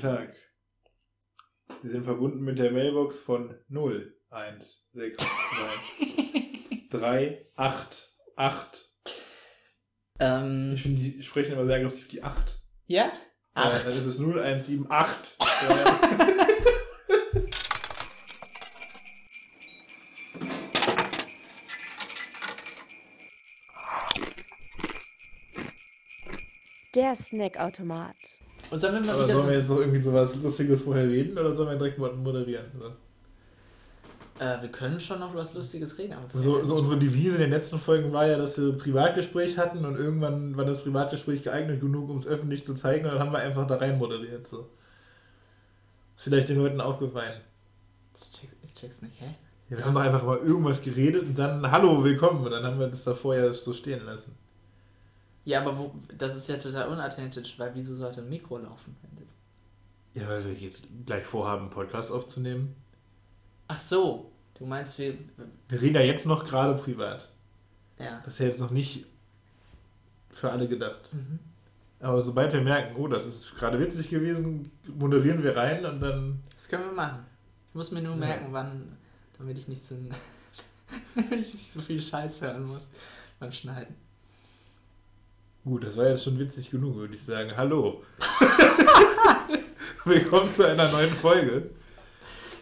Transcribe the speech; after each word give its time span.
Tag. 0.00 0.34
Sie 1.82 1.88
sind 1.88 2.04
verbunden 2.04 2.42
mit 2.44 2.58
der 2.58 2.70
Mailbox 2.72 3.18
von 3.18 3.54
0, 3.68 4.14
1, 4.30 4.82
6, 4.92 5.16
2, 6.90 6.98
3, 6.98 7.46
8, 7.56 8.12
8. 8.36 8.88
Ähm, 10.18 10.72
Ich 10.74 10.82
finde, 10.82 11.00
die 11.02 11.22
sprechen 11.22 11.52
immer 11.52 11.66
sehr 11.66 11.76
aggressiv 11.76 12.08
die 12.08 12.22
8. 12.22 12.60
ja? 12.86 13.04
Äh, 13.06 13.60
Acht. 13.60 13.84
dann 13.84 13.92
ist 13.92 14.06
es 14.06 14.18
0, 14.18 14.40
1, 14.40 14.66
7, 14.66 14.86
8. 14.90 15.36
Der 26.94 27.16
Snackautomat. 27.16 28.16
Und 28.70 28.78
sollen 28.78 28.94
wir 28.94 29.00
mal 29.00 29.14
Aber 29.14 29.32
sollen 29.32 29.36
wir 29.36 29.42
so, 29.44 29.50
jetzt 29.52 29.68
noch 29.68 29.78
irgendwie 29.78 30.02
so 30.02 30.12
was 30.12 30.42
Lustiges 30.42 30.82
vorher 30.82 31.08
reden 31.08 31.36
oder 31.36 31.54
sollen 31.54 31.70
wir 31.70 31.76
direkt 31.76 31.98
mal 31.98 32.12
moderieren? 32.12 32.66
So, 32.78 32.86
äh, 34.40 34.62
wir 34.62 34.70
können 34.70 34.98
schon 34.98 35.20
noch 35.20 35.34
was 35.34 35.52
Lustiges 35.52 35.98
reden. 35.98 36.14
Aber 36.14 36.26
so, 36.32 36.64
so 36.64 36.76
unsere 36.76 36.96
Devise 36.96 37.34
in 37.34 37.42
den 37.42 37.50
letzten 37.50 37.78
Folgen 37.78 38.10
war 38.10 38.26
ja, 38.26 38.38
dass 38.38 38.58
wir 38.58 38.72
ein 38.72 38.78
Privatgespräch 38.78 39.58
hatten 39.58 39.84
und 39.84 39.96
irgendwann 39.96 40.56
war 40.56 40.64
das 40.64 40.82
Privatgespräch 40.82 41.42
geeignet 41.42 41.80
genug, 41.80 42.08
um 42.08 42.16
es 42.16 42.26
öffentlich 42.26 42.64
zu 42.64 42.74
zeigen 42.74 43.04
und 43.04 43.12
dann 43.12 43.20
haben 43.20 43.32
wir 43.32 43.40
einfach 43.40 43.66
da 43.66 43.76
rein 43.76 43.98
moderiert. 43.98 44.46
So. 44.46 44.68
Ist 46.16 46.24
vielleicht 46.24 46.48
den 46.48 46.56
Leuten 46.56 46.80
aufgefallen. 46.80 47.38
ich, 48.14 48.32
check's, 48.32 48.56
ich 48.62 48.74
check's 48.74 49.02
nicht, 49.02 49.20
hä? 49.20 49.34
Ja, 49.68 49.76
wir 49.76 49.84
haben 49.84 49.96
einfach 49.98 50.24
mal 50.24 50.38
irgendwas 50.38 50.80
geredet 50.80 51.26
und 51.26 51.38
dann 51.38 51.70
Hallo, 51.70 52.02
willkommen 52.02 52.42
und 52.42 52.50
dann 52.50 52.64
haben 52.64 52.78
wir 52.78 52.86
das 52.86 53.04
davor 53.04 53.36
ja 53.36 53.52
so 53.52 53.74
stehen 53.74 54.04
lassen. 54.06 54.32
Ja, 55.44 55.60
aber 55.62 55.78
wo, 55.78 55.94
das 56.16 56.36
ist 56.36 56.48
ja 56.48 56.56
total 56.58 56.88
unauthentisch, 56.88 57.58
weil 57.58 57.72
wieso 57.74 57.94
sollte 57.94 58.20
ein 58.20 58.28
Mikro 58.28 58.58
laufen? 58.58 58.94
wenn 59.02 59.24
das- 59.24 59.34
Ja, 60.14 60.28
weil 60.28 60.44
wir 60.44 60.52
jetzt 60.54 60.86
gleich 61.06 61.26
vorhaben, 61.26 61.62
einen 61.62 61.70
Podcast 61.70 62.10
aufzunehmen. 62.12 62.74
Ach 63.68 63.78
so, 63.78 64.30
du 64.58 64.66
meinst 64.66 64.98
wir. 64.98 65.14
Wir 65.68 65.80
reden 65.80 65.94
ja 65.94 66.02
jetzt 66.02 66.26
noch 66.26 66.44
gerade 66.44 66.74
privat. 66.80 67.28
Ja. 67.98 68.20
Das 68.24 68.34
ist 68.34 68.38
ja 68.40 68.46
jetzt 68.46 68.60
noch 68.60 68.70
nicht 68.70 69.06
für 70.30 70.50
alle 70.50 70.68
gedacht. 70.68 71.12
Mhm. 71.12 71.38
Aber 72.00 72.20
sobald 72.22 72.52
wir 72.52 72.60
merken, 72.62 72.96
oh, 72.96 73.08
das 73.08 73.26
ist 73.26 73.54
gerade 73.56 73.78
witzig 73.78 74.08
gewesen, 74.08 74.70
moderieren 74.98 75.42
wir 75.42 75.56
rein 75.56 75.84
und 75.84 76.00
dann. 76.00 76.42
Das 76.54 76.66
können 76.68 76.84
wir 76.86 76.92
machen. 76.92 77.24
Ich 77.70 77.74
muss 77.74 77.90
mir 77.90 78.00
nur 78.02 78.14
Ja. 78.14 78.18
merken, 78.20 78.52
wann, 78.52 78.96
damit 79.38 79.58
ich 79.58 79.68
nicht 79.68 79.86
so, 79.86 79.94
damit 81.14 81.32
ich 81.40 81.52
nicht 81.54 81.72
so 81.72 81.80
viel 81.80 82.02
Scheiß 82.02 82.40
hören 82.40 82.64
muss 82.64 82.86
beim 83.38 83.52
Schneiden. 83.52 83.94
Gut, 85.64 85.84
das 85.84 85.96
war 85.96 86.08
jetzt 86.08 86.24
schon 86.24 86.38
witzig 86.38 86.70
genug, 86.70 86.96
würde 86.96 87.14
ich 87.14 87.22
sagen. 87.22 87.52
Hallo. 87.56 88.02
Willkommen 90.04 90.48
zu 90.48 90.66
einer 90.66 90.90
neuen 90.90 91.12
Folge. 91.16 91.70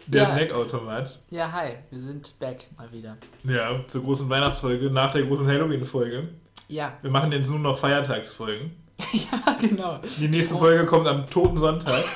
Der 0.07 0.23
Ja. 0.23 0.29
Snackautomat. 0.29 1.19
Ja, 1.29 1.51
hi, 1.51 1.75
wir 1.91 1.99
sind 1.99 2.37
back 2.39 2.65
mal 2.77 2.91
wieder. 2.91 3.15
Ja, 3.43 3.79
zur 3.87 4.03
großen 4.03 4.27
Weihnachtsfolge, 4.29 4.89
nach 4.89 5.11
der 5.13 5.23
großen 5.23 5.47
Halloween-Folge. 5.47 6.29
Ja, 6.67 6.97
Wir 7.01 7.11
machen 7.11 7.31
jetzt 7.31 7.49
nur 7.49 7.59
noch 7.59 7.79
Feiertagsfolgen. 7.79 8.71
ja, 9.13 9.57
genau. 9.61 9.99
Die 10.17 10.27
nächste 10.27 10.55
Oh. 10.55 10.59
Folge 10.59 10.85
kommt 10.85 11.07
am 11.07 11.25
Toten 11.27 11.57
Sonntag. 11.57 12.03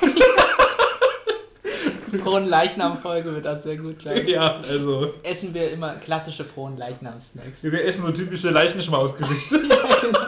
Frohen 2.22 2.46
Leichnam-Folge 2.46 3.34
wird 3.34 3.44
das 3.44 3.64
sehr 3.64 3.76
gut, 3.76 3.96
ich. 4.06 4.28
ja, 4.28 4.60
also. 4.60 5.14
Essen 5.24 5.52
wir 5.52 5.70
immer 5.72 5.94
klassische 5.96 6.44
Frohen 6.44 6.76
Leichnam-Snacks. 6.76 7.62
Wir 7.62 7.84
essen 7.84 8.02
so 8.04 8.12
typische 8.12 8.50
Leichenschmausgerichte. 8.50 9.56
ja, 9.68 9.96
genau. 10.00 10.18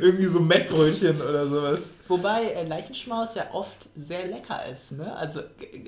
Irgendwie 0.00 0.26
so 0.26 0.40
Mettbrötchen 0.40 1.20
oder 1.20 1.46
sowas. 1.46 1.90
Wobei 2.08 2.44
äh, 2.44 2.66
Leichenschmaus 2.66 3.34
ja 3.34 3.46
oft 3.52 3.88
sehr 3.96 4.26
lecker 4.26 4.66
ist, 4.66 4.92
ne? 4.92 5.14
Also 5.16 5.40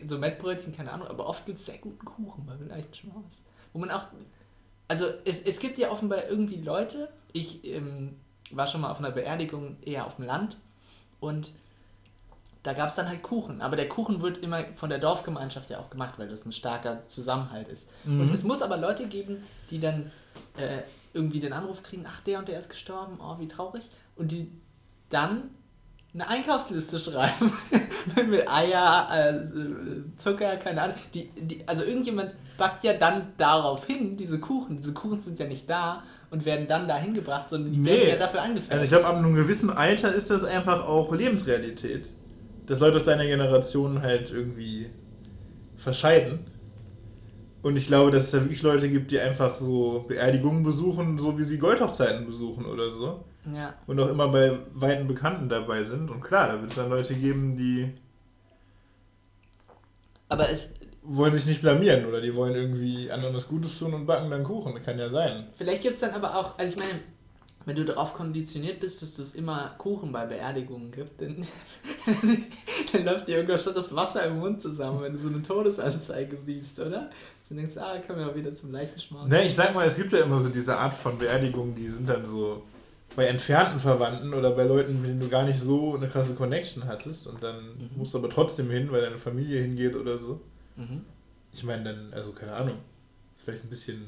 so 0.06 0.18
Mettbrötchen, 0.18 0.74
keine 0.74 0.92
Ahnung, 0.92 1.08
aber 1.08 1.26
oft 1.26 1.46
gibt 1.46 1.60
es 1.60 1.66
sehr 1.66 1.78
guten 1.78 2.04
Kuchen 2.04 2.46
bei 2.46 2.54
Leichenschmaus. 2.74 3.24
Wo 3.72 3.78
man 3.78 3.90
auch. 3.90 4.04
Also 4.88 5.06
es, 5.24 5.42
es 5.42 5.58
gibt 5.60 5.78
ja 5.78 5.90
offenbar 5.90 6.28
irgendwie 6.28 6.56
Leute, 6.56 7.08
ich 7.32 7.64
ähm, 7.64 8.16
war 8.50 8.66
schon 8.66 8.80
mal 8.80 8.90
auf 8.90 8.98
einer 8.98 9.12
Beerdigung 9.12 9.76
eher 9.82 10.06
auf 10.06 10.16
dem 10.16 10.24
Land 10.24 10.56
und 11.20 11.52
da 12.62 12.74
gab 12.74 12.88
es 12.88 12.94
dann 12.94 13.08
halt 13.08 13.22
Kuchen. 13.22 13.62
Aber 13.62 13.76
der 13.76 13.88
Kuchen 13.88 14.20
wird 14.20 14.38
immer 14.38 14.64
von 14.76 14.90
der 14.90 14.98
Dorfgemeinschaft 14.98 15.70
ja 15.70 15.78
auch 15.78 15.90
gemacht, 15.90 16.14
weil 16.18 16.28
das 16.28 16.44
ein 16.44 16.52
starker 16.52 17.06
Zusammenhalt 17.06 17.68
ist. 17.68 17.88
Mhm. 18.04 18.20
Und 18.20 18.34
es 18.34 18.44
muss 18.44 18.62
aber 18.62 18.76
Leute 18.76 19.06
geben, 19.06 19.42
die 19.70 19.78
dann 19.78 20.10
äh, 20.56 20.82
irgendwie 21.12 21.40
den 21.40 21.52
Anruf 21.52 21.82
kriegen, 21.82 22.04
ach, 22.06 22.20
der 22.20 22.38
und 22.38 22.48
der 22.48 22.58
ist 22.58 22.68
gestorben, 22.68 23.18
oh, 23.20 23.38
wie 23.38 23.48
traurig. 23.48 23.88
Und 24.16 24.32
die 24.32 24.50
dann 25.08 25.50
eine 26.12 26.28
Einkaufsliste 26.28 26.98
schreiben 26.98 27.52
mit 28.28 28.48
Eier, 28.48 29.08
äh, 29.12 30.18
Zucker, 30.18 30.56
keine 30.56 30.82
Ahnung. 30.82 30.96
Die, 31.14 31.30
die, 31.40 31.62
also 31.66 31.84
irgendjemand 31.84 32.32
backt 32.58 32.82
ja 32.84 32.94
dann 32.94 33.28
darauf 33.36 33.86
hin, 33.86 34.16
diese 34.16 34.38
Kuchen. 34.40 34.76
Diese 34.78 34.92
Kuchen 34.92 35.20
sind 35.20 35.38
ja 35.38 35.46
nicht 35.46 35.70
da 35.70 36.02
und 36.30 36.44
werden 36.44 36.66
dann 36.68 36.88
dahin 36.88 37.14
gebracht, 37.14 37.48
sondern 37.50 37.72
die 37.72 37.78
Nee. 37.78 37.90
werden 37.90 38.08
ja 38.08 38.16
dafür 38.16 38.40
Also 38.40 38.50
angefertigt. 38.52 38.84
ich 38.84 38.90
glaube, 38.90 39.06
ab 39.06 39.16
einem 39.16 39.34
gewissen 39.34 39.70
Alter 39.70 40.12
ist 40.12 40.30
das 40.30 40.42
einfach 40.44 40.84
auch 40.86 41.12
Lebensrealität. 41.14 42.10
Dass 42.66 42.80
Leute 42.80 42.98
aus 42.98 43.04
deiner 43.04 43.26
Generation 43.26 44.02
halt 44.02 44.30
irgendwie 44.30 44.90
verscheiden. 45.76 46.40
Und 47.62 47.76
ich 47.76 47.86
glaube, 47.86 48.10
dass 48.10 48.24
es 48.24 48.30
da 48.32 48.40
wirklich 48.40 48.62
Leute 48.62 48.88
gibt, 48.90 49.10
die 49.10 49.20
einfach 49.20 49.54
so 49.54 50.04
Beerdigungen 50.08 50.62
besuchen, 50.62 51.18
so 51.18 51.38
wie 51.38 51.44
sie 51.44 51.58
Goldhochzeiten 51.58 52.26
besuchen 52.26 52.64
oder 52.64 52.90
so. 52.90 53.24
Ja. 53.52 53.74
Und 53.86 53.98
auch 54.00 54.08
immer 54.08 54.28
bei 54.28 54.58
weiten 54.74 55.06
Bekannten 55.06 55.48
dabei 55.48 55.84
sind. 55.84 56.10
Und 56.10 56.20
klar, 56.20 56.48
da 56.48 56.60
wird 56.60 56.70
es 56.70 56.76
dann 56.76 56.90
Leute 56.90 57.14
geben, 57.14 57.56
die 57.56 57.92
Aber 60.28 60.50
es, 60.50 60.74
wollen 61.02 61.32
sich 61.32 61.46
nicht 61.46 61.62
blamieren 61.62 62.06
oder 62.06 62.20
die 62.20 62.34
wollen 62.34 62.54
irgendwie 62.54 63.10
anderen 63.10 63.34
was 63.34 63.48
Gutes 63.48 63.78
tun 63.78 63.94
und 63.94 64.06
backen 64.06 64.30
dann 64.30 64.44
Kuchen. 64.44 64.74
Das 64.74 64.84
kann 64.84 64.98
ja 64.98 65.08
sein. 65.08 65.46
Vielleicht 65.56 65.82
gibt 65.82 65.94
es 65.94 66.00
dann 66.00 66.10
aber 66.10 66.36
auch, 66.36 66.58
also 66.58 66.74
ich 66.74 66.80
meine, 66.80 67.00
wenn 67.66 67.76
du 67.76 67.84
darauf 67.84 68.14
konditioniert 68.14 68.80
bist, 68.80 69.02
dass 69.02 69.18
es 69.18 69.34
immer 69.34 69.74
Kuchen 69.78 70.12
bei 70.12 70.26
Beerdigungen 70.26 70.90
gibt, 70.90 71.20
dann, 71.20 71.46
dann 72.92 73.04
läuft 73.04 73.28
dir 73.28 73.36
irgendwann 73.36 73.58
schon 73.58 73.74
das 73.74 73.94
Wasser 73.94 74.24
im 74.24 74.38
Mund 74.38 74.62
zusammen, 74.62 75.02
wenn 75.02 75.12
du 75.12 75.18
so 75.18 75.28
eine 75.28 75.42
Todesanzeige 75.42 76.38
siehst, 76.44 76.78
oder? 76.78 77.10
Du 77.48 77.56
denkst, 77.56 77.76
ah, 77.78 77.98
können 77.98 78.20
wir 78.20 78.26
mal 78.26 78.36
wieder 78.36 78.54
zum 78.54 78.70
Leichenschmaus. 78.70 79.28
Ne, 79.28 79.44
ich 79.44 79.54
sag 79.54 79.74
mal, 79.74 79.84
es 79.84 79.96
gibt 79.96 80.12
ja 80.12 80.20
immer 80.20 80.38
so 80.38 80.48
diese 80.48 80.76
Art 80.76 80.94
von 80.94 81.18
Beerdigungen, 81.18 81.74
die 81.74 81.88
sind 81.88 82.08
dann 82.08 82.24
so 82.24 82.62
bei 83.20 83.26
entfernten 83.26 83.80
Verwandten 83.80 84.32
oder 84.32 84.52
bei 84.52 84.64
Leuten, 84.64 85.02
mit 85.02 85.10
denen 85.10 85.20
du 85.20 85.28
gar 85.28 85.44
nicht 85.44 85.60
so 85.60 85.94
eine 85.94 86.08
krasse 86.08 86.32
Connection 86.34 86.86
hattest 86.86 87.26
und 87.26 87.42
dann 87.42 87.56
Mhm. 87.76 87.90
musst 87.98 88.14
du 88.14 88.18
aber 88.18 88.30
trotzdem 88.30 88.70
hin, 88.70 88.90
weil 88.90 89.02
deine 89.02 89.18
Familie 89.18 89.60
hingeht 89.60 89.94
oder 89.94 90.18
so. 90.18 90.40
Mhm. 90.76 91.02
Ich 91.52 91.62
meine 91.62 91.84
dann, 91.84 92.14
also 92.14 92.32
keine 92.32 92.52
Ahnung, 92.52 92.78
ist 93.36 93.44
vielleicht 93.44 93.64
ein 93.64 93.68
bisschen 93.68 94.06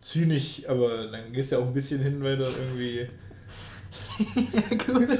zynisch, 0.00 0.66
aber 0.66 1.08
dann 1.08 1.34
gehst 1.34 1.52
du 1.52 1.56
ja 1.56 1.62
auch 1.62 1.66
ein 1.66 1.74
bisschen 1.74 2.00
hin, 2.00 2.22
weil 2.22 2.38
du 2.38 2.44
irgendwie, 2.44 3.08
ja, 4.54 4.76
gut. 4.86 5.18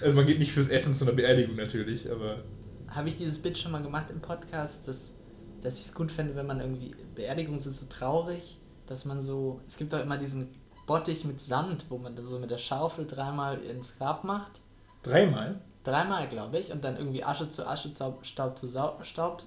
also 0.00 0.14
man 0.14 0.24
geht 0.24 0.38
nicht 0.38 0.52
fürs 0.52 0.68
Essen 0.68 0.94
zu 0.94 1.04
einer 1.04 1.14
Beerdigung 1.14 1.56
natürlich, 1.56 2.08
aber 2.08 2.44
Habe 2.88 3.08
ich 3.08 3.16
dieses 3.16 3.42
Bit 3.42 3.58
schon 3.58 3.72
mal 3.72 3.82
gemacht 3.82 4.08
im 4.12 4.20
Podcast, 4.20 4.86
dass, 4.86 5.14
dass 5.62 5.78
ich 5.80 5.86
es 5.86 5.94
gut 5.94 6.12
finde, 6.12 6.36
wenn 6.36 6.46
man 6.46 6.60
irgendwie, 6.60 6.94
Beerdigungen 7.16 7.58
sind 7.58 7.74
so 7.74 7.86
traurig, 7.86 8.58
dass 8.90 9.04
man 9.04 9.22
so, 9.22 9.60
es 9.68 9.76
gibt 9.76 9.92
doch 9.92 10.00
immer 10.00 10.18
diesen 10.18 10.48
Bottich 10.86 11.24
mit 11.24 11.40
Sand, 11.40 11.86
wo 11.88 11.96
man 11.96 12.16
da 12.16 12.24
so 12.24 12.40
mit 12.40 12.50
der 12.50 12.58
Schaufel 12.58 13.06
dreimal 13.06 13.62
ins 13.62 13.96
Grab 13.96 14.24
macht. 14.24 14.60
dreimal. 15.04 15.60
Dreimal, 15.84 16.28
glaube 16.28 16.58
ich, 16.58 16.72
und 16.72 16.84
dann 16.84 16.96
irgendwie 16.96 17.24
Asche 17.24 17.48
zu 17.48 17.66
Asche, 17.66 17.90
Staub, 17.90 18.26
Staub 18.26 18.58
zu 18.58 18.66
Sau 18.66 18.98
Staub. 19.02 19.42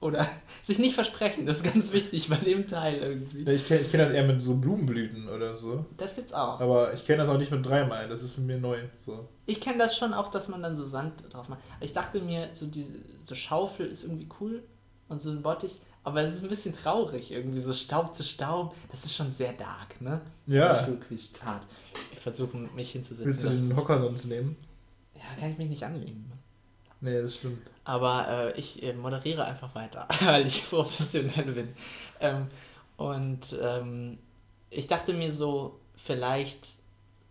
Oder 0.00 0.26
sich 0.64 0.78
nicht 0.78 0.94
versprechen, 0.94 1.44
das 1.44 1.58
ist 1.58 1.64
ganz 1.64 1.92
wichtig 1.92 2.28
bei 2.30 2.36
dem 2.36 2.66
Teil 2.66 2.96
irgendwie. 2.96 3.48
Ich 3.52 3.68
kenne 3.68 3.82
ich 3.82 3.90
kenn 3.90 4.00
das 4.00 4.10
eher 4.10 4.24
mit 4.24 4.40
so 4.40 4.56
Blumenblüten 4.56 5.28
oder 5.28 5.56
so. 5.56 5.84
Das 5.98 6.16
gibt's 6.16 6.32
auch. 6.32 6.58
Aber 6.58 6.94
ich 6.94 7.04
kenne 7.04 7.18
das 7.18 7.28
auch 7.28 7.38
nicht 7.38 7.52
mit 7.52 7.64
dreimal, 7.64 8.08
das 8.08 8.22
ist 8.22 8.32
für 8.32 8.40
mich 8.40 8.60
neu. 8.60 8.78
So. 8.96 9.28
Ich 9.44 9.60
kenne 9.60 9.78
das 9.78 9.96
schon 9.96 10.14
auch, 10.14 10.30
dass 10.30 10.48
man 10.48 10.62
dann 10.62 10.78
so 10.78 10.86
Sand 10.86 11.12
drauf 11.30 11.48
macht. 11.50 11.60
Ich 11.80 11.92
dachte 11.92 12.20
mir, 12.20 12.48
so 12.54 12.66
diese 12.66 12.94
so 13.24 13.34
Schaufel 13.34 13.86
ist 13.86 14.04
irgendwie 14.04 14.28
cool 14.40 14.62
und 15.10 15.20
so 15.20 15.30
ein 15.30 15.42
Bottich, 15.42 15.78
aber 16.04 16.22
es 16.22 16.34
ist 16.34 16.42
ein 16.42 16.48
bisschen 16.48 16.74
traurig 16.74 17.30
irgendwie, 17.32 17.60
so 17.60 17.72
Staub 17.72 18.14
zu 18.14 18.24
Staub. 18.24 18.74
Das 18.90 19.04
ist 19.04 19.14
schon 19.14 19.30
sehr 19.30 19.52
dark, 19.52 20.00
ne? 20.00 20.20
Ja. 20.46 20.72
Ein 20.72 20.84
Stück 20.84 21.10
wie 21.10 21.18
hart. 21.44 21.66
Ich 22.12 22.18
versuche 22.18 22.56
mich 22.56 22.92
hinzusetzen. 22.92 23.26
Willst 23.26 23.44
du 23.44 23.48
Das, 23.48 23.68
den 23.68 23.76
Hocker 23.76 24.00
sonst 24.00 24.26
nehmen? 24.26 24.56
ja, 25.14 25.40
kann 25.40 25.52
ich 25.52 25.58
mich 25.58 25.68
nicht 25.68 25.84
anlegen. 25.84 26.28
Ne? 26.28 26.38
Nee, 27.12 27.22
das 27.22 27.36
stimmt. 27.36 27.58
Aber 27.84 28.28
äh, 28.28 28.58
ich 28.58 28.82
äh, 28.82 28.92
moderiere 28.92 29.44
einfach 29.44 29.74
weiter, 29.74 30.08
weil 30.24 30.46
ich 30.46 30.64
professionell 30.64 31.52
bin. 31.52 31.68
Ähm, 32.20 32.46
und 32.96 33.56
ähm, 33.60 34.18
ich 34.70 34.86
dachte 34.86 35.12
mir 35.12 35.32
so, 35.32 35.78
vielleicht 35.96 36.66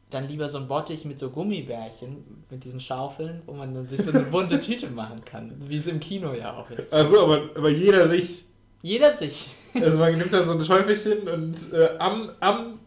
dann 0.09 0.27
lieber 0.27 0.49
so 0.49 0.57
ein 0.57 0.67
Bottich 0.67 1.05
mit 1.05 1.19
so 1.19 1.29
Gummibärchen, 1.29 2.43
mit 2.49 2.65
diesen 2.65 2.81
Schaufeln, 2.81 3.41
wo 3.45 3.53
man 3.53 3.73
dann 3.73 3.87
sich 3.87 4.01
so 4.03 4.11
eine 4.11 4.23
bunte 4.23 4.59
Tüte 4.61 4.89
machen 4.89 5.23
kann, 5.23 5.55
wie 5.69 5.77
es 5.77 5.87
im 5.87 5.99
Kino 6.01 6.33
ja 6.33 6.57
auch 6.57 6.69
ist. 6.69 6.93
Also, 6.93 7.23
aber, 7.23 7.49
aber 7.55 7.69
jeder 7.69 8.07
sich. 8.07 8.43
Jeder 8.81 9.13
sich. 9.13 9.49
Also 9.75 9.97
man 9.97 10.17
nimmt 10.17 10.33
dann 10.33 10.45
so 10.45 10.51
ein 10.53 10.65
Schäufelchen 10.65 11.27
und 11.27 11.71
äh, 11.73 11.89
am, 11.99 12.29
am 12.39 12.79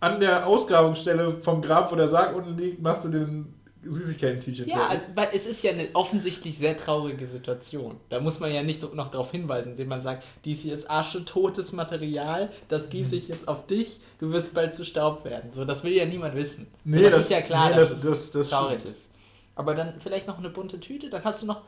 an 0.00 0.20
der 0.20 0.46
Ausgrabungsstelle 0.46 1.38
vom 1.42 1.62
Grab, 1.62 1.90
wo 1.90 1.96
der 1.96 2.08
Sarg 2.08 2.34
unten 2.36 2.56
liegt, 2.56 2.82
machst 2.82 3.04
du 3.04 3.08
den 3.08 3.54
Süßigkeiten-T-Shirt. 3.84 4.66
Ja, 4.66 4.90
weil 5.14 5.28
es 5.32 5.46
ist 5.46 5.62
ja 5.62 5.70
eine 5.70 5.88
offensichtlich 5.94 6.58
sehr 6.58 6.76
traurige 6.76 7.26
Situation. 7.26 7.96
Da 8.08 8.20
muss 8.20 8.40
man 8.40 8.52
ja 8.52 8.62
nicht 8.62 8.82
noch 8.94 9.08
darauf 9.08 9.30
hinweisen, 9.30 9.70
indem 9.72 9.88
man 9.88 10.00
sagt, 10.02 10.24
dies 10.44 10.60
hier 10.62 10.74
ist 10.74 10.90
aschetotes 10.90 11.72
Material, 11.72 12.50
das 12.68 12.88
gieße 12.90 13.14
ich 13.16 13.28
jetzt 13.28 13.46
auf 13.48 13.66
dich, 13.66 14.00
du 14.18 14.32
wirst 14.32 14.52
bald 14.54 14.74
zu 14.74 14.84
Staub 14.84 15.24
werden. 15.24 15.52
So, 15.52 15.64
das 15.64 15.84
will 15.84 15.92
ja 15.92 16.04
niemand 16.04 16.34
wissen. 16.34 16.66
Nee, 16.84 17.04
so, 17.04 17.10
das- 17.10 17.20
ist 17.26 17.30
ja 17.30 17.40
klar, 17.42 17.70
nee, 17.70 17.76
dass 17.76 17.90
das- 17.90 17.98
es 17.98 18.04
das- 18.04 18.30
das 18.32 18.50
traurig 18.50 18.80
stimmt. 18.80 18.96
ist. 18.96 19.10
Aber 19.54 19.74
dann 19.74 19.94
vielleicht 20.00 20.26
noch 20.26 20.38
eine 20.38 20.50
bunte 20.50 20.78
Tüte, 20.80 21.08
dann 21.08 21.24
hast 21.24 21.42
du 21.42 21.46
noch 21.46 21.62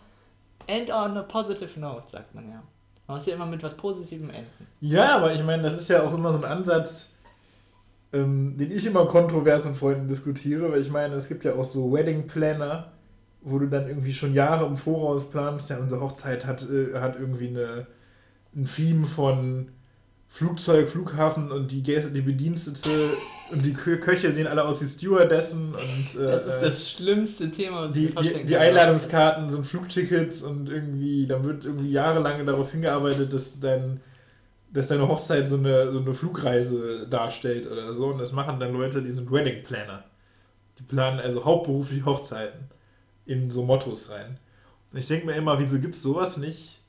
End 0.69 0.91
on 0.91 1.17
a 1.17 1.23
positive 1.23 1.81
note, 1.81 2.09
sagt 2.09 2.35
man 2.35 2.49
ja. 2.49 2.63
Man 3.07 3.17
muss 3.17 3.27
ja 3.27 3.35
immer 3.35 3.47
mit 3.47 3.63
was 3.63 3.75
Positivem 3.75 4.29
enden. 4.29 4.67
Ja, 4.81 5.17
aber 5.17 5.33
ich 5.33 5.43
meine, 5.43 5.63
das 5.63 5.81
ist 5.81 5.89
ja 5.89 6.03
auch 6.03 6.13
immer 6.13 6.31
so 6.31 6.39
ein 6.39 6.45
Ansatz, 6.45 7.09
ähm, 8.13 8.55
den 8.59 8.71
ich 8.71 8.85
immer 8.85 9.07
kontrovers 9.07 9.65
mit 9.65 9.77
Freunden 9.77 10.09
diskutiere, 10.09 10.71
weil 10.71 10.83
ich 10.83 10.91
meine, 10.91 11.15
es 11.15 11.27
gibt 11.27 11.43
ja 11.45 11.55
auch 11.55 11.65
so 11.65 11.91
Wedding 11.91 12.27
Planner, 12.27 12.93
wo 13.41 13.59
du 13.59 13.67
dann 13.67 13.89
irgendwie 13.89 14.13
schon 14.13 14.35
Jahre 14.35 14.67
im 14.67 14.77
Voraus 14.77 15.31
planst. 15.31 15.71
Ja, 15.71 15.79
unsere 15.79 16.03
Hochzeit 16.03 16.45
hat, 16.45 16.69
äh, 16.69 17.01
hat 17.01 17.19
irgendwie 17.19 17.49
eine, 17.49 17.87
ein 18.55 18.67
Theme 18.67 19.07
von 19.07 19.71
Flugzeug, 20.29 20.91
Flughafen 20.91 21.51
und 21.51 21.71
die 21.71 21.83
Gäste, 21.83 22.11
die 22.11 22.21
Bedienstete 22.21 23.11
und 23.51 23.65
die 23.65 23.73
Kö 23.73 23.99
Köche 23.99 24.33
sehen 24.33 24.47
alle 24.47 24.65
aus 24.65 24.81
wie 24.81 24.87
Stewardessen 24.87 25.75
und 25.75 26.21
äh, 26.21 26.27
Das 26.27 26.47
ist 26.47 26.61
das 26.61 26.91
schlimmste 26.91 27.51
Thema, 27.51 27.89
was 27.89 27.97
ich 27.97 28.15
die, 28.15 28.15
mir 28.15 28.23
die, 28.23 28.47
die. 28.47 28.57
Einladungskarten 28.57 29.51
sind 29.51 29.67
Flugtickets 29.67 30.43
und 30.43 30.69
irgendwie, 30.69 31.27
dann 31.27 31.45
wird 31.45 31.65
irgendwie 31.65 31.91
jahrelang 31.91 32.45
darauf 32.47 32.71
hingearbeitet, 32.71 33.33
dass 33.33 33.59
dein, 33.61 34.01
dass 34.73 34.89
deine 34.89 35.09
Hochzeit 35.09 35.49
so 35.49 35.57
eine, 35.57 35.93
so 35.93 36.01
eine 36.01 36.15
Flugreise 36.15 37.07
darstellt 37.09 37.71
oder 37.71 37.95
so. 37.95 38.07
Und 38.07 38.19
das 38.19 38.33
machen 38.33 38.61
dann 38.61 38.73
Leute, 38.73 39.03
die 39.03 39.13
sind 39.13 39.31
Wedding 39.31 39.65
Planner. 39.65 40.05
Die 40.79 40.83
planen 40.83 41.19
also 41.19 41.45
hauptberuflich 41.45 42.05
Hochzeiten 42.05 42.69
in 43.27 43.51
so 43.51 43.63
Mottos 43.63 44.11
rein. 44.11 44.39
Und 44.93 44.99
ich 44.99 45.07
denke 45.07 45.27
mir 45.27 45.35
immer, 45.35 45.59
wieso 45.59 45.79
gibt 45.79 45.95
es 45.95 46.03
sowas 46.03 46.37
nicht 46.37 46.81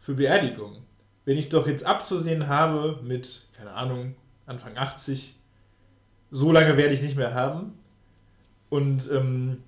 für 0.00 0.14
Beerdigungen? 0.14 0.82
Wenn 1.24 1.38
ich 1.38 1.48
doch 1.48 1.66
jetzt 1.66 1.86
abzusehen 1.86 2.48
habe 2.48 2.98
mit, 3.02 3.46
keine 3.56 3.72
Ahnung, 3.72 4.16
Anfang 4.44 4.76
80, 4.76 5.36
so 6.32 6.50
lange 6.50 6.76
werde 6.76 6.94
ich 6.94 7.02
nicht 7.02 7.16
mehr 7.16 7.34
haben. 7.34 7.74
Und 8.70 9.08
ähm, 9.12 9.58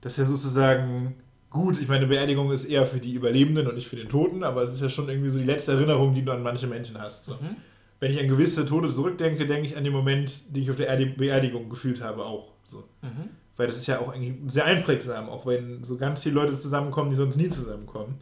das 0.00 0.12
ist 0.12 0.18
ja 0.18 0.24
sozusagen 0.24 1.16
gut. 1.50 1.78
Ich 1.80 1.88
meine, 1.88 2.06
Beerdigung 2.06 2.50
ist 2.52 2.64
eher 2.64 2.86
für 2.86 3.00
die 3.00 3.12
Überlebenden 3.12 3.66
und 3.66 3.74
nicht 3.74 3.88
für 3.88 3.96
den 3.96 4.08
Toten, 4.08 4.42
aber 4.44 4.62
es 4.62 4.72
ist 4.72 4.80
ja 4.80 4.88
schon 4.88 5.08
irgendwie 5.08 5.28
so 5.28 5.38
die 5.38 5.44
letzte 5.44 5.72
Erinnerung, 5.72 6.14
die 6.14 6.24
du 6.24 6.32
an 6.32 6.42
manche 6.42 6.66
Menschen 6.66 6.98
hast. 6.98 7.26
So. 7.26 7.34
Mhm. 7.34 7.56
Wenn 8.00 8.12
ich 8.12 8.20
an 8.20 8.28
gewisse 8.28 8.64
Tode 8.64 8.88
zurückdenke, 8.88 9.46
denke 9.46 9.66
ich 9.66 9.76
an 9.76 9.84
den 9.84 9.92
Moment, 9.92 10.54
den 10.54 10.62
ich 10.62 10.70
auf 10.70 10.76
der 10.76 10.90
Erdi- 10.96 11.16
Beerdigung 11.16 11.68
gefühlt 11.68 12.00
habe, 12.00 12.24
auch. 12.24 12.52
So. 12.64 12.84
Mhm. 13.02 13.28
Weil 13.56 13.66
das 13.66 13.76
ist 13.76 13.86
ja 13.86 13.98
auch 13.98 14.14
sehr 14.46 14.64
einprägsam, 14.64 15.28
auch 15.28 15.44
wenn 15.44 15.84
so 15.84 15.96
ganz 15.96 16.22
viele 16.22 16.36
Leute 16.36 16.58
zusammenkommen, 16.58 17.10
die 17.10 17.16
sonst 17.16 17.36
nie 17.36 17.48
zusammenkommen. 17.48 18.14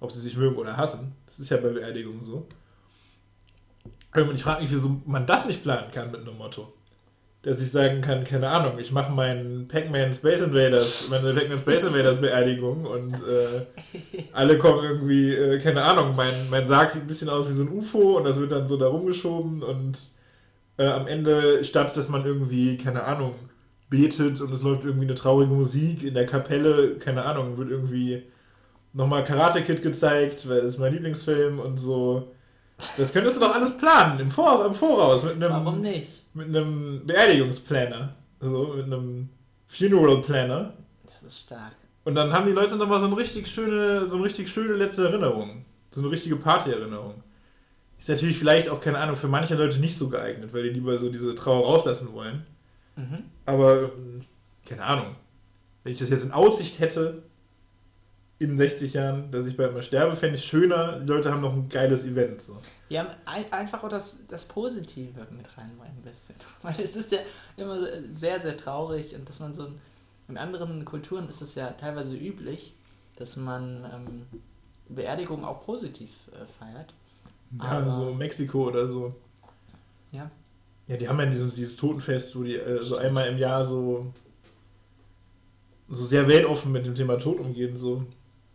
Ob 0.00 0.12
sie 0.12 0.20
sich 0.20 0.36
mögen 0.36 0.56
oder 0.56 0.76
hassen. 0.76 1.12
Das 1.26 1.38
ist 1.38 1.50
ja 1.50 1.56
bei 1.56 1.70
Beerdigungen 1.70 2.22
so. 2.22 2.46
Und 4.14 4.34
ich 4.36 4.42
frage 4.42 4.62
mich, 4.62 4.70
wieso 4.70 5.00
man 5.06 5.26
das 5.26 5.46
nicht 5.46 5.62
planen 5.62 5.90
kann 5.92 6.10
mit 6.10 6.20
einem 6.20 6.38
Motto. 6.38 6.72
Dass 7.44 7.60
ich 7.60 7.70
sagen 7.70 8.00
kann, 8.00 8.24
keine 8.24 8.48
Ahnung, 8.48 8.78
ich 8.78 8.90
mache 8.90 9.12
meinen 9.12 9.68
Pac-Man 9.68 10.14
Space 10.14 10.40
Invaders, 10.40 11.08
meine 11.10 11.34
Pac-Man 11.34 11.58
Space 11.58 11.82
Invaders 11.82 12.20
Beerdigung 12.20 12.86
und 12.86 13.14
äh, 13.14 13.66
alle 14.32 14.56
kommen 14.56 14.82
irgendwie, 14.82 15.34
äh, 15.34 15.58
keine 15.58 15.82
Ahnung, 15.82 16.16
mein, 16.16 16.48
mein 16.48 16.64
Sarg 16.64 16.90
sieht 16.90 17.02
ein 17.02 17.06
bisschen 17.06 17.28
aus 17.28 17.46
wie 17.48 17.52
so 17.52 17.64
ein 17.64 17.68
UFO 17.68 18.16
und 18.16 18.24
das 18.24 18.40
wird 18.40 18.50
dann 18.50 18.66
so 18.66 18.78
da 18.78 18.86
rumgeschoben 18.86 19.62
und 19.62 19.98
äh, 20.78 20.86
am 20.86 21.06
Ende, 21.06 21.62
statt 21.64 21.94
dass 21.96 22.08
man 22.08 22.24
irgendwie, 22.24 22.78
keine 22.78 23.04
Ahnung, 23.04 23.34
betet 23.90 24.40
und 24.40 24.52
es 24.52 24.62
läuft 24.62 24.84
irgendwie 24.84 25.04
eine 25.04 25.14
traurige 25.14 25.52
Musik 25.52 26.02
in 26.02 26.14
der 26.14 26.26
Kapelle, 26.26 26.96
keine 26.96 27.24
Ahnung, 27.24 27.58
wird 27.58 27.70
irgendwie 27.70 28.22
nochmal 28.92 29.24
Karate 29.24 29.62
Kid 29.62 29.82
gezeigt, 29.82 30.48
weil 30.48 30.62
das 30.62 30.74
ist 30.74 30.78
mein 30.78 30.92
Lieblingsfilm 30.92 31.58
und 31.58 31.76
so. 31.78 32.32
Das 32.96 33.12
könntest 33.12 33.36
du 33.36 33.40
doch 33.40 33.54
alles 33.54 33.76
planen, 33.76 34.18
im, 34.18 34.30
Vor 34.30 34.64
im 34.66 34.74
Voraus, 34.74 35.22
mit 35.22 35.34
einem, 35.34 35.50
Warum 35.50 35.80
nicht? 35.80 36.23
Mit 36.34 36.48
einem 36.48 37.06
Beerdigungsplaner. 37.06 38.14
So, 38.40 38.74
mit 38.76 38.86
einem 38.86 39.28
Funeral 39.68 40.20
Planner. 40.20 40.74
Das 41.04 41.32
ist 41.32 41.40
stark. 41.42 41.74
Und 42.04 42.14
dann 42.14 42.32
haben 42.32 42.46
die 42.46 42.52
Leute 42.52 42.76
nochmal 42.76 43.00
so 43.00 43.06
eine 43.06 43.16
richtig 43.16 43.46
schöne, 43.46 44.08
so 44.08 44.16
eine 44.16 44.24
richtig 44.24 44.50
schöne 44.50 44.74
letzte 44.74 45.04
Erinnerung. 45.04 45.64
So 45.90 46.00
eine 46.00 46.10
richtige 46.10 46.36
Partyerinnerung. 46.36 47.22
Ist 47.98 48.08
natürlich 48.08 48.38
vielleicht 48.38 48.68
auch, 48.68 48.80
keine 48.80 48.98
Ahnung, 48.98 49.16
für 49.16 49.28
manche 49.28 49.54
Leute 49.54 49.78
nicht 49.78 49.96
so 49.96 50.10
geeignet, 50.10 50.52
weil 50.52 50.64
die 50.64 50.70
lieber 50.70 50.98
so 50.98 51.08
diese 51.08 51.34
Trauer 51.34 51.64
rauslassen 51.64 52.12
wollen. 52.12 52.44
Mhm. 52.96 53.22
Aber, 53.46 53.92
keine 54.66 54.82
Ahnung. 54.82 55.16
Wenn 55.82 55.92
ich 55.92 55.98
das 55.98 56.10
jetzt 56.10 56.24
in 56.24 56.32
Aussicht 56.32 56.80
hätte, 56.80 57.22
in 58.38 58.56
60 58.56 58.92
Jahren, 58.94 59.30
dass 59.30 59.46
ich 59.46 59.56
bald 59.56 59.72
mal 59.74 59.82
sterbe, 59.82 60.16
fände 60.16 60.34
ich 60.36 60.42
es 60.42 60.46
schöner. 60.46 60.98
Die 61.00 61.06
Leute 61.06 61.30
haben 61.30 61.40
noch 61.40 61.52
ein 61.52 61.68
geiles 61.68 62.04
Event. 62.04 62.40
So. 62.40 62.58
Ja, 62.88 63.06
ein, 63.24 63.50
einfach 63.52 63.82
auch 63.84 63.88
das, 63.88 64.18
das 64.28 64.44
Positive 64.44 65.20
mit 65.30 65.56
reinbringen 65.56 65.96
ein 65.96 66.02
bisschen. 66.02 66.34
Weil 66.62 66.74
es 66.84 66.96
ist 66.96 67.12
ja 67.12 67.20
immer 67.56 67.78
so 67.78 67.86
sehr, 68.12 68.40
sehr 68.40 68.56
traurig 68.56 69.14
und 69.14 69.28
dass 69.28 69.38
man 69.40 69.54
so 69.54 69.66
in, 69.66 69.74
in 70.28 70.36
anderen 70.38 70.84
Kulturen 70.84 71.28
ist 71.28 71.42
es 71.42 71.54
ja 71.54 71.70
teilweise 71.70 72.16
üblich, 72.16 72.74
dass 73.16 73.36
man 73.36 73.84
ähm, 73.94 74.26
Beerdigungen 74.88 75.44
auch 75.44 75.64
positiv 75.64 76.10
äh, 76.32 76.44
feiert. 76.58 76.92
Ja, 77.62 77.78
Aber- 77.78 77.92
so 77.92 78.12
Mexiko 78.14 78.66
oder 78.66 78.88
so. 78.88 79.14
Ja. 80.10 80.30
Ja, 80.86 80.96
die 80.98 81.08
haben 81.08 81.18
ja 81.18 81.26
dieses, 81.26 81.54
dieses 81.54 81.76
Totenfest, 81.76 82.36
wo 82.36 82.42
die 82.42 82.56
äh, 82.56 82.82
so 82.82 82.96
einmal 82.96 83.28
im 83.28 83.38
Jahr 83.38 83.64
so, 83.64 84.12
so 85.88 86.04
sehr 86.04 86.26
weltoffen 86.28 86.72
mit 86.72 86.84
dem 86.84 86.94
Thema 86.94 87.16
Tod 87.16 87.38
umgehen. 87.38 87.76
So. 87.76 88.04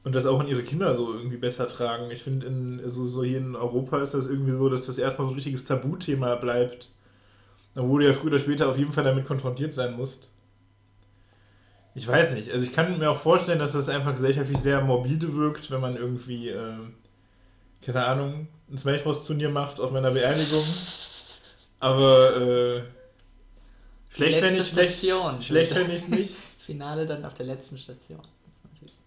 Und 0.04 0.16
das 0.16 0.26
auch 0.26 0.40
in 0.42 0.48
ihre 0.48 0.64
Kinder 0.64 0.96
so 0.96 1.14
irgendwie 1.14 1.38
besser 1.38 1.68
tragen. 1.68 2.10
Ich 2.12 2.24
finde, 2.24 2.48
in, 2.48 2.82
so, 2.90 3.06
so 3.06 3.24
hier 3.24 3.40
in 3.40 3.56
Europa 3.56 4.02
ist 4.02 4.14
das 4.14 4.28
irgendwie 4.28 4.54
so, 4.54 4.70
dass 4.70 4.86
das 4.86 4.98
erstmal 4.98 5.28
so 5.28 5.34
ein 5.34 5.36
richtiges 5.36 5.66
Tabuthema 5.66 6.36
bleibt. 6.36 6.92
Obwohl 7.76 8.02
du 8.02 8.08
ja 8.08 8.14
früher 8.14 8.32
oder 8.32 8.40
später 8.40 8.70
auf 8.70 8.78
jeden 8.78 8.94
Fall 8.94 9.04
damit 9.04 9.26
konfrontiert 9.26 9.74
sein 9.74 9.96
musst. 9.96 10.30
Ich 11.96 12.08
weiß 12.08 12.34
nicht. 12.34 12.52
Also 12.52 12.66
ich 12.66 12.74
kann 12.74 12.98
mir 12.98 13.12
auch 13.12 13.20
vorstellen, 13.20 13.60
dass 13.60 13.74
das 13.74 13.90
einfach 13.90 14.14
gesellschaftlich 14.14 14.58
sehr 14.60 14.82
morbide 14.82 15.36
wirkt, 15.36 15.70
wenn 15.70 15.82
man 15.82 15.98
irgendwie, 15.98 16.50
äh, 16.50 16.78
keine 17.82 18.06
Ahnung, 18.06 18.48
ein 18.72 18.78
Smash 18.78 19.04
Bros. 19.04 19.26
Turnier 19.26 19.50
macht 19.50 19.80
auf 19.80 19.92
meiner 19.92 20.12
Beerdigung. 20.12 20.64
Aber 21.80 22.38
äh, 22.38 22.82
schlecht 25.42 25.74
fände 25.74 25.94
ich 25.94 26.04
es 26.04 26.08
nicht. 26.10 26.36
Finale 26.66 27.06
dann 27.06 27.26
auf 27.26 27.34
der 27.34 27.48
letzten 27.48 27.78
Station. 27.78 28.22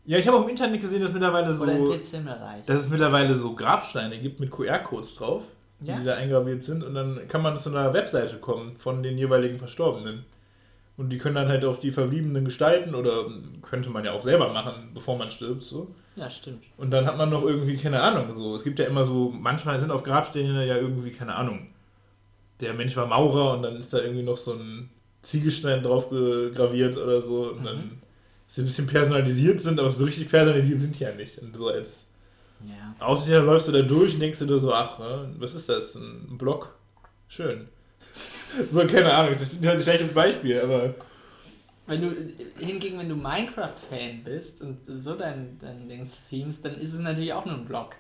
Ja, 0.05 0.19
ich 0.19 0.27
habe 0.27 0.37
auch 0.37 0.43
im 0.43 0.49
Internet 0.49 0.81
gesehen, 0.81 1.01
dass 1.01 1.13
mittlerweile 1.13 1.53
so, 1.53 1.63
Oder 1.65 1.75
in 1.77 1.91
Pizza-Himmelreich. 1.91 2.65
dass 2.67 2.81
es 2.83 2.89
mittlerweile 2.89 3.35
so 3.35 3.55
Grabsteine 3.55 4.19
gibt 4.19 4.41
mit 4.41 4.51
QR-Codes 4.51 5.15
drauf, 5.17 5.45
Ja? 5.81 5.99
die 5.99 6.05
da 6.05 6.15
eingraviert 6.15 6.63
sind 6.63 6.83
und 6.83 6.95
dann 6.95 7.29
kann 7.29 7.43
man 7.43 7.57
zu 7.57 7.71
einer 7.71 7.93
Webseite 7.95 8.39
kommen 8.39 8.77
von 8.79 9.03
den 9.03 9.17
jeweiligen 9.17 9.59
Verstorbenen. 9.59 10.25
Und 10.97 11.09
die 11.11 11.19
können 11.19 11.37
dann 11.37 11.49
halt 11.49 11.65
auch 11.65 11.79
die 11.79 11.91
Verbliebenen 11.91 12.45
gestalten 12.45 12.95
oder 12.95 13.25
könnte 13.63 13.89
man 13.91 14.05
ja 14.05 14.13
auch 14.13 14.23
selber 14.23 14.53
machen, 14.53 14.91
bevor 14.93 15.17
man 15.17 15.31
stirbt, 15.31 15.63
so. 15.63 15.95
Ja, 16.17 16.29
stimmt. 16.29 16.65
Und 16.77 16.91
dann 16.91 17.07
hat 17.07 17.17
man 17.17 17.31
noch 17.31 17.43
irgendwie, 17.45 17.77
keine 17.77 18.03
Ahnung, 18.03 18.35
so. 18.35 18.55
Es 18.57 18.63
gibt 18.65 18.79
ja 18.79 18.85
immer 18.87 19.05
so, 19.05 19.33
manchmal 19.35 19.81
sind 19.81 19.91
auf 19.91 20.03
Grabsteine 20.03 20.67
ja 20.67 20.77
irgendwie, 20.77 21.11
keine 21.11 21.35
Ahnung, 21.35 21.69
der 22.61 22.75
Mensch 22.75 22.95
war 22.97 23.07
Maurer 23.07 23.55
und 23.55 23.63
dann 23.63 23.77
ist 23.77 23.93
da 23.93 23.99
irgendwie 23.99 24.23
noch 24.23 24.37
so 24.37 24.53
ein 24.53 24.91
Ziegelstein 25.23 25.83
drauf 25.83 26.11
graviert 26.11 26.97
oder 26.99 27.21
so. 27.23 27.51
Und 27.53 27.65
dann 27.65 27.77
Mhm. 27.77 28.02
Sie 28.55 28.63
ein 28.63 28.67
bisschen 28.67 28.87
personalisiert 28.87 29.61
sind, 29.61 29.81
aber 29.81 29.91
so 29.91 30.05
richtig 30.05 30.29
personalisiert 30.29 30.81
sind 30.81 30.99
die 30.99 31.05
ja 31.05 31.13
nicht. 31.15 31.39
Und 31.39 31.57
so 31.57 31.69
als 31.69 32.07
Ja. 32.61 32.95
Außerdem 33.01 33.45
läufst 33.47 33.69
du 33.69 33.73
da 33.73 33.83
durch 33.83 34.15
und 34.15 34.21
denkst 34.21 34.39
du 34.39 34.47
dir 34.47 34.59
so, 34.59 34.73
ach, 34.73 34.99
ne, 34.99 35.35
was 35.39 35.55
ist 35.55 35.69
das? 35.69 35.95
Ein 35.97 36.37
Block? 36.39 36.75
Schön. 37.29 37.69
so, 38.71 38.87
keine 38.87 39.13
Ahnung, 39.13 39.33
das 39.33 39.43
ist 39.43 39.67
ein 39.67 39.81
schlechtes 39.81 40.13
Beispiel, 40.13 40.61
aber 40.61 40.95
Wenn 41.87 42.03
du 42.03 42.15
hingegen, 42.59 42.99
wenn 42.99 43.09
du 43.09 43.17
Minecraft-Fan 43.17 44.23
bist 44.25 44.61
und 44.61 44.79
so 44.87 45.15
dein, 45.15 45.59
dein 45.61 45.89
Dings 45.89 46.11
themst, 46.29 46.65
dann 46.65 46.75
ist 46.75 46.93
es 46.93 47.01
natürlich 47.01 47.33
auch 47.33 47.45
nur 47.47 47.55
ein 47.57 47.65
Block. 47.65 47.97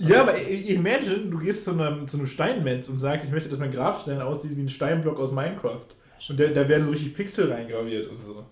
Ja, 0.00 0.22
aber 0.22 0.40
imagine, 0.40 1.28
du 1.28 1.38
gehst 1.38 1.64
zu 1.64 1.72
einem, 1.72 2.06
zu 2.06 2.16
einem 2.16 2.28
Steinmetz 2.28 2.88
und 2.88 2.98
sagst, 2.98 3.26
ich 3.26 3.32
möchte, 3.32 3.48
dass 3.48 3.58
mein 3.58 3.72
Grabstein 3.72 4.20
aussieht 4.20 4.56
wie 4.56 4.62
ein 4.62 4.68
Steinblock 4.68 5.18
aus 5.18 5.32
Minecraft. 5.32 5.86
Und 6.28 6.40
da, 6.40 6.46
da 6.46 6.68
werden 6.68 6.84
so 6.86 6.92
richtig 6.92 7.14
Pixel 7.14 7.52
reingraviert 7.52 8.06
und 8.08 8.22
so. 8.22 8.46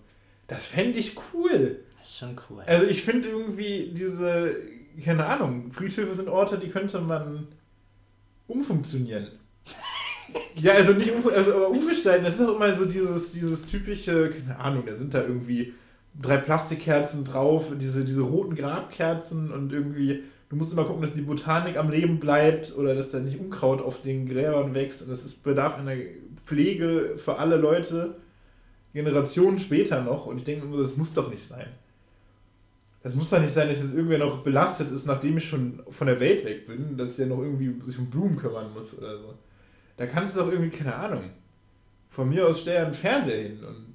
Das 0.47 0.65
fände 0.65 0.99
ich 0.99 1.15
cool. 1.33 1.79
Das 1.99 2.09
ist 2.09 2.19
schon 2.19 2.39
cool. 2.49 2.63
Also 2.65 2.85
ich 2.85 3.03
finde 3.03 3.29
irgendwie 3.29 3.91
diese, 3.95 4.55
keine 5.03 5.25
Ahnung, 5.25 5.71
Friedhöfe 5.71 6.13
sind 6.13 6.29
Orte, 6.29 6.57
die 6.57 6.69
könnte 6.69 6.99
man 6.99 7.47
umfunktionieren. 8.47 9.29
ja, 10.55 10.73
also 10.73 10.93
nicht 10.93 11.11
um, 11.11 11.27
also 11.27 11.53
aber 11.53 11.69
umgestalten, 11.69 12.25
das 12.25 12.39
ist 12.39 12.47
auch 12.47 12.55
immer 12.55 12.75
so 12.75 12.85
dieses, 12.85 13.31
dieses 13.31 13.65
typische, 13.65 14.29
keine 14.29 14.59
Ahnung, 14.59 14.83
da 14.85 14.97
sind 14.97 15.13
da 15.13 15.21
irgendwie 15.21 15.73
drei 16.21 16.37
Plastikkerzen 16.37 17.23
drauf, 17.23 17.65
diese, 17.79 18.05
diese 18.05 18.21
roten 18.21 18.55
Grabkerzen 18.55 19.51
und 19.51 19.73
irgendwie 19.73 20.23
du 20.49 20.55
musst 20.55 20.73
immer 20.73 20.85
gucken, 20.85 21.01
dass 21.01 21.13
die 21.13 21.21
Botanik 21.21 21.77
am 21.77 21.89
Leben 21.89 22.19
bleibt 22.19 22.75
oder 22.77 22.95
dass 22.95 23.11
da 23.11 23.19
nicht 23.19 23.39
Unkraut 23.39 23.81
auf 23.81 24.01
den 24.01 24.25
Gräbern 24.25 24.73
wächst. 24.73 25.01
Und 25.01 25.09
das 25.09 25.23
ist, 25.23 25.43
bedarf 25.43 25.77
einer 25.77 25.95
Pflege 26.45 27.15
für 27.17 27.39
alle 27.39 27.57
Leute, 27.57 28.15
Generationen 28.95 29.59
später 29.59 30.01
noch. 30.01 30.25
Und 30.25 30.37
ich 30.37 30.43
denke 30.43 30.65
immer, 30.65 30.77
das 30.81 30.97
muss 30.97 31.13
doch 31.13 31.29
nicht 31.29 31.43
sein. 31.43 31.67
Das 33.03 33.13
muss 33.13 33.29
doch 33.29 33.39
nicht 33.39 33.53
sein, 33.53 33.67
dass 33.67 33.77
jetzt 33.77 33.93
irgendwer 33.93 34.17
noch 34.17 34.41
belastet 34.41 34.89
ist, 34.89 35.05
nachdem 35.05 35.37
ich 35.37 35.47
schon 35.47 35.83
von 35.89 36.07
der 36.07 36.19
Welt 36.19 36.43
weg 36.43 36.65
bin, 36.65 36.97
dass 36.97 37.19
er 37.19 37.27
noch 37.27 37.37
irgendwie 37.37 37.79
sich 37.85 37.99
um 37.99 38.09
Blumen 38.09 38.37
kümmern 38.37 38.73
muss 38.73 38.97
oder 38.97 39.19
so. 39.19 39.35
Da 39.97 40.07
kannst 40.07 40.35
du 40.35 40.39
doch 40.41 40.51
irgendwie, 40.51 40.75
keine 40.75 40.95
Ahnung, 40.95 41.29
von 42.09 42.27
mir 42.27 42.47
aus 42.47 42.61
stell 42.61 42.83
einen 42.83 42.95
Fernseher 42.95 43.43
hin 43.43 43.63
und 43.63 43.93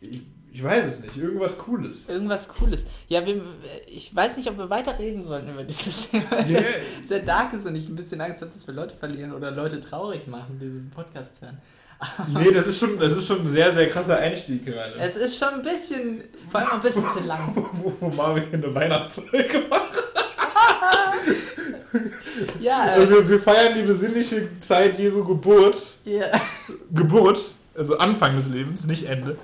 ich, 0.00 0.22
ich 0.52 0.62
weiß 0.62 0.86
es 0.86 1.00
nicht, 1.00 1.16
irgendwas 1.16 1.56
Cooles. 1.56 2.08
Irgendwas 2.08 2.48
Cooles. 2.48 2.84
Ja, 3.08 3.24
wir, 3.24 3.40
ich 3.86 4.14
weiß 4.14 4.36
nicht, 4.36 4.50
ob 4.50 4.58
wir 4.58 4.68
weiterreden 4.68 5.22
sollten 5.22 5.48
über 5.50 5.64
dieses 5.64 6.10
Thema, 6.10 6.30
weil 6.30 6.40
es 6.44 6.50
Nee. 6.50 7.06
sehr 7.06 7.20
dark 7.20 7.52
ist 7.54 7.66
und 7.66 7.76
ich 7.76 7.88
ein 7.88 7.96
bisschen 7.96 8.20
Angst 8.20 8.42
habe, 8.42 8.50
dass 8.52 8.66
wir 8.66 8.74
Leute 8.74 8.94
verlieren 8.96 9.32
oder 9.32 9.50
Leute 9.50 9.80
traurig 9.80 10.26
machen, 10.26 10.58
die 10.60 10.68
diesen 10.70 10.90
Podcast 10.90 11.40
hören. 11.40 11.58
Nee, 12.28 12.52
das 12.52 12.66
ist 12.68 12.78
schon, 12.78 12.98
das 12.98 13.16
ist 13.16 13.26
schon 13.26 13.40
ein 13.40 13.48
sehr, 13.48 13.74
sehr 13.74 13.88
krasser 13.88 14.18
Einstieg 14.18 14.64
gerade. 14.64 14.94
Es 14.98 15.16
ist 15.16 15.36
schon 15.36 15.48
ein 15.48 15.62
bisschen, 15.62 16.22
vor 16.50 16.60
allem 16.60 16.70
ein 16.74 16.80
bisschen 16.80 17.04
zu 17.12 17.24
lang. 17.26 17.52
wo, 17.72 17.92
wo 17.98 18.08
Marvin 18.08 18.44
eine 18.52 18.74
Weihnachtsfolge 18.74 19.64
macht. 19.68 19.90
Ja, 22.60 22.82
Also 22.82 23.02
äh, 23.04 23.10
wir, 23.10 23.28
wir 23.28 23.40
feiern 23.40 23.74
die 23.74 23.82
besinnliche 23.82 24.48
Zeit 24.60 24.98
Jesu 24.98 25.24
Geburt. 25.24 25.96
ja. 26.04 26.26
Geburt, 26.92 27.52
also 27.74 27.98
Anfang 27.98 28.36
des 28.36 28.48
Lebens, 28.48 28.86
nicht 28.86 29.08
Ende. 29.08 29.36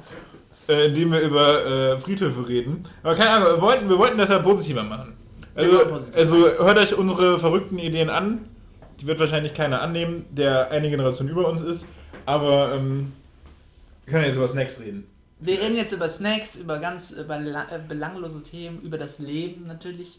Äh, 0.69 0.87
indem 0.87 1.13
wir 1.13 1.21
über 1.21 1.67
äh, 1.67 2.01
Friedhöfe 2.01 2.49
reden. 2.49 2.85
Aber 3.03 3.15
keine 3.15 3.31
Ahnung, 3.31 3.49
wir 3.49 3.61
wollten, 3.61 3.89
wir 3.89 3.99
wollten 3.99 4.17
das 4.17 4.31
ja 4.31 4.39
positiver 4.39 4.83
machen. 4.83 5.15
Also, 5.55 5.79
positiver 5.87 6.19
also 6.19 6.37
hört 6.65 6.79
euch 6.79 6.95
unsere 6.95 7.39
verrückten 7.39 7.79
Ideen 7.79 8.09
an. 8.09 8.47
Die 9.01 9.07
wird 9.07 9.19
wahrscheinlich 9.21 9.53
keiner 9.55 9.83
annehmen, 9.83 10.25
der 10.31 10.71
eine 10.71 10.89
Generation 10.89 11.29
über 11.29 11.49
uns 11.49 11.63
ist. 11.63 11.85
Aber 12.27 12.75
ähm, 12.75 13.13
wir 14.05 14.13
können 14.13 14.27
jetzt 14.27 14.37
über 14.37 14.49
Snacks 14.49 14.81
reden. 14.81 15.07
Wir 15.41 15.61
reden 15.61 15.77
jetzt 15.77 15.93
über 15.93 16.09
Snacks, 16.09 16.57
über 16.57 16.79
ganz 16.79 17.11
über 17.11 17.39
äh, 17.39 17.79
belanglose 17.87 18.43
Themen, 18.43 18.81
über 18.83 18.99
das 18.99 19.19
Leben 19.19 19.67
natürlich 19.67 20.19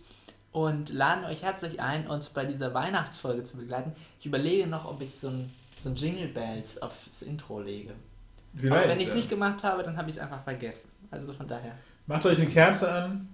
und 0.52 0.94
laden 0.94 1.26
euch 1.26 1.44
herzlich 1.44 1.82
ein, 1.82 2.08
uns 2.08 2.30
bei 2.30 2.46
dieser 2.46 2.74
Weihnachtsfolge 2.74 3.44
zu 3.44 3.58
begleiten. 3.58 3.92
Ich 4.20 4.26
überlege 4.26 4.68
noch, 4.68 4.86
ob 4.86 5.02
ich 5.02 5.20
so 5.20 5.28
ein, 5.28 5.52
so 5.82 5.90
ein 5.90 5.96
Jingle 5.96 6.28
Bells 6.28 6.82
aufs 6.82 7.22
Intro 7.22 7.60
lege. 7.60 7.92
Aber 8.54 8.62
Vielleicht, 8.62 8.90
wenn 8.90 9.00
ich 9.00 9.06
es 9.06 9.10
ja. 9.10 9.16
nicht 9.18 9.30
gemacht 9.30 9.64
habe, 9.64 9.84
dann 9.84 9.98
habe 9.98 10.10
ich 10.10 10.16
es 10.16 10.22
einfach 10.22 10.44
vergessen. 10.44 10.88
Also 11.12 11.34
von 11.34 11.48
daher. 11.48 11.76
Macht 12.08 12.26
euch 12.26 12.38
eine 12.38 12.48
Kerze 12.48 12.90
an. 12.90 13.28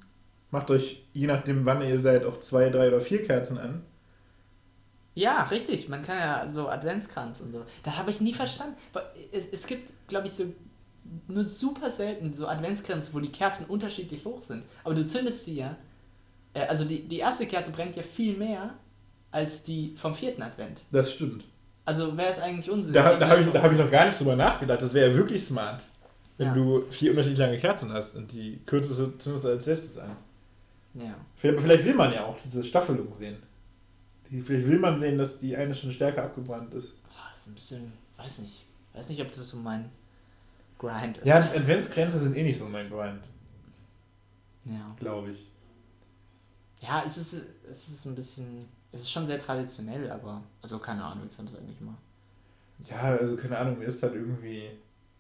Macht 0.50 0.72
euch, 0.72 1.04
je 1.14 1.28
nachdem 1.28 1.66
wann 1.66 1.82
ihr 1.88 2.00
seid, 2.00 2.26
auch 2.26 2.40
zwei, 2.40 2.70
drei 2.70 2.88
oder 2.88 3.02
vier 3.02 3.22
Kerzen 3.22 3.58
an. 3.58 3.84
Ja, 5.14 5.44
richtig. 5.44 5.90
Man 5.90 6.04
kann 6.04 6.18
ja 6.18 6.48
so 6.48 6.70
Adventskranz 6.70 7.42
und 7.42 7.52
so. 7.52 7.66
Da 7.84 7.98
habe 7.98 8.12
ich 8.12 8.22
nie 8.22 8.34
verstanden. 8.34 8.76
Es, 9.32 9.46
es 9.52 9.68
gibt, 9.68 9.92
glaube 10.08 10.28
ich, 10.28 10.34
so 10.34 10.46
nur 11.28 11.44
super 11.44 11.92
selten 11.92 12.34
so 12.34 12.48
Adventskränze, 12.48 13.14
wo 13.14 13.20
die 13.20 13.32
Kerzen 13.32 13.66
unterschiedlich 13.66 14.24
hoch 14.24 14.42
sind. 14.42 14.64
Aber 14.84 14.94
du 14.96 15.06
zündest 15.06 15.46
sie 15.46 15.56
ja. 15.56 15.76
Äh, 16.54 16.68
also 16.68 16.86
die, 16.86 17.08
die 17.08 17.18
erste 17.20 17.46
Kerze 17.48 17.72
brennt 17.72 17.96
ja 17.96 18.04
viel 18.04 18.38
mehr 18.38 18.76
als 19.32 19.64
die 19.64 19.94
vom 19.98 20.16
vierten 20.16 20.42
Advent. 20.44 20.84
Das 20.92 21.12
stimmt. 21.12 21.44
Also 21.86 22.16
wäre 22.16 22.32
es 22.32 22.40
eigentlich 22.40 22.70
Unsinn. 22.70 22.94
Da, 22.94 23.18
da 23.18 23.28
habe 23.28 23.42
ich, 23.42 23.52
da 23.52 23.62
hab 23.64 23.72
ich 23.72 23.78
noch 23.78 23.90
gar 23.92 24.06
nicht 24.06 24.20
drüber 24.20 24.36
nachgedacht. 24.36 24.82
Das 24.82 24.94
wäre 24.94 25.10
ja 25.10 25.16
wirklich 25.16 25.44
smart, 25.44 25.88
wenn 26.38 26.48
Ja. 26.48 26.54
du 26.54 26.84
vier 26.90 27.10
unterschiedlich 27.12 27.40
lange 27.40 27.58
Kerzen 27.58 27.92
hast 27.92 28.16
und 28.16 28.32
die 28.32 28.62
kürzeste 28.66 29.18
zündest 29.18 29.46
du 29.46 29.50
als 29.50 29.66
letztes 29.66 29.98
an. 29.98 30.16
Ja. 30.94 31.16
Vielleicht, 31.36 31.62
vielleicht 31.62 31.86
will 31.86 31.96
man 31.96 32.14
ja 32.14 32.26
auch 32.26 32.38
diese 32.44 32.64
Staffelung 32.64 33.12
sehen. 33.14 33.38
Vielleicht 34.32 34.68
will 34.68 34.80
man 34.80 34.98
sehen, 34.98 35.18
dass 35.18 35.38
die 35.38 35.56
eine 35.58 35.76
schon 35.76 35.92
stärker 35.92 36.24
abgebrannt 36.24 36.74
ist. 36.74 36.94
Boah, 37.04 37.32
ist 37.34 37.48
ein 37.48 37.54
bisschen, 37.54 37.94
weiß 38.18 38.40
nicht. 38.40 38.66
Weiß 38.94 39.10
nicht, 39.10 39.22
ob 39.22 39.30
das 39.30 39.50
so 39.50 39.58
mein 39.58 39.90
Grind 40.80 41.18
ist. 41.18 41.26
Ja, 41.26 41.38
Adventskränze 41.38 42.18
sind 42.18 42.38
eh 42.38 42.44
nicht 42.44 42.58
so 42.58 42.66
mein 42.66 42.90
Grind, 42.90 43.22
ja. 44.66 44.96
glaube 45.00 45.32
ich. 45.32 45.48
Ja, 46.82 47.04
es 47.06 47.18
ist, 47.18 47.36
es 47.70 47.88
ist 47.90 48.06
ein 48.06 48.16
bisschen. 48.16 48.66
Es 48.92 49.02
ist 49.02 49.12
schon 49.12 49.28
sehr 49.28 49.40
traditionell, 49.40 50.10
aber. 50.10 50.42
Also 50.62 50.80
keine 50.80 51.04
Ahnung, 51.04 51.26
ich 51.30 51.34
fand 51.34 51.50
es 51.50 51.56
eigentlich 51.56 51.80
mal. 51.82 51.96
Ja, 52.86 53.16
also 53.16 53.36
keine 53.36 53.58
Ahnung, 53.58 53.80
mir 53.80 53.86
ist 53.86 54.02
halt 54.02 54.16
irgendwie. 54.16 54.70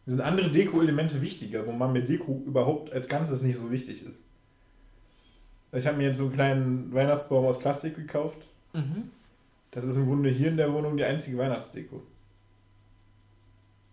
Mir 0.06 0.14
sind 0.14 0.22
andere 0.22 0.50
Deko-Elemente 0.50 1.22
wichtiger, 1.22 1.68
wo 1.68 1.72
man 1.72 1.94
mit 1.94 2.08
Deko 2.08 2.42
überhaupt 2.46 2.92
als 2.92 3.08
Ganzes 3.08 3.44
nicht 3.44 3.58
so 3.58 3.70
wichtig 3.70 4.04
ist. 4.04 4.20
Ich 5.74 5.86
habe 5.86 5.98
mir 5.98 6.08
jetzt 6.08 6.18
so 6.18 6.26
einen 6.26 6.34
kleinen 6.34 6.94
Weihnachtsbaum 6.94 7.46
aus 7.46 7.60
Plastik 7.60 7.96
gekauft. 7.96 8.38
Mhm. 8.74 9.12
Das 9.72 9.84
ist 9.86 9.96
im 9.96 10.06
Grunde 10.06 10.30
hier 10.30 10.50
in 10.50 10.58
der 10.58 10.72
Wohnung 10.74 10.98
die 10.98 11.04
einzige 11.06 11.38
Weihnachtsdeko. 11.38 12.02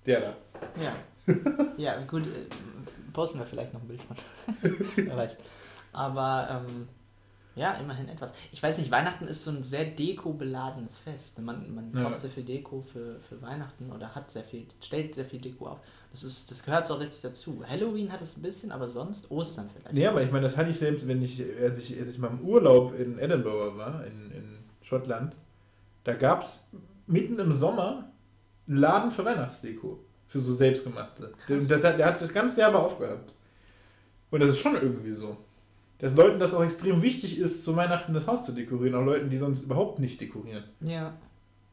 Der 0.06 0.20
da. 0.20 0.36
Ja. 0.82 0.96
ja, 1.76 2.00
gut, 2.06 2.22
äh, 2.22 2.46
posten 3.12 3.38
wir 3.38 3.46
vielleicht 3.46 3.74
noch 3.74 3.82
ein 3.82 3.88
Bild 3.88 4.02
von. 4.02 4.16
Wer 4.96 5.16
weiß. 5.16 5.36
Aber 5.92 6.64
ähm, 6.66 6.88
ja, 7.54 7.74
immerhin 7.74 8.08
etwas. 8.08 8.32
Ich 8.52 8.62
weiß 8.62 8.78
nicht, 8.78 8.90
Weihnachten 8.90 9.26
ist 9.26 9.44
so 9.44 9.50
ein 9.50 9.62
sehr 9.62 9.84
dekobeladenes 9.84 10.98
Fest. 10.98 11.38
Man, 11.40 11.74
man 11.74 11.92
Ja. 11.92 12.04
kauft 12.04 12.20
sehr 12.20 12.30
viel 12.30 12.44
Deko 12.44 12.80
für, 12.82 13.20
für 13.20 13.42
Weihnachten 13.42 13.90
oder 13.92 14.14
hat 14.14 14.30
sehr 14.30 14.44
viel, 14.44 14.66
stellt 14.80 15.14
sehr 15.16 15.24
viel 15.26 15.40
Deko 15.40 15.66
auf. 15.68 15.78
Das 16.10 16.22
ist, 16.22 16.50
das 16.50 16.62
gehört 16.62 16.86
so 16.86 16.94
richtig 16.94 17.20
dazu. 17.20 17.62
Halloween 17.68 18.10
hat 18.12 18.22
es 18.22 18.36
ein 18.36 18.42
bisschen, 18.42 18.72
aber 18.72 18.88
sonst 18.88 19.30
Ostern 19.30 19.68
vielleicht. 19.74 19.92
Nee, 19.92 20.06
aber 20.06 20.22
ich 20.22 20.30
meine, 20.30 20.44
das 20.44 20.56
hatte 20.56 20.70
ich 20.70 20.78
selbst, 20.78 21.06
wenn 21.06 21.20
ich, 21.20 21.42
als 21.60 21.78
ich, 21.78 21.98
als 21.98 22.10
ich 22.10 22.18
mal 22.18 22.30
im 22.30 22.40
Urlaub 22.40 22.98
in 22.98 23.18
Edinburgh 23.18 23.76
war, 23.76 24.06
in, 24.06 24.30
in 24.30 24.57
Schottland, 24.88 25.36
da 26.04 26.14
gab 26.14 26.40
es 26.40 26.66
mitten 27.06 27.38
im 27.38 27.52
Sommer 27.52 28.10
einen 28.66 28.78
Laden 28.78 29.10
für 29.10 29.24
Weihnachtsdeko. 29.24 30.00
Für 30.26 30.40
so 30.40 30.52
selbstgemachte. 30.52 31.32
Das 31.68 31.84
hat, 31.84 31.98
der 31.98 32.06
hat 32.06 32.20
das 32.20 32.32
ganze 32.34 32.60
Jahr 32.60 32.68
aber 32.68 32.84
aufgehabt. 32.84 33.32
Und 34.30 34.40
das 34.40 34.50
ist 34.50 34.58
schon 34.58 34.74
irgendwie 34.74 35.12
so. 35.12 35.38
Dass 35.98 36.14
Leuten 36.14 36.38
das 36.38 36.52
auch 36.52 36.62
extrem 36.62 37.00
wichtig 37.00 37.38
ist, 37.38 37.64
zu 37.64 37.76
Weihnachten 37.76 38.12
das 38.12 38.26
Haus 38.26 38.44
zu 38.44 38.52
dekorieren. 38.52 38.94
Auch 38.94 39.04
Leuten, 39.04 39.30
die 39.30 39.38
sonst 39.38 39.62
überhaupt 39.62 40.00
nicht 40.00 40.20
dekorieren. 40.20 40.64
Ja. 40.80 41.14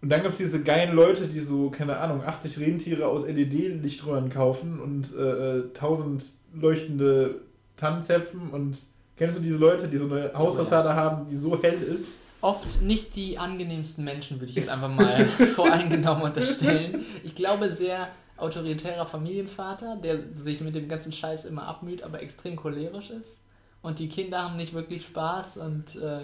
Und 0.01 0.09
dann 0.09 0.23
gab 0.23 0.31
es 0.31 0.37
diese 0.37 0.63
geilen 0.63 0.95
Leute, 0.95 1.27
die 1.27 1.41
so, 1.41 1.69
keine 1.69 1.97
Ahnung, 1.97 2.23
80 2.23 2.59
Rentiere 2.59 3.07
aus 3.07 3.25
LED-Lichtröhren 3.25 4.29
kaufen 4.29 4.79
und 4.79 5.13
äh, 5.13 5.57
äh, 5.57 5.63
1000 5.67 6.25
leuchtende 6.53 7.41
Tannenzäpfen. 7.75 8.51
Und 8.51 8.83
kennst 9.17 9.37
du 9.37 9.41
diese 9.41 9.57
Leute, 9.57 9.89
die 9.89 9.97
so 9.97 10.09
eine 10.09 10.33
Hausfassade 10.33 10.93
haben, 10.93 11.27
die 11.27 11.35
so 11.35 11.61
hell 11.61 11.81
ist? 11.81 12.17
Oft 12.45 12.83
nicht 12.83 13.15
die 13.15 13.39
angenehmsten 13.39 14.05
Menschen, 14.05 14.39
würde 14.39 14.51
ich 14.51 14.55
jetzt 14.55 14.69
einfach 14.69 14.93
mal 14.93 15.25
voreingenommen 15.55 16.25
unterstellen. 16.25 17.03
Ich 17.23 17.33
glaube, 17.33 17.73
sehr 17.73 18.07
autoritärer 18.37 19.07
Familienvater, 19.07 19.95
der 19.95 20.19
sich 20.31 20.61
mit 20.61 20.75
dem 20.75 20.87
ganzen 20.87 21.11
Scheiß 21.11 21.45
immer 21.45 21.63
abmüht, 21.63 22.03
aber 22.03 22.21
extrem 22.21 22.55
cholerisch 22.55 23.09
ist. 23.09 23.39
Und 23.81 23.97
die 23.97 24.09
Kinder 24.09 24.43
haben 24.43 24.57
nicht 24.57 24.75
wirklich 24.75 25.07
Spaß 25.07 25.57
und 25.57 25.95
äh, 25.95 26.21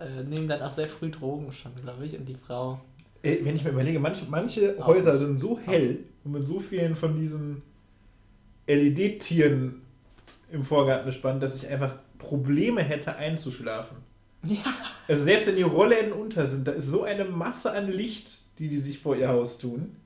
äh, 0.00 0.22
nehmen 0.26 0.48
dann 0.48 0.62
auch 0.62 0.72
sehr 0.72 0.88
früh 0.88 1.10
Drogen 1.10 1.52
schon, 1.52 1.72
glaube 1.76 2.06
ich. 2.06 2.18
Und 2.18 2.24
die 2.24 2.36
Frau. 2.36 2.80
Ey, 3.20 3.44
wenn 3.44 3.54
ich 3.54 3.62
mir 3.62 3.72
überlege, 3.72 4.00
manche, 4.00 4.24
manche 4.30 4.76
Häuser 4.82 5.18
sind 5.18 5.38
so 5.38 5.58
hell 5.58 5.98
und 6.24 6.32
mit 6.32 6.46
so 6.46 6.58
vielen 6.58 6.96
von 6.96 7.14
diesen 7.14 7.60
LED-Tieren 8.66 9.82
im 10.50 10.64
Vorgarten 10.64 11.04
gespannt, 11.04 11.42
dass 11.42 11.54
ich 11.54 11.68
einfach 11.68 11.98
Probleme 12.16 12.82
hätte 12.82 13.14
einzuschlafen. 13.16 13.98
Ja. 14.42 14.58
Also 15.08 15.24
selbst 15.24 15.46
wenn 15.46 15.56
die 15.56 15.62
Rollläden 15.62 16.12
unter 16.12 16.46
sind, 16.46 16.66
da 16.66 16.72
ist 16.72 16.86
so 16.86 17.02
eine 17.02 17.24
Masse 17.24 17.72
an 17.72 17.88
Licht, 17.90 18.38
die 18.58 18.68
die 18.68 18.78
sich 18.78 18.98
vor 18.98 19.14
ihr 19.16 19.28
Haus 19.28 19.58
tun. 19.58 19.96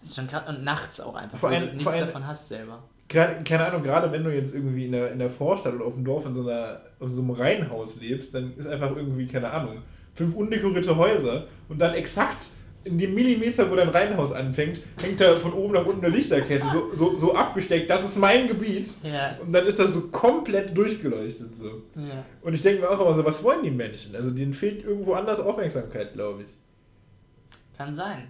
Das 0.00 0.10
ist 0.10 0.16
schon 0.16 0.26
krass. 0.28 0.48
Und 0.48 0.64
nachts 0.64 1.00
auch 1.00 1.14
einfach, 1.14 1.38
Vor 1.38 1.50
weil 1.50 1.56
allem- 1.58 1.68
du 1.68 1.74
nichts 1.74 1.86
allem- 1.86 2.06
davon 2.06 2.26
hast 2.26 2.48
selber. 2.48 2.82
Keine 3.08 3.66
Ahnung, 3.66 3.82
gerade 3.82 4.12
wenn 4.12 4.22
du 4.22 4.32
jetzt 4.32 4.54
irgendwie 4.54 4.84
in 4.86 4.92
der, 4.92 5.10
in 5.10 5.18
der 5.18 5.30
Vorstadt 5.30 5.74
oder 5.74 5.84
auf 5.84 5.94
dem 5.94 6.04
Dorf 6.04 6.26
in 6.26 6.34
so, 6.34 6.42
einer, 6.48 6.80
auf 7.00 7.08
so 7.10 7.22
einem 7.22 7.30
Reihenhaus 7.30 8.00
lebst, 8.00 8.32
dann 8.34 8.52
ist 8.54 8.68
einfach 8.68 8.94
irgendwie, 8.94 9.26
keine 9.26 9.50
Ahnung, 9.50 9.78
fünf 10.14 10.34
undekorierte 10.36 10.94
Häuser 10.96 11.46
und 11.68 11.80
dann 11.80 11.94
exakt 11.94 12.46
in 12.84 12.98
dem 12.98 13.14
Millimeter, 13.14 13.70
wo 13.70 13.76
dein 13.76 13.90
Reihenhaus 13.90 14.32
anfängt, 14.32 14.80
hängt 15.02 15.20
da 15.20 15.34
von 15.36 15.52
oben 15.52 15.74
nach 15.74 15.84
unten 15.84 16.04
eine 16.04 16.14
Lichterkette, 16.14 16.66
so, 16.66 16.94
so, 16.94 17.16
so 17.16 17.34
abgesteckt, 17.34 17.90
das 17.90 18.04
ist 18.04 18.16
mein 18.16 18.48
Gebiet. 18.48 18.90
Ja. 19.02 19.36
Und 19.40 19.52
dann 19.52 19.66
ist 19.66 19.78
das 19.78 19.92
so 19.92 20.08
komplett 20.08 20.76
durchgeleuchtet 20.76 21.54
so. 21.54 21.82
Ja. 21.96 22.24
Und 22.42 22.54
ich 22.54 22.62
denke 22.62 22.82
mir 22.82 22.90
auch 22.90 23.00
immer 23.00 23.14
so, 23.14 23.24
was 23.24 23.42
wollen 23.42 23.62
die 23.62 23.70
Menschen? 23.70 24.16
Also 24.16 24.30
denen 24.30 24.54
fehlt 24.54 24.84
irgendwo 24.84 25.12
anders 25.12 25.40
Aufmerksamkeit, 25.40 26.14
glaube 26.14 26.44
ich. 26.44 26.48
Kann 27.76 27.94
sein. 27.94 28.28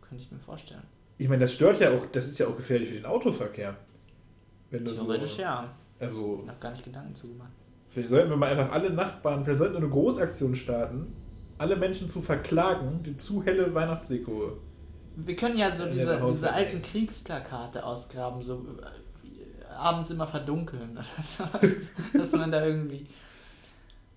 Könnte 0.00 0.24
ich 0.24 0.30
mir 0.30 0.38
vorstellen. 0.38 0.82
Ich 1.18 1.28
meine, 1.28 1.42
das 1.42 1.52
stört 1.52 1.80
ja 1.80 1.90
auch, 1.90 2.06
das 2.12 2.28
ist 2.28 2.38
ja 2.38 2.46
auch 2.46 2.56
gefährlich 2.56 2.88
für 2.88 2.94
den 2.94 3.04
Autoverkehr. 3.06 3.76
Theoretisch 4.70 5.34
so, 5.34 5.42
ja. 5.42 5.74
Also, 5.98 6.40
Ich 6.44 6.48
habe 6.48 6.60
gar 6.60 6.70
nicht 6.70 6.84
Gedanken 6.84 7.14
zugemacht. 7.14 7.50
Vielleicht 7.90 8.08
sollten 8.08 8.30
wir 8.30 8.36
mal 8.36 8.50
einfach 8.50 8.72
alle 8.72 8.90
Nachbarn, 8.90 9.44
vielleicht 9.44 9.58
sollten 9.58 9.74
wir 9.74 9.80
eine 9.80 9.88
Großaktion 9.88 10.54
starten, 10.54 11.12
alle 11.60 11.76
Menschen 11.76 12.08
zu 12.08 12.22
verklagen, 12.22 13.02
die 13.02 13.16
zu 13.18 13.44
helle 13.44 13.74
Weihnachtsdeko. 13.74 14.56
Wir 15.16 15.36
können 15.36 15.58
ja 15.58 15.70
so 15.70 15.84
diese, 15.86 16.18
diese 16.26 16.52
alten. 16.52 16.80
Kriegsplakate 16.80 17.84
ausgraben, 17.84 18.42
so 18.42 18.66
äh, 18.80 19.70
abends 19.74 20.10
immer 20.10 20.26
verdunkeln 20.26 20.92
oder 20.92 21.04
so. 21.22 21.44
Dass 22.18 22.32
man 22.32 22.50
da 22.50 22.64
irgendwie 22.64 23.06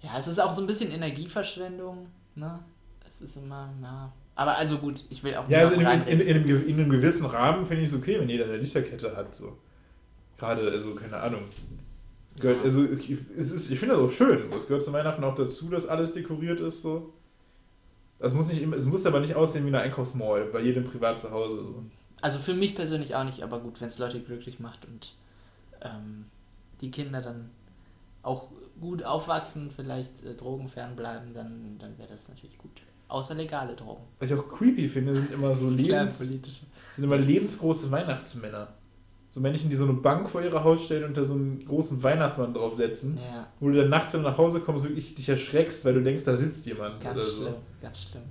Ja, 0.02 0.12
es 0.20 0.28
ist 0.28 0.40
auch 0.40 0.54
so 0.54 0.62
ein 0.62 0.68
bisschen 0.68 0.92
Energieverschwendung, 0.92 2.08
ne? 2.36 2.60
Es 3.06 3.20
ist 3.20 3.36
immer, 3.36 3.74
na. 3.82 4.14
Aber 4.36 4.56
also 4.56 4.78
gut, 4.78 5.04
ich 5.10 5.22
will 5.24 5.36
auch 5.36 5.48
Ja, 5.50 5.60
also 5.60 5.74
in, 5.74 5.82
in, 5.82 6.20
in, 6.22 6.36
einem, 6.36 6.68
in 6.68 6.80
einem 6.80 6.90
gewissen 6.90 7.26
Rahmen 7.26 7.66
finde 7.66 7.84
ich 7.84 7.90
es 7.90 7.96
okay, 7.96 8.20
wenn 8.20 8.30
jeder 8.30 8.46
eine 8.46 8.58
Lichterkette 8.58 9.16
hat. 9.18 9.36
So. 9.36 9.58
Gerade, 10.38 10.72
also 10.72 10.96
keine 10.96 11.18
Ahnung. 11.18 11.42
Gehört, 12.40 12.60
Ja. 12.60 12.64
also 12.64 12.86
ich, 12.86 13.18
es 13.38 13.52
ist, 13.52 13.70
ich 13.70 13.78
finde 13.80 13.96
das 13.96 14.04
auch 14.04 14.12
schön. 14.16 14.52
Es 14.58 14.64
gehört 14.66 14.82
zu 14.82 14.94
Weihnachten 14.94 15.24
auch 15.26 15.36
dazu, 15.36 15.70
dass 15.70 15.86
alles 15.88 16.14
dekoriert 16.14 16.62
ist. 16.62 16.82
So. 16.82 17.14
Das 18.24 18.34
muss 18.34 18.48
nicht 18.48 18.62
immer, 18.62 18.78
es 18.78 18.86
muss 18.86 19.06
aber 19.06 19.20
nicht 19.20 19.36
aussehen 19.36 19.66
wie 19.66 19.68
eine 19.68 19.82
Einkaufsmall 19.82 20.46
bei 20.46 20.62
jedem 20.62 20.86
privat 20.86 21.20
zu 21.20 21.30
Hause. 21.32 21.58
So. 21.68 21.84
Also 22.22 22.40
für 22.40 22.54
mich 22.54 22.74
persönlich 22.74 23.16
auch 23.16 23.26
nicht, 23.26 23.44
aber 23.44 23.60
gut, 23.60 23.82
wenn 23.82 23.90
es 23.90 23.98
Leute 23.98 24.22
glücklich 24.22 24.62
macht 24.62 24.86
und 24.86 25.16
ähm, 25.82 26.24
die 26.80 26.90
Kinder 26.90 27.22
dann 27.22 27.50
auch 28.22 28.48
gut 28.80 29.04
aufwachsen, 29.04 29.72
vielleicht 29.76 30.24
äh, 30.24 30.36
drogenfern 30.36 30.96
bleiben, 30.96 31.34
dann, 31.34 31.76
dann 31.80 31.98
wäre 31.98 32.08
das 32.08 32.30
natürlich 32.30 32.58
gut. 32.58 32.72
Außer 33.10 33.36
legale 33.36 33.76
Drogen. 33.76 34.06
Was 34.20 34.32
ich 34.32 34.40
auch 34.40 34.48
creepy 34.48 34.88
finde, 34.88 35.18
sind 35.18 35.34
immer 35.34 35.54
so 35.54 35.70
Lebens, 35.70 36.20
sind 36.20 36.48
immer 36.96 37.18
lebensgroße 37.18 37.92
Weihnachtsmänner. 37.92 38.70
So 39.34 39.40
Menschen, 39.40 39.68
die 39.72 39.76
so 39.76 39.86
eine 39.86 39.94
Bank 39.94 40.30
vor 40.30 40.44
ihre 40.44 40.64
Haus 40.64 40.86
stellen 40.86 41.06
und 41.06 41.18
da 41.18 41.24
so 41.26 41.34
einen 41.34 41.66
großen 41.66 42.04
Weihnachtsmann 42.04 42.54
draufsetzen. 42.54 43.18
Ja, 43.18 43.48
Wo 43.60 43.70
du 43.70 43.78
dann 43.78 43.90
nachts, 43.90 44.14
wenn 44.14 44.22
du 44.22 44.30
nach 44.30 44.38
Hause 44.38 44.60
kommst, 44.60 44.84
wirklich 44.84 45.16
dich 45.16 45.28
erschreckst, 45.28 45.84
weil 45.86 45.96
du 45.96 46.04
denkst, 46.04 46.24
da 46.24 46.38
sitzt 46.38 46.64
jemand 46.68 47.02
ganz 47.02 47.16
oder 47.18 47.26
so. 47.26 47.42
schlimm, 47.42 47.56
ganz 47.82 48.00
schlimm. 48.04 48.22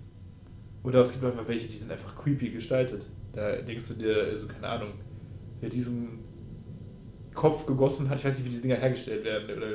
Oder 0.85 1.01
es 1.03 1.11
gibt 1.11 1.25
einfach 1.25 1.49
welche, 1.49 1.67
die 1.67 1.77
sind 1.77 1.91
einfach 1.91 2.15
creepy 2.15 2.51
gestaltet. 2.51 3.07
Da 3.33 3.57
denkst 3.63 3.89
du 3.89 3.95
dir, 3.95 4.15
also 4.31 4.47
keine 4.47 4.69
Ahnung, 4.69 4.93
wer 5.61 5.71
diesen 5.71 6.21
Kopf 7.35 7.67
gegossen 7.67 8.09
hat, 8.09 8.19
ich 8.19 8.25
weiß 8.25 8.37
nicht, 8.37 8.45
wie 8.45 8.51
diese 8.51 8.63
Dinger 8.63 8.77
hergestellt 8.77 9.25
werden. 9.25 9.57
Oder 9.57 9.67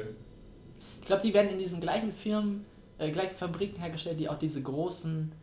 Ich 1.02 1.06
glaube, 1.08 1.24
die 1.24 1.34
werden 1.34 1.50
in 1.52 1.60
diesen 1.60 1.82
gleichen 1.82 2.14
Firmen, 2.14 2.64
äh, 3.00 3.12
gleichen 3.12 3.36
Fabriken 3.36 3.82
hergestellt, 3.82 4.18
die 4.18 4.30
auch 4.30 4.40
diese 4.40 4.62
großen 4.62 5.34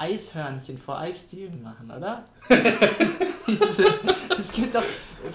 Eishörnchen 0.00 0.78
vor 0.78 0.98
Eisdielen 0.98 1.62
machen, 1.62 1.90
oder? 1.90 2.24
Es 3.46 4.52
gibt 4.52 4.74
doch 4.74 4.84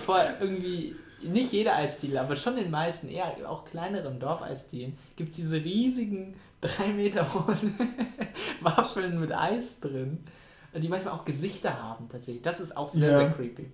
vor 0.06 0.20
irgendwie, 0.40 0.96
nicht 1.22 1.52
jeder 1.52 1.76
Eisdiele, 1.76 2.22
aber 2.22 2.36
schon 2.36 2.56
den 2.56 2.72
meisten, 2.72 3.08
eher 3.10 3.36
auch 3.50 3.66
kleineren 3.66 4.20
Dorfeisdielen, 4.20 4.98
gibt 5.16 5.32
es 5.32 5.36
diese 5.38 5.56
riesigen, 5.58 6.36
drei 6.62 6.88
Meter 6.94 7.32
hohen 7.34 7.76
Waffeln 8.62 9.20
mit 9.20 9.32
Eis 9.34 9.80
drin, 9.80 10.24
die 10.74 10.88
manchmal 10.88 11.14
auch 11.14 11.26
Gesichter 11.26 11.82
haben 11.82 12.08
tatsächlich. 12.10 12.42
Das 12.44 12.60
ist 12.60 12.76
auch 12.76 12.90
sehr, 12.90 13.12
Ja. 13.12 13.20
sehr 13.20 13.32
creepy. 13.32 13.72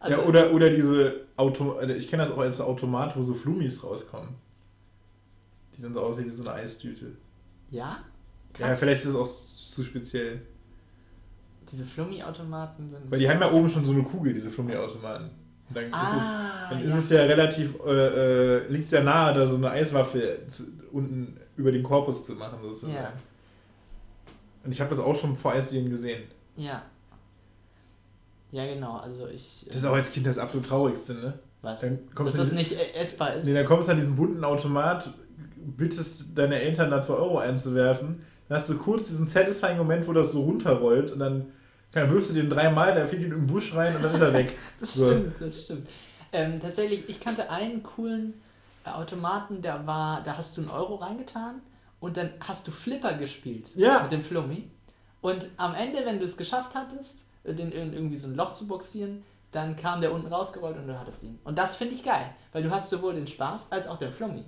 Also, 0.00 0.20
ja, 0.20 0.26
oder, 0.26 0.52
oder 0.52 0.68
diese 0.70 1.26
Auto, 1.36 1.78
äh, 1.78 1.92
ich 1.92 2.08
kenne 2.08 2.24
das 2.24 2.32
auch 2.32 2.38
als 2.38 2.60
Automat, 2.60 3.16
wo 3.16 3.22
so 3.22 3.34
Flummis 3.34 3.84
rauskommen. 3.84 4.30
Die 5.76 5.82
dann 5.82 5.94
so 5.94 6.00
aussehen 6.00 6.26
wie 6.26 6.30
so 6.32 6.42
eine 6.42 6.54
Eistüte. 6.60 7.12
ja? 7.70 7.98
Ja, 8.58 8.66
Krass. 8.66 8.80
vielleicht 8.80 9.02
ist 9.02 9.08
es 9.10 9.14
auch 9.14 9.26
zu 9.74 9.82
speziell. 9.82 10.42
Diese 11.70 11.84
Flummi-Automaten 11.84 12.90
sind. 12.90 13.10
Weil 13.10 13.18
die 13.18 13.28
haben 13.28 13.40
ja 13.40 13.50
oben 13.50 13.68
schon 13.68 13.84
so 13.84 13.92
eine 13.92 14.02
Kugel, 14.02 14.32
diese 14.32 14.50
Flummi-Automaten. 14.50 15.30
Dann, 15.70 15.84
Ah, 15.92 16.02
ist, 16.02 16.16
es, 16.16 16.70
dann 16.70 16.80
ja. 16.80 16.94
ist 16.96 17.04
es 17.04 17.10
ja 17.10 17.22
relativ, 17.22 17.74
äh, 17.86 17.90
äh, 18.58 18.68
liegt 18.68 18.84
es 18.84 18.90
ja 18.90 19.02
nahe, 19.02 19.32
da 19.32 19.46
so 19.46 19.56
eine 19.56 19.70
Eiswaffe 19.70 20.40
zu, 20.46 20.64
unten 20.92 21.34
über 21.56 21.72
den 21.72 21.82
Korpus 21.82 22.26
zu 22.26 22.34
machen 22.34 22.58
sozusagen. 22.62 22.94
Ja. 22.94 23.12
Und 24.64 24.72
ich 24.72 24.80
habe 24.80 24.90
das 24.90 24.98
auch 24.98 25.18
schon 25.18 25.34
vor 25.34 25.52
Eisdielen 25.52 25.88
gesehen. 25.90 26.24
Ja. 26.56 26.82
Ja, 28.50 28.66
genau. 28.66 28.98
Also 28.98 29.28
ich. 29.28 29.64
Das 29.68 29.76
ist 29.76 29.84
auch 29.86 29.94
als 29.94 30.12
Kind 30.12 30.26
das 30.26 30.36
absolut 30.36 30.66
Traurigste, 30.66 31.14
ne? 31.14 31.38
was? 31.62 31.80
Dann 31.80 31.98
kommst 32.14 32.34
Dass 32.38 32.48
das 32.48 32.52
nicht 32.52 32.72
äh, 32.72 33.00
essbar 33.00 33.34
ist. 33.34 33.44
Nee, 33.44 33.54
dann 33.54 33.64
kommst 33.64 33.88
du 33.88 33.92
an 33.92 33.98
diesen 33.98 34.16
bunten 34.16 34.44
Automat, 34.44 35.10
bittest 35.56 36.36
deine 36.36 36.60
Eltern 36.60 36.90
da 36.90 37.00
2 37.00 37.14
Euro 37.14 37.38
einzuwerfen. 37.38 38.24
Dann 38.52 38.60
hast 38.60 38.68
du 38.68 38.76
kurz 38.76 39.04
diesen 39.04 39.26
satisfying 39.26 39.78
Moment, 39.78 40.06
wo 40.06 40.12
das 40.12 40.32
so 40.32 40.42
runterrollt 40.42 41.10
und 41.10 41.20
dann 41.20 41.46
kann, 41.90 42.10
wirfst 42.10 42.28
du 42.30 42.34
den 42.34 42.50
dreimal, 42.50 42.94
dann 42.94 43.08
fliegt 43.08 43.22
ihn 43.24 43.32
in 43.32 43.38
den 43.38 43.46
Busch 43.46 43.74
rein 43.74 43.96
und 43.96 44.02
dann 44.02 44.14
ist 44.14 44.20
er 44.20 44.34
weg. 44.34 44.58
Das 44.78 44.92
So. 44.92 45.06
stimmt, 45.06 45.32
das 45.40 45.64
stimmt. 45.64 45.88
Ähm, 46.34 46.60
tatsächlich, 46.60 47.08
ich 47.08 47.18
kannte 47.18 47.48
einen 47.50 47.82
coolen 47.82 48.34
äh, 48.84 48.90
Automaten, 48.90 49.62
der 49.62 49.86
war, 49.86 50.20
da 50.22 50.36
hast 50.36 50.54
du 50.54 50.60
einen 50.60 50.68
Euro 50.70 50.96
reingetan 50.96 51.62
und 51.98 52.18
dann 52.18 52.28
hast 52.40 52.66
du 52.68 52.72
Flipper 52.72 53.14
gespielt 53.14 53.68
Ja. 53.74 54.02
mit 54.02 54.12
dem 54.12 54.20
Flummi. 54.20 54.68
Und 55.22 55.48
am 55.56 55.74
Ende, 55.74 56.04
wenn 56.04 56.18
du 56.18 56.26
es 56.26 56.36
geschafft 56.36 56.72
hattest, 56.74 57.20
den 57.46 57.72
in 57.72 57.94
irgendwie 57.94 58.18
so 58.18 58.28
ein 58.28 58.34
Loch 58.34 58.52
zu 58.52 58.68
boxieren, 58.68 59.22
dann 59.50 59.76
kam 59.76 60.02
der 60.02 60.12
unten 60.12 60.26
rausgerollt 60.30 60.76
und 60.76 60.88
du 60.88 61.00
hattest 61.00 61.22
ihn. 61.22 61.38
Und 61.44 61.56
das 61.56 61.76
finde 61.76 61.94
ich 61.94 62.02
geil, 62.04 62.26
weil 62.52 62.62
du 62.62 62.70
hast 62.70 62.90
sowohl 62.90 63.14
den 63.14 63.26
Spaß 63.26 63.68
als 63.70 63.86
auch 63.86 63.96
den 63.98 64.12
Flummi. 64.12 64.44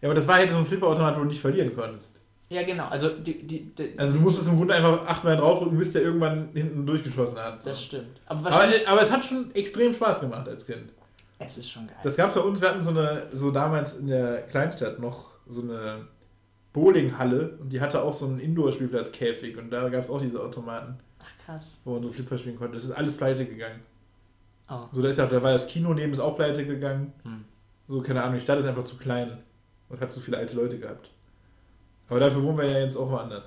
Ja, 0.00 0.08
aber 0.08 0.14
das 0.14 0.28
war 0.28 0.36
halt 0.36 0.52
so 0.52 0.56
ein 0.58 0.66
Flipperautomat, 0.66 1.16
wo 1.16 1.20
du 1.22 1.26
nicht 1.26 1.40
verlieren 1.40 1.74
konntest. 1.74 2.20
Ja, 2.50 2.62
genau. 2.62 2.86
Also, 2.88 3.08
die, 3.08 3.46
die, 3.46 3.74
die, 3.74 3.98
Also 3.98 4.14
du 4.14 4.20
musstest 4.20 4.48
im 4.48 4.56
Grunde 4.56 4.74
einfach 4.74 5.06
achtmal 5.06 5.36
draufdrücken, 5.36 5.78
bis 5.78 5.92
der 5.92 6.02
irgendwann 6.02 6.50
hinten 6.52 6.86
durchgeschossen 6.86 7.38
hat. 7.38 7.62
So. 7.62 7.70
das 7.70 7.82
stimmt. 7.82 8.20
Aber 8.26 8.46
Aber, 8.52 8.68
aber 8.86 9.02
es 9.02 9.10
hat 9.10 9.24
schon 9.24 9.52
extrem 9.54 9.94
Spaß 9.94 10.20
gemacht 10.20 10.48
als 10.48 10.66
Kind. 10.66 10.90
es 11.38 11.56
ist 11.56 11.70
schon 11.70 11.86
geil. 11.86 11.96
Das 12.02 12.16
gab 12.16 12.28
es 12.28 12.34
bei 12.34 12.40
uns, 12.42 12.60
wir 12.60 12.68
hatten 12.68 12.82
so 12.82 12.90
eine, 12.90 13.28
so 13.32 13.50
damals 13.50 13.96
in 13.96 14.06
der 14.08 14.42
Kleinstadt 14.42 14.98
noch 15.00 15.30
so 15.48 15.62
eine 15.62 16.06
Bowlinghalle 16.72 17.56
und 17.60 17.72
die 17.72 17.80
hatte 17.80 18.02
auch 18.02 18.14
so 18.14 18.26
einen 18.26 18.40
Indoor-Spielplatz-Käfig 18.40 19.56
und 19.56 19.70
da 19.70 19.88
gab 19.88 20.02
es 20.04 20.10
auch 20.10 20.20
diese 20.20 20.40
Automaten, 20.42 20.98
Ach, 21.20 21.44
krass. 21.46 21.80
wo 21.84 21.92
man 21.94 22.02
so 22.02 22.10
Flipper 22.10 22.36
spielen 22.36 22.56
konnte. 22.56 22.74
Das 22.74 22.84
ist 22.84 22.90
alles 22.92 23.16
pleite 23.16 23.46
gegangen. 23.46 23.80
Oh. 24.68 24.80
So, 24.92 25.02
da, 25.02 25.08
ist 25.08 25.18
ja, 25.18 25.26
da 25.26 25.42
war 25.42 25.52
das 25.52 25.66
Kino 25.66 25.92
neben 25.94 26.12
ist 26.12 26.20
auch 26.20 26.36
pleite 26.36 26.66
gegangen. 26.66 27.12
Hm. 27.22 27.44
So, 27.88 28.00
keine 28.00 28.22
Ahnung, 28.22 28.34
die 28.34 28.40
Stadt 28.40 28.58
ist 28.58 28.66
einfach 28.66 28.84
zu 28.84 28.96
klein 28.96 29.38
und 29.88 30.00
hat 30.00 30.10
zu 30.10 30.20
viele 30.20 30.38
alte 30.38 30.56
Leute 30.56 30.78
gehabt. 30.78 31.10
Aber 32.14 32.20
dafür 32.20 32.44
wohnen 32.44 32.58
wir 32.58 32.70
ja 32.70 32.78
jetzt 32.78 32.96
auch 32.96 33.10
woanders. 33.10 33.42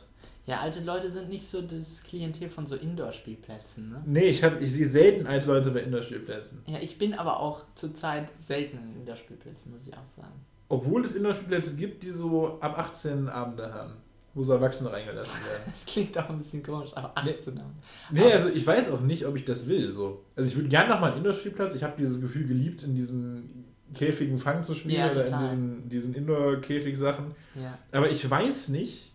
Ja, 0.46 0.60
alte 0.60 0.84
Leute 0.84 1.10
sind 1.10 1.30
nicht 1.30 1.48
so 1.48 1.62
das 1.62 2.04
Klientel 2.04 2.50
von 2.50 2.68
so 2.68 2.76
Indoor-Spielplätzen, 2.76 3.88
ne? 3.88 4.04
Nee, 4.06 4.26
ich, 4.26 4.44
hab, 4.44 4.62
ich 4.62 4.74
sehe 4.74 4.86
selten 4.86 5.26
alte 5.26 5.48
Leute 5.48 5.72
bei 5.72 5.80
Indoor-Spielplätzen. 5.80 6.64
Ja, 6.68 6.80
ich 6.82 6.98
bin 6.98 7.14
aber 7.14 7.40
auch 7.40 7.64
zurzeit 7.76 8.28
selten 8.46 8.78
in 8.78 8.96
Indoor-Spielplätzen, 8.98 9.72
muss 9.72 9.88
ich 9.88 9.94
auch 9.94 10.04
sagen. 10.04 10.34
Obwohl 10.68 11.06
es 11.06 11.16
Indoor-Spielplätze 11.16 11.78
gibt, 11.78 12.04
die 12.04 12.12
so 12.12 12.60
ab 12.60 12.78
18 12.78 13.30
Abende 13.30 13.74
haben, 13.74 13.94
wo 14.34 14.44
so 14.44 14.52
Erwachsene 14.52 14.92
reingelassen 14.92 15.40
werden. 15.46 15.64
Das 15.72 15.86
klingt 15.86 16.18
auch 16.18 16.30
ein 16.30 16.40
bisschen 16.40 16.62
komisch, 16.62 16.92
aber 16.98 17.18
18 17.18 17.60
haben. 17.60 17.76
Nee, 18.12 18.34
also 18.34 18.50
ich 18.50 18.68
weiß 18.68 18.92
auch 18.92 19.00
nicht, 19.00 19.26
ob 19.26 19.38
ich 19.38 19.46
das 19.46 19.70
will. 19.70 19.90
So. 19.92 20.26
Also 20.36 20.50
ich 20.50 20.58
würde 20.58 20.68
gerne 20.68 20.90
nochmal 20.90 21.12
einen 21.12 21.20
Indoor-Spielplatz. 21.20 21.74
Ich 21.74 21.84
habe 21.84 21.94
dieses 21.98 22.20
Gefühl 22.20 22.46
geliebt, 22.46 22.84
in 22.84 22.96
diesen 22.96 23.57
Käfigen 23.96 24.38
Fang 24.40 24.64
zu 24.64 24.74
spielen 24.74 24.96
Ja, 24.96 25.12
oder 25.12 25.24
total. 25.26 25.40
in 25.42 25.46
diesen, 25.48 25.90
diesen 25.90 26.14
Indoor-Käfig-Sachen. 26.16 27.36
Ja. 27.56 27.78
Aber 27.92 28.10
ich 28.12 28.30
weiß 28.30 28.70
nicht, 28.70 29.12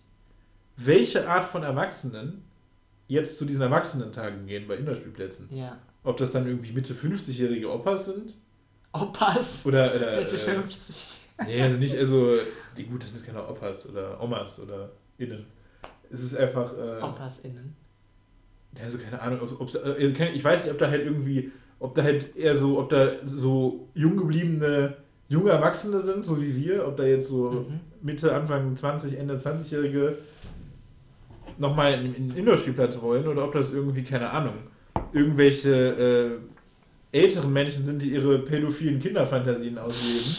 welche 0.77 1.29
Art 1.29 1.45
von 1.45 1.63
Erwachsenen 1.63 2.43
jetzt 3.09 3.37
zu 3.39 3.45
diesen 3.45 3.63
Erwachsenentagen 3.63 4.47
gehen 4.47 4.67
bei 4.67 4.77
Indoor-Spielplätzen. 4.77 5.49
Ja. 5.55 5.79
Ob 6.05 6.17
das 6.17 6.33
dann 6.33 6.47
irgendwie 6.47 6.73
Mitte 6.73 6.95
50-jährige 6.95 7.71
Opas 7.71 8.07
sind 8.07 8.35
Opas. 8.93 9.65
oder, 9.67 9.95
oder 9.95 10.17
Mitte 10.21 10.35
äh, 10.37 10.39
50. 10.39 11.21
nee, 11.47 11.63
also 11.63 11.79
nicht, 11.79 11.97
also 11.97 12.37
die 12.77 12.85
gut, 12.85 13.03
das 13.03 13.11
sind 13.13 13.25
keine 13.27 13.47
Opas 13.47 13.89
oder 13.89 14.21
Omas 14.23 14.59
oder 14.61 14.91
Innen. 15.19 15.47
Es 16.11 16.23
ist 16.23 16.37
einfach 16.37 16.73
äh, 16.77 17.03
Opas 17.03 17.39
innen. 17.41 17.75
Ja, 18.77 18.85
also 18.85 18.99
keine 18.99 19.21
Ahnung, 19.21 19.41
ob, 19.43 19.61
ob's- 19.61 19.75
äh, 19.75 19.95
ich 20.35 20.45
weiß 20.45 20.65
nicht, 20.65 20.73
ob 20.73 20.79
da 20.79 20.89
halt 20.91 21.03
irgendwie, 21.05 21.53
ob 21.83 21.95
da 21.95 22.03
halt 22.03 22.37
eher 22.37 22.57
so, 22.57 22.79
ob 22.79 22.88
da 22.90 23.11
so 23.25 23.88
jung 23.95 24.16
gebliebene 24.16 24.97
junge 25.29 25.51
Erwachsene 25.51 26.01
sind, 26.01 26.25
so 26.25 26.40
wie 26.40 26.55
wir, 26.55 26.87
ob 26.87 26.97
da 26.97 27.05
jetzt 27.05 27.29
so 27.29 27.51
Mhm. 27.51 27.81
Mitte, 28.03 28.35
Anfang 28.35 28.77
20, 28.77 29.18
Ende 29.18 29.37
20-Jährige 29.37 30.16
nochmal 31.59 31.95
in 31.95 32.14
in 32.14 32.29
den 32.29 32.37
Indoor-Spielplatz 32.38 33.01
wollen 33.01 33.27
oder 33.27 33.45
ob 33.45 33.53
das 33.53 33.73
irgendwie, 33.73 34.03
keine 34.03 34.31
Ahnung, 34.31 34.55
irgendwelche 35.12 36.40
äh, 37.12 37.18
älteren 37.18 37.53
Menschen 37.53 37.85
sind, 37.85 38.01
die 38.03 38.11
ihre 38.12 38.38
pädophilen 38.40 38.99
Kinderfantasien 38.99 39.79
ausleben 39.79 40.33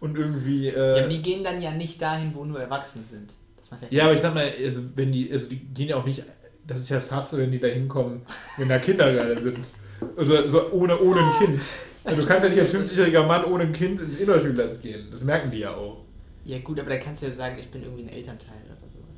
und 0.00 0.18
irgendwie. 0.18 0.68
Äh, 0.68 0.96
Ja, 0.96 1.04
aber 1.04 1.08
die 1.12 1.22
gehen 1.22 1.44
dann 1.44 1.60
ja 1.60 1.70
nicht 1.72 2.00
dahin, 2.00 2.32
wo 2.34 2.44
nur 2.44 2.60
Erwachsene 2.60 3.04
sind. 3.10 3.34
Das 3.70 3.80
ja, 3.82 3.86
ja, 3.90 4.04
aber 4.04 4.14
ich 4.14 4.20
sag 4.20 4.34
mal, 4.34 4.50
also 4.62 4.80
wenn 4.94 5.12
die, 5.12 5.30
also 5.32 5.48
die 5.48 5.58
gehen 5.58 5.88
ja 5.88 5.96
auch 5.96 6.04
nicht, 6.06 6.22
das 6.66 6.80
ist 6.80 6.88
ja 6.88 7.00
Sasse, 7.00 7.38
wenn 7.38 7.50
die 7.50 7.58
da 7.58 7.66
hinkommen, 7.68 8.22
wenn 8.58 8.68
da 8.68 8.78
Kinder 8.78 9.12
gerade 9.12 9.38
sind. 9.38 9.72
Oder 10.16 10.48
so 10.48 10.70
ohne, 10.72 10.98
ohne 11.00 11.20
ein 11.20 11.32
Kind. 11.38 11.62
Also 12.04 12.20
du 12.22 12.26
kannst 12.26 12.44
ja 12.44 12.50
nicht 12.50 12.60
als 12.60 12.74
50-jähriger 12.74 13.24
Mann 13.26 13.44
ohne 13.44 13.64
ein 13.64 13.72
Kind 13.72 14.00
in 14.00 14.10
den 14.10 14.18
Indoor-Spielplatz 14.18 14.80
gehen. 14.80 15.06
Das 15.10 15.24
merken 15.24 15.50
die 15.50 15.58
ja 15.60 15.74
auch. 15.74 16.02
ja 16.44 16.58
gut, 16.58 16.78
aber 16.80 16.90
da 16.90 16.96
kannst 16.98 17.22
du 17.22 17.26
ja 17.26 17.32
sagen, 17.32 17.56
ich 17.58 17.70
bin 17.70 17.82
irgendwie 17.82 18.02
ein 18.04 18.08
Elternteil 18.10 18.60
oder 18.66 18.76
sowas. 18.92 19.16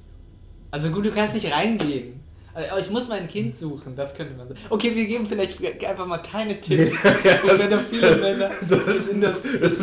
Also 0.70 0.90
gut, 0.90 1.05
du 1.07 1.11
kannst 1.11 1.35
nicht 1.35 1.53
reingehen. 1.53 2.20
Aber 2.55 2.79
ich 2.81 2.88
muss 2.88 3.07
mein 3.09 3.29
Kind 3.29 3.59
suchen, 3.59 3.94
das 3.96 4.14
könnte 4.14 4.35
man 4.35 4.49
sagen. 4.49 4.59
Okay, 4.70 4.94
wir 4.94 5.07
geben 5.07 5.27
vielleicht 5.27 5.62
einfach 5.85 6.07
mal 6.07 6.18
keine 6.18 6.59
Tipps 6.59 6.94
für 6.96 7.11
pädophile 7.12 8.16
Männer. 8.16 8.51
Das, 8.66 8.94
ist- 8.96 9.22
das, 9.22 9.42
das 9.61 9.72
ist, 9.72 9.81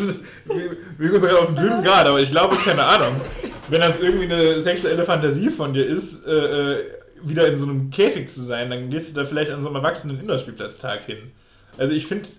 sind 0.47 0.97
gerade 0.97 1.37
auf 1.39 1.45
dem 1.47 1.55
dünnen 1.55 1.83
Grad, 1.83 2.07
aber 2.07 2.19
ich 2.19 2.31
glaube, 2.31 2.55
keine 2.55 2.83
Ahnung, 2.83 3.21
wenn 3.69 3.81
das 3.81 3.99
irgendwie 3.99 4.25
eine 4.25 4.59
sexuelle 4.59 5.03
Fantasie 5.05 5.49
von 5.51 5.71
dir 5.73 5.85
ist, 5.85 6.25
äh, 6.25 6.31
äh, 6.31 6.83
wieder 7.23 7.47
in 7.47 7.57
so 7.57 7.65
einem 7.65 7.89
Käfig 7.89 8.29
zu 8.29 8.41
sein, 8.41 8.69
dann 8.69 8.89
gehst 8.89 9.11
du 9.15 9.19
da 9.19 9.25
vielleicht 9.25 9.51
an 9.51 9.61
so 9.61 9.69
einem 9.69 9.77
erwachsenen 9.77 10.19
Indoor-Spielplatztag 10.19 11.05
hin. 11.05 11.31
Also 11.77 11.95
ich 11.95 12.05
finde, 12.05 12.29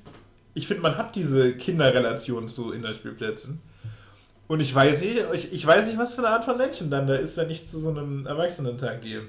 ich 0.54 0.66
finde, 0.66 0.82
man 0.82 0.96
hat 0.96 1.16
diese 1.16 1.54
Kinderrelation 1.54 2.48
zu 2.48 2.72
Indoor-Spielplätzen. 2.72 3.60
Und 4.46 4.60
ich 4.60 4.74
weiß 4.74 5.00
nicht, 5.00 5.24
ich, 5.32 5.52
ich 5.52 5.66
weiß 5.66 5.86
nicht, 5.86 5.98
was 5.98 6.14
für 6.14 6.20
eine 6.20 6.28
Art 6.28 6.44
von 6.44 6.58
Menschen 6.58 6.90
dann 6.90 7.06
da 7.06 7.14
ist, 7.14 7.36
wenn 7.36 7.50
ich 7.50 7.66
zu 7.66 7.78
so 7.78 7.88
einem 7.88 8.26
Erwachsenentag 8.26 9.00
gehe. 9.02 9.22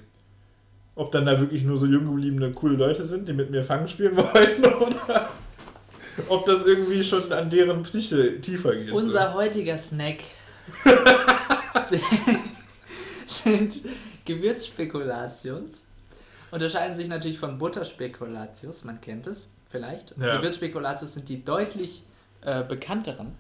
Ob 0.94 1.12
dann 1.12 1.26
da 1.26 1.40
wirklich 1.40 1.64
nur 1.64 1.78
so 1.78 1.86
jung 1.86 2.06
gebliebene, 2.06 2.52
coole 2.52 2.76
Leute 2.76 3.04
sind, 3.06 3.28
die 3.28 3.34
mit 3.34 3.50
mir 3.50 3.64
Fang 3.64 3.88
spielen 3.88 4.16
wollen, 4.18 4.64
oder 4.66 5.30
ob 6.28 6.46
das 6.46 6.66
irgendwie 6.66 7.04
schon 7.04 7.32
an 7.32 7.50
deren 7.50 7.84
Psyche 7.84 8.40
tiefer 8.42 8.76
geht. 8.76 8.92
Unser 8.92 9.34
heutiger 9.34 9.78
Snack 9.78 10.20
sind 13.26 13.82
Gewürzspekulatius. 14.26 15.84
Unterscheiden 16.52 16.96
sich 16.96 17.08
natürlich 17.08 17.40
von 17.40 17.58
Butterspekulatius, 17.58 18.84
man 18.84 19.02
kennt 19.02 19.28
es 19.28 19.50
vielleicht. 19.70 20.16
Ja. 20.18 20.38
Gewürzspekulatius 20.38 21.14
sind 21.14 21.28
die 21.28 21.44
deutlich 21.44 22.04
äh, 22.42 22.64
bekannteren. 22.64 23.34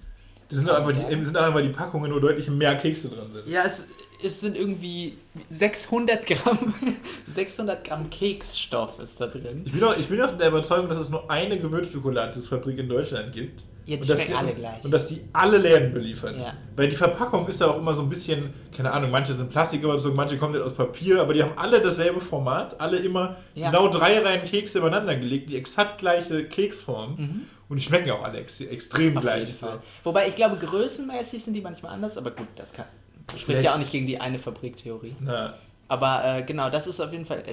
Das 0.49 0.59
sind 0.59 0.69
einfach 0.69 0.91
die, 0.91 1.25
sind 1.25 1.37
einfach 1.37 1.61
die 1.61 1.69
Packungen, 1.69 2.13
wo 2.13 2.19
deutlich 2.19 2.49
mehr 2.49 2.75
Kekse 2.77 3.09
drin 3.09 3.31
sind. 3.31 3.47
Ja, 3.47 3.63
es, 3.65 3.83
es 4.23 4.41
sind 4.41 4.55
irgendwie 4.55 5.17
600 5.49 6.25
Gramm, 6.25 6.73
600 7.27 7.83
Gramm 7.83 8.09
Keksstoff 8.09 8.99
ist 8.99 9.19
da 9.19 9.27
drin. 9.27 9.63
Ich 9.65 9.71
bin 9.71 9.81
doch, 9.81 9.97
ich 9.97 10.07
bin 10.07 10.19
doch 10.19 10.37
der 10.37 10.49
Überzeugung, 10.49 10.87
dass 10.87 10.99
es 10.99 11.09
nur 11.09 11.29
eine 11.31 11.59
Gewürzspekulatiusfabrik 11.59 12.77
in 12.77 12.89
Deutschland 12.89 13.33
gibt. 13.33 13.63
Ja, 13.85 13.95
die 13.97 14.01
und 14.01 14.09
dass 14.09 14.17
schmecken 14.19 14.35
alle 14.35 14.53
gleich. 14.53 14.83
Und 14.83 14.91
dass 14.91 15.05
die 15.07 15.21
alle 15.33 15.57
Läden 15.57 15.93
beliefert. 15.93 16.39
Ja. 16.39 16.53
Weil 16.75 16.89
die 16.89 16.95
Verpackung 16.95 17.47
ist 17.47 17.61
da 17.61 17.67
auch 17.67 17.77
immer 17.77 17.93
so 17.93 18.01
ein 18.01 18.09
bisschen, 18.09 18.51
keine 18.75 18.91
Ahnung, 18.91 19.11
manche 19.11 19.33
sind 19.33 19.49
Plastik 19.51 19.83
überzogen, 19.83 20.15
manche 20.15 20.37
kommen 20.37 20.53
nicht 20.53 20.63
aus 20.63 20.73
Papier, 20.73 21.21
aber 21.21 21.33
die 21.33 21.43
haben 21.43 21.57
alle 21.57 21.79
dasselbe 21.81 22.19
Format, 22.19 22.79
alle 22.81 22.97
immer 22.97 23.35
Ja. 23.53 23.69
genau 23.69 23.87
drei 23.87 24.19
Reihen 24.19 24.45
Kekse 24.45 24.79
übereinander 24.79 25.15
gelegt, 25.15 25.49
die 25.51 25.55
exakt 25.57 25.99
gleiche 25.99 26.45
Keksform. 26.45 27.45
Und 27.67 27.77
die 27.77 27.83
schmecken 27.83 28.11
auch 28.11 28.23
alle 28.23 28.39
ex 28.39 28.59
extrem 28.61 29.11
Mhm. 29.11 29.17
Auf 29.17 29.23
gleich. 29.23 29.55
So. 29.55 29.67
Wobei 30.03 30.27
ich 30.29 30.35
glaube, 30.35 30.55
größenmäßig 30.57 31.43
sind 31.43 31.53
die 31.53 31.61
manchmal 31.61 31.93
anders, 31.93 32.17
aber 32.17 32.31
gut, 32.31 32.47
das 32.55 32.73
kann. 32.73 32.85
Spricht 33.31 33.45
Vielleicht- 33.45 33.65
ja 33.65 33.73
auch 33.73 33.77
nicht 33.79 33.91
gegen 33.91 34.05
die 34.07 34.19
eine 34.21 34.37
Fabriktheorie. 34.39 35.15
Na, 35.19 35.53
Aber 35.87 36.23
äh, 36.25 36.41
genau, 36.43 36.69
das 36.71 36.87
ist 36.87 36.99
auf 36.99 37.11
jeden 37.11 37.25
Fall, 37.25 37.43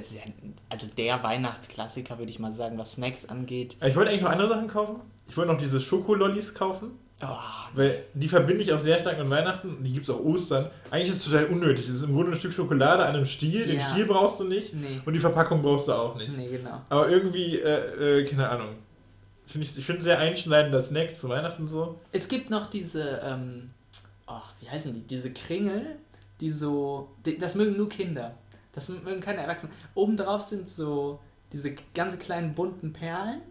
also 0.71 0.87
der 0.97 1.23
Weihnachtsklassiker, 1.23 2.18
würde 2.18 2.31
ich 2.31 2.38
mal 2.38 2.53
sagen, 2.53 2.79
was 2.79 2.92
Snacks 2.92 3.27
angeht. 3.27 3.77
ich 3.85 3.95
wollte 3.97 4.11
eigentlich 4.11 4.23
noch 4.23 4.31
andere 4.31 4.49
Sachen 4.49 4.68
kaufen. 4.68 4.97
Ich 5.29 5.37
wollte 5.37 5.53
noch 5.53 5.59
diese 5.59 5.81
Schokolollis 5.81 6.55
kaufen. 6.55 6.93
Oh, 7.25 7.27
Weil 7.75 8.03
die 8.15 8.27
verbinde 8.27 8.63
ich 8.63 8.73
auch 8.73 8.81
sehr 8.81 8.99
stark 8.99 9.17
mit 9.19 9.31
Weihnachten 9.31 9.77
und 9.77 9.85
die 9.85 9.93
gibt 9.93 10.03
es 10.03 10.11
auch 10.11 10.19
Ostern. 10.19 10.69
Eigentlich 10.91 11.11
ist 11.11 11.19
es 11.19 11.25
total 11.27 11.45
unnötig. 11.47 11.87
Es 11.89 11.95
ist 11.95 12.03
im 12.05 12.15
Grunde 12.15 12.33
ein 12.33 12.39
Stück 12.39 12.53
Schokolade 12.53 13.05
an 13.07 13.15
einem 13.15 13.27
Stiel. 13.27 13.65
Den 13.65 13.79
Ja. 13.79 13.91
Stiel 13.91 14.07
brauchst 14.07 14.41
du 14.41 14.45
nicht 14.45 14.75
Nee. 14.75 15.01
und 15.05 15.13
die 15.13 15.21
Verpackung 15.21 15.63
brauchst 15.63 15.87
du 15.87 15.93
auch 15.93 16.17
nicht. 16.17 16.37
nee, 16.37 16.49
genau. 16.49 16.83
Aber 16.89 17.09
irgendwie, 17.09 17.59
äh, 17.61 18.21
äh, 18.23 18.25
keine 18.29 18.49
Ahnung. 18.49 18.71
Find 19.47 19.65
ich 19.65 19.79
ich 19.79 19.85
finde 19.87 20.03
sehr 20.03 20.19
einschneidender 20.19 20.81
Snack 20.81 21.15
zu 21.17 21.29
Weihnachten 21.29 21.69
so. 21.69 22.01
Es 22.11 22.27
gibt 22.27 22.51
noch 22.51 22.69
diese, 22.69 23.21
ähm, 23.25 23.71
oh, 24.27 24.41
wie 24.61 24.69
heißen 24.69 24.93
die? 24.93 25.01
Diese 25.03 25.33
Kringel, 25.33 25.97
die 26.41 26.51
so, 26.51 27.09
die, 27.25 27.39
das 27.39 27.55
mögen 27.55 27.77
nur 27.77 27.89
Kinder. 27.89 28.35
Das 28.73 28.89
mögen 28.89 29.21
keine 29.21 29.43
Erwachsenen. 29.43 29.73
Obendrauf 29.95 30.43
sind 30.43 30.69
so 30.69 31.21
diese 31.53 31.73
ganz 31.95 32.19
kleinen 32.19 32.55
bunten 32.55 32.93
Perlen 32.93 33.43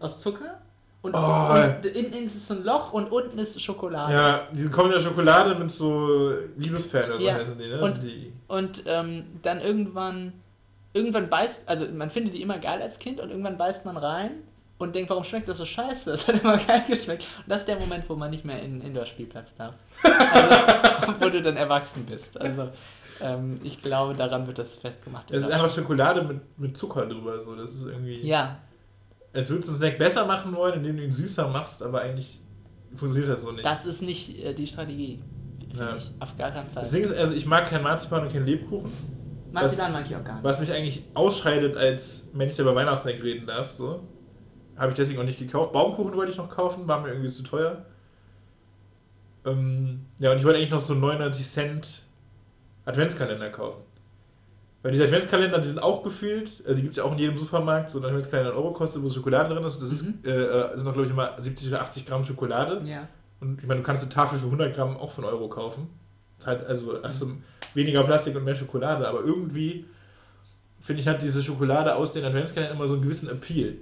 aus 0.00 0.18
Zucker. 0.20 0.60
Und, 1.04 1.14
Oh. 1.14 1.52
und 1.52 1.84
innen 1.84 2.24
ist 2.24 2.46
so 2.48 2.54
ein 2.54 2.64
Loch 2.64 2.92
und 2.94 3.12
unten 3.12 3.38
ist 3.38 3.60
Schokolade. 3.62 4.10
Ja, 4.14 4.48
diese 4.52 4.70
kommen 4.70 4.90
in 4.90 4.96
der 4.98 5.04
Schokolade 5.04 5.54
mit 5.54 5.70
so 5.70 6.32
Liebesperlen 6.56 7.10
oder 7.10 7.18
so 7.18 7.24
Ja. 7.26 7.34
heißen 7.34 7.58
die, 7.58 7.68
ne? 7.68 7.80
Und- 7.82 7.94
Sind 8.00 8.04
die. 8.10 8.32
Und 8.48 8.82
ähm, 8.86 9.24
dann 9.42 9.60
irgendwann, 9.60 10.32
irgendwann 10.94 11.28
beißt, 11.28 11.68
also 11.68 11.84
man 11.92 12.10
findet 12.10 12.32
die 12.32 12.40
immer 12.40 12.58
geil 12.58 12.80
als 12.80 12.98
Kind 12.98 13.20
und 13.20 13.28
irgendwann 13.28 13.58
beißt 13.58 13.84
man 13.84 13.98
rein 13.98 14.30
und 14.78 14.94
denkt, 14.94 15.10
warum 15.10 15.24
schmeckt 15.24 15.46
das 15.46 15.58
so 15.58 15.66
scheiße? 15.66 16.10
Das 16.10 16.26
hat 16.26 16.40
immer 16.42 16.56
geil 16.56 16.84
geschmeckt. 16.88 17.26
Und 17.44 17.50
das 17.50 17.60
ist 17.60 17.68
der 17.68 17.78
Moment, 17.78 18.08
wo 18.08 18.16
man 18.16 18.30
nicht 18.30 18.46
mehr 18.46 18.62
in 18.62 18.78
den 18.80 18.88
Indoor-Spielplatz 18.88 19.56
darf. 19.56 19.74
Also, 20.02 21.14
wo 21.20 21.28
du 21.28 21.42
dann 21.42 21.58
erwachsen 21.58 22.06
bist. 22.06 22.40
Also 22.40 22.70
ähm, 23.20 23.60
ich 23.62 23.82
glaube, 23.82 24.14
daran 24.14 24.46
wird 24.46 24.58
das 24.58 24.76
festgemacht. 24.76 25.30
Das 25.30 25.42
ist 25.42 25.50
einfach 25.50 25.70
Schokolade 25.70 26.22
mit, 26.22 26.40
mit 26.58 26.76
Zucker 26.78 27.04
drüber. 27.04 27.38
So. 27.42 27.54
Das 27.56 27.72
ist 27.72 27.84
irgendwie. 27.84 28.26
ja, 28.26 28.56
Es 29.34 29.50
würdest 29.50 29.68
du 29.68 29.72
einen 29.72 29.78
Snack 29.80 29.98
besser 29.98 30.24
machen 30.26 30.54
wollen, 30.54 30.74
indem 30.74 30.96
du 30.96 31.02
ihn 31.04 31.12
süßer 31.12 31.48
machst, 31.48 31.82
aber 31.82 32.00
eigentlich 32.00 32.40
funktioniert 32.96 33.30
das 33.32 33.42
so 33.42 33.52
nicht. 33.52 33.64
das 33.66 33.84
ist 33.84 34.00
nicht 34.00 34.42
äh, 34.44 34.54
die 34.54 34.66
Strategie, 34.66 35.20
Ja. 35.74 35.96
ich. 35.96 36.10
Auf 36.20 36.36
gar 36.36 36.50
keinen 36.52 36.68
Fall. 36.68 36.88
Ding 36.88 37.02
ist, 37.04 37.12
also 37.12 37.34
ich 37.34 37.44
mag 37.44 37.68
kein 37.68 37.82
Marzipan 37.82 38.22
und 38.22 38.32
kein 38.32 38.46
Lebkuchen. 38.46 38.90
Marzipan 39.52 39.92
mag 39.92 40.04
ich 40.08 40.14
auch 40.16 40.22
gar 40.24 40.34
nicht. 40.34 40.44
Was 40.44 40.60
mich 40.60 40.72
eigentlich 40.72 41.02
ausscheidet 41.14 41.76
als 41.76 42.30
Mensch, 42.32 42.54
der 42.56 42.64
über 42.64 42.74
Weihnachtssnack 42.74 43.22
reden 43.22 43.46
darf, 43.46 43.70
so. 43.70 44.00
Habe 44.76 44.88
ich 44.90 44.94
deswegen 44.94 45.20
auch 45.20 45.24
nicht 45.24 45.38
gekauft. 45.38 45.72
Baumkuchen 45.72 46.14
wollte 46.16 46.32
ich 46.32 46.38
noch 46.38 46.48
kaufen, 46.48 46.86
war 46.88 47.00
mir 47.00 47.08
irgendwie 47.10 47.28
zu 47.28 47.42
teuer. 47.42 47.84
Ähm, 49.44 50.06
ja, 50.18 50.32
und 50.32 50.38
ich 50.38 50.44
wollte 50.44 50.58
eigentlich 50.58 50.70
noch 50.70 50.80
so 50.80 50.94
99 50.94 51.46
Cent 51.46 52.02
Adventskalender 52.84 53.50
kaufen. 53.50 53.82
Weil 54.84 54.92
diese 54.92 55.04
Adventskalender, 55.04 55.58
die 55.58 55.66
sind 55.68 55.82
auch 55.82 56.02
gefühlt, 56.02 56.50
also 56.64 56.74
die 56.74 56.82
gibt 56.82 56.90
es 56.92 56.98
ja 56.98 57.04
auch 57.04 57.12
in 57.12 57.18
jedem 57.18 57.38
Supermarkt, 57.38 57.90
so 57.90 57.98
ein 57.98 58.04
Adventskalender 58.04 58.50
einen 58.50 58.58
Euro 58.58 58.72
kostet, 58.72 59.02
wo 59.02 59.08
Schokolade 59.10 59.54
drin 59.54 59.64
ist. 59.64 59.80
Das 59.80 59.90
Mhm. 60.02 60.14
ist, 60.22 60.26
äh, 60.26 60.68
sind 60.76 60.84
noch, 60.84 60.92
glaube 60.92 61.06
ich, 61.06 61.10
immer 61.10 61.32
70 61.38 61.68
oder 61.68 61.80
80 61.80 62.04
Gramm 62.04 62.22
Schokolade. 62.22 62.82
Ja. 62.86 63.08
Und 63.40 63.60
ich 63.62 63.66
meine, 63.66 63.80
du 63.80 63.86
kannst 63.86 64.02
eine 64.02 64.12
Tafel 64.12 64.38
für 64.38 64.46
100 64.50 64.74
Gramm 64.74 64.96
auch 64.98 65.10
für 65.10 65.22
einen 65.22 65.30
Euro 65.30 65.48
kaufen. 65.48 65.88
Ist 66.38 66.46
halt, 66.46 66.66
also 66.66 67.02
hast 67.02 67.22
du 67.22 67.32
weniger 67.72 68.04
Plastik 68.04 68.36
und 68.36 68.44
mehr 68.44 68.54
Schokolade, 68.54 69.08
aber 69.08 69.20
irgendwie 69.24 69.86
finde 70.82 71.00
ich, 71.00 71.08
hat 71.08 71.22
diese 71.22 71.42
Schokolade 71.42 71.94
aus 71.96 72.12
den 72.12 72.22
Adventskalendern 72.26 72.76
immer 72.76 72.86
so 72.86 72.92
einen 72.94 73.02
gewissen 73.04 73.30
Appeal. 73.30 73.76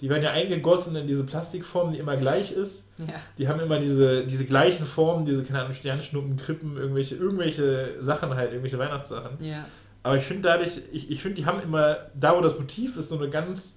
Die 0.00 0.08
werden 0.10 0.24
ja 0.24 0.30
eingegossen 0.32 0.96
in 0.96 1.06
diese 1.06 1.24
Plastikform, 1.24 1.92
die 1.92 2.00
immer 2.00 2.16
gleich 2.16 2.50
ist. 2.52 2.84
Ja. 2.98 3.14
Die 3.38 3.46
haben 3.48 3.60
immer 3.60 3.78
diese, 3.78 4.24
diese 4.26 4.44
gleichen 4.44 4.86
Formen, 4.86 5.24
diese, 5.24 5.44
keine 5.44 5.60
Ahnung, 5.60 5.72
Sternschnuppen, 5.72 6.36
Krippen, 6.36 6.76
irgendwelche, 6.76 7.14
irgendwelche 7.14 7.94
Sachen 8.00 8.34
halt, 8.34 8.50
irgendwelche 8.50 8.78
Weihnachtssachen. 8.78 9.36
Ja. 9.40 9.66
Aber 10.08 10.16
ich 10.16 10.24
finde 10.24 10.48
dadurch, 10.48 10.80
ich, 10.90 11.10
ich 11.10 11.20
finde, 11.20 11.36
die 11.36 11.44
haben 11.44 11.60
immer, 11.60 12.06
da 12.18 12.34
wo 12.34 12.40
das 12.40 12.58
Motiv 12.58 12.96
ist, 12.96 13.10
so 13.10 13.18
eine 13.18 13.28
ganz 13.28 13.76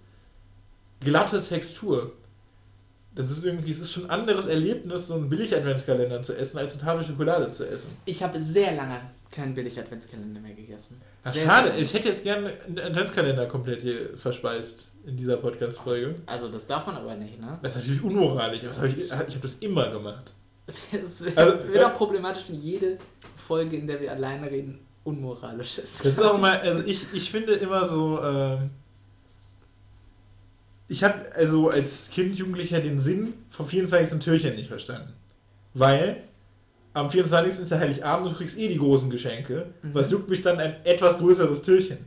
glatte 1.02 1.42
Textur. 1.42 2.14
Das 3.14 3.30
ist 3.30 3.44
irgendwie, 3.44 3.72
es 3.72 3.80
ist 3.80 3.92
schon 3.92 4.06
ein 4.06 4.12
anderes 4.12 4.46
Erlebnis, 4.46 5.08
so 5.08 5.16
einen 5.16 5.28
Billig-Adventskalender 5.28 6.22
zu 6.22 6.34
essen, 6.38 6.58
als 6.58 6.72
eine 6.72 6.82
Tafel 6.84 7.04
Schokolade 7.04 7.50
zu 7.50 7.68
essen. 7.70 7.98
Ich 8.06 8.24
habe 8.24 8.42
sehr 8.42 8.74
lange 8.78 9.02
keinen 9.30 9.54
Billig-Adventskalender 9.54 10.40
mehr 10.40 10.54
gegessen. 10.54 11.02
Ach, 11.26 11.34
Sehr, 11.34 11.44
schade, 11.46 11.72
sehr 11.72 11.80
ich 11.82 11.94
hätte 11.94 12.08
jetzt 12.08 12.24
gerne 12.24 12.54
einen 12.66 12.80
Adventskalender 12.80 13.48
komplett 13.48 13.82
hier 13.82 14.18
verspeist 14.18 14.90
in 15.06 15.18
dieser 15.18 15.36
Podcast-Folge. 15.36 16.16
Also 16.28 16.48
das 16.48 16.66
darf 16.66 16.88
man 16.88 16.96
aber 16.96 17.16
nicht, 17.16 17.42
ne? 17.42 17.60
Das 17.62 17.76
ist 17.76 17.82
natürlich 17.82 18.04
unmoralisch, 18.06 18.64
aber 18.64 18.78
hab 18.78 18.86
ich, 18.86 19.00
ich 19.00 19.12
habe 19.12 19.40
das 19.42 19.56
immer 19.56 19.90
gemacht. 19.90 20.34
Es 20.94 21.22
wird, 21.22 21.38
Also, 21.38 21.58
wird 21.68 21.76
äh, 21.76 21.84
auch 21.84 21.96
problematisch, 21.96 22.44
wenn 22.48 22.62
jede 22.62 22.98
Folge, 23.36 23.76
in 23.76 23.86
der 23.86 24.00
wir 24.00 24.14
alleine 24.14 24.50
reden, 24.50 24.80
unmoralisch 25.04 25.80
ist. 25.80 26.00
Das 26.00 26.14
ist 26.14 26.22
auch 26.22 26.38
mal, 26.38 26.60
also 26.60 26.84
ich, 26.86 27.06
ich 27.14 27.32
finde 27.32 27.54
immer 27.54 27.86
so, 27.88 28.22
ähm, 28.22 28.70
ich 30.88 31.04
habe 31.04 31.32
also 31.36 31.70
als 31.70 32.10
Kind, 32.10 32.36
Jugendlicher 32.36 32.80
den 32.82 33.00
Sinn 33.00 33.34
vom 33.50 33.68
24. 33.68 34.20
Türchen 34.20 34.56
nicht 34.56 34.68
verstanden. 34.68 35.14
Weil 35.74 36.24
am 36.94 37.10
24. 37.10 37.62
ist 37.62 37.72
ja 37.72 37.80
Heiligabend 37.80 38.28
und 38.28 38.34
du 38.34 38.38
kriegst 38.38 38.58
eh 38.58 38.68
die 38.68 38.78
großen 38.78 39.10
Geschenke. 39.10 39.68
Mhm. 39.82 39.94
Was 39.94 40.12
juckt 40.12 40.28
mich 40.30 40.42
dann 40.42 40.60
ein 40.60 40.76
etwas 40.84 41.18
größeres 41.18 41.62
Türchen? 41.62 41.98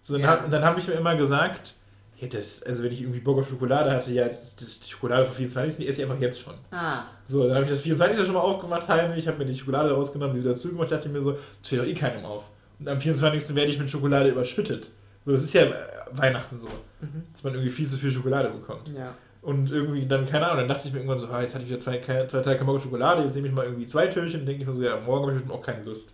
So, 0.00 0.14
dann 0.14 0.22
Ja. 0.22 0.28
hab- 0.28 0.50
habe 0.50 0.80
ich 0.80 0.86
mir 0.88 0.94
immer 0.94 1.14
gesagt, 1.16 1.74
ja, 2.20 2.26
das, 2.28 2.62
also 2.64 2.82
wenn 2.82 2.92
ich 2.92 3.00
irgendwie 3.02 3.20
Bock 3.20 3.38
auf 3.38 3.48
Schokolade 3.48 3.90
hatte, 3.92 4.10
ja, 4.12 4.28
die 4.28 4.88
Schokolade 4.90 5.24
vom 5.26 5.34
24. 5.36 5.76
die 5.84 5.88
esse 5.88 6.02
ich 6.02 6.08
einfach 6.10 6.20
jetzt 6.20 6.40
schon. 6.40 6.54
Ah, 6.70 7.04
So, 7.26 7.44
dann 7.46 7.54
habe 7.54 7.64
ich 7.64 7.70
das 7.70 7.80
24. 7.82 8.24
schon 8.24 8.34
mal 8.34 8.40
aufgemacht, 8.40 8.88
heimlich, 8.88 9.28
habe 9.28 9.38
mir 9.38 9.44
die 9.46 9.56
Schokolade 9.56 9.92
rausgenommen, 9.92 10.34
die 10.34 10.40
wieder 10.42 10.54
zugemacht, 10.54 10.90
dachte 10.90 11.08
mir 11.08 11.22
so, 11.22 11.32
das 11.32 11.68
fällt 11.68 11.82
doch 11.82 11.86
eh 11.86 11.94
keinem 11.94 12.24
auf. 12.24 12.44
Und 12.80 12.88
am 12.88 13.00
24. 13.00 13.54
werde 13.54 13.70
ich 13.70 13.78
mit 13.78 13.90
Schokolade 13.90 14.30
überschüttet. 14.30 14.90
So, 15.24 15.32
das 15.32 15.42
ist 15.44 15.52
ja 15.52 15.62
äh, 15.62 15.72
Weihnachten 16.12 16.58
so, 16.58 16.68
Mhm. 17.00 17.22
dass 17.32 17.44
man 17.44 17.52
irgendwie 17.54 17.70
viel 17.70 17.86
zu 17.86 17.96
viel 17.96 18.10
Schokolade 18.10 18.48
bekommt. 18.50 18.88
ja. 18.96 19.14
Und 19.40 19.70
irgendwie 19.70 20.04
dann, 20.04 20.26
keine 20.26 20.46
Ahnung, 20.46 20.58
dann 20.58 20.68
dachte 20.68 20.88
ich 20.88 20.92
mir 20.92 20.98
irgendwann 20.98 21.18
so, 21.18 21.28
ah, 21.28 21.40
jetzt 21.40 21.54
hatte 21.54 21.62
ich 21.62 21.70
wieder 21.70 21.78
zwei, 21.78 21.98
zwei 22.00 22.24
Tage 22.42 22.56
keinen 22.56 22.66
Bock 22.66 22.76
auf 22.76 22.82
Schokolade, 22.82 23.22
jetzt 23.22 23.36
nehme 23.36 23.46
ich 23.46 23.54
mal 23.54 23.64
irgendwie 23.66 23.86
zwei 23.86 24.08
Türchen 24.08 24.40
und 24.40 24.46
denke 24.46 24.62
ich 24.62 24.66
mir 24.68 24.74
so, 24.74 24.82
ja, 24.82 24.96
morgen 25.00 25.22
habe 25.22 25.32
ich 25.32 25.38
bestimmt 25.38 25.52
auch 25.52 25.64
keine 25.64 25.84
Lust. 25.84 26.12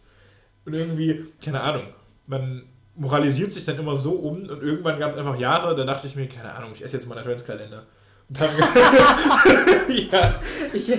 Und 0.66 0.74
irgendwie, 0.74 1.24
keine 1.42 1.62
Ahnung, 1.62 1.84
man 2.26 2.64
moralisiert 2.96 3.52
sich 3.52 3.64
dann 3.64 3.78
immer 3.78 3.96
so 3.96 4.12
um 4.12 4.42
und 4.48 4.62
irgendwann 4.62 4.98
gab 4.98 5.12
es 5.12 5.18
einfach 5.18 5.38
Jahre, 5.38 5.74
da 5.74 5.84
dachte 5.84 6.06
ich 6.06 6.14
mir, 6.16 6.28
keine 6.28 6.52
Ahnung, 6.54 6.70
ich 6.74 6.84
esse 6.84 6.94
jetzt 6.96 7.06
mal 7.08 7.14
einen 7.16 7.22
Adventskalender. 7.24 7.82
Und 8.28 8.40
dann, 8.40 8.50
ja, 9.88 10.40
Ich 10.72 10.90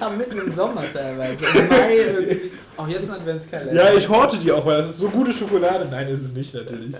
habe 0.00 0.16
mitten 0.16 0.38
im 0.38 0.52
Sommer 0.52 0.84
teilweise. 0.92 1.44
Im 1.58 1.68
Mai 1.68 1.96
irgendwie. 1.96 2.50
Auch 2.76 2.88
jetzt 2.88 3.08
ein 3.10 3.16
Adventskalender. 3.16 3.72
Ja, 3.74 3.94
ich 3.96 4.08
horte 4.08 4.38
die 4.38 4.52
auch, 4.52 4.64
weil 4.66 4.76
das 4.78 4.88
ist 4.90 4.98
so 4.98 5.08
gute 5.08 5.32
Schokolade. 5.32 5.86
Nein, 5.90 6.08
ist 6.08 6.22
es 6.22 6.34
nicht 6.34 6.54
natürlich. 6.54 6.94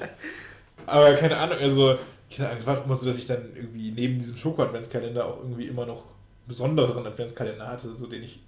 Aber 0.87 1.13
keine 1.15 1.37
Ahnung, 1.37 1.59
also, 1.61 1.97
keine 2.35 2.49
Ahnung, 2.49 2.61
es 2.61 2.67
war 2.67 2.85
immer 2.85 2.95
so, 2.95 3.07
dass 3.07 3.19
ich 3.19 3.27
dann 3.27 3.43
irgendwie 3.55 3.91
neben 3.91 4.19
diesem 4.19 4.37
Schoko-Adventskalender 4.37 5.27
auch 5.27 5.39
irgendwie 5.39 5.67
immer 5.67 5.85
noch 5.85 6.05
besonderen 6.47 7.07
Adventskalender 7.07 7.67
hatte, 7.67 7.95
so 7.95 8.07
den 8.07 8.23
ich, 8.23 8.41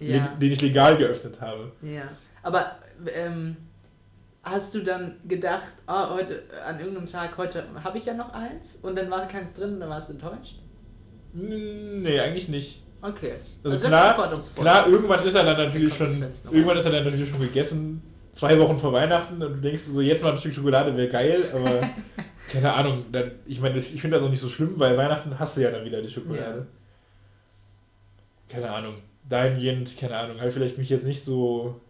Ja. 0.00 0.34
den 0.40 0.50
ich 0.52 0.60
legal 0.60 0.96
geöffnet 0.96 1.40
habe. 1.40 1.70
ja. 1.82 2.02
Aber 2.42 2.72
ähm, 3.14 3.56
hast 4.44 4.74
du 4.74 4.80
dann 4.80 5.16
gedacht, 5.26 5.74
ah, 5.86 6.10
heute 6.14 6.42
an 6.66 6.78
irgendeinem 6.78 7.06
Tag, 7.06 7.36
heute 7.38 7.64
habe 7.82 7.98
ich 7.98 8.04
ja 8.04 8.14
noch 8.14 8.32
eins 8.32 8.76
und 8.82 8.96
dann 8.96 9.10
war 9.10 9.26
keins 9.26 9.54
drin 9.54 9.74
und 9.74 9.80
dann 9.80 9.88
warst 9.88 10.08
du 10.08 10.12
enttäuscht? 10.12 10.58
Nee, 11.32 12.20
eigentlich 12.20 12.48
nicht. 12.48 12.82
Okay. 13.02 13.34
Also 13.62 13.76
sehr 13.76 13.88
klar, 13.88 14.40
klar, 14.54 14.88
irgendwann 14.88 15.26
ist 15.26 15.34
er 15.34 15.44
dann 15.44 15.58
natürlich 15.58 15.94
schon, 15.94 16.22
irgendwann 16.50 16.78
ist 16.78 16.86
er 16.86 16.92
dann 16.92 17.04
natürlich 17.04 17.28
schon 17.28 17.40
gegessen, 17.40 18.02
zwei 18.32 18.58
Wochen 18.58 18.78
vor 18.78 18.92
Weihnachten 18.92 19.42
und 19.42 19.56
du 19.56 19.60
denkst 19.60 19.82
so, 19.82 20.00
jetzt 20.00 20.22
mal 20.22 20.32
ein 20.32 20.38
Stück 20.38 20.54
Schokolade 20.54 20.96
wäre 20.96 21.08
geil, 21.08 21.44
aber 21.52 21.80
keine 22.52 22.72
Ahnung, 22.72 23.04
dann, 23.12 23.32
ich 23.46 23.60
meine, 23.60 23.76
ich 23.78 24.00
finde 24.00 24.16
das 24.16 24.24
auch 24.24 24.30
nicht 24.30 24.40
so 24.40 24.48
schlimm, 24.48 24.74
weil 24.76 24.96
Weihnachten 24.96 25.38
hast 25.38 25.56
du 25.56 25.62
ja 25.62 25.70
dann 25.70 25.84
wieder 25.84 26.00
die 26.00 26.08
Schokolade. 26.08 26.66
Keine 28.48 28.70
Ahnung, 28.70 28.94
dahingehend, 29.28 29.96
keine 29.98 30.16
Ahnung, 30.16 30.38
habe 30.38 30.48
ich 30.48 30.54
vielleicht 30.54 30.78
mich 30.78 30.88
jetzt 30.88 31.06
nicht 31.06 31.24
so 31.24 31.80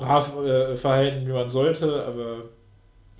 brav 0.00 0.36
äh, 0.36 0.76
verhalten, 0.76 1.26
wie 1.26 1.32
man 1.32 1.50
sollte, 1.50 2.04
aber 2.04 2.44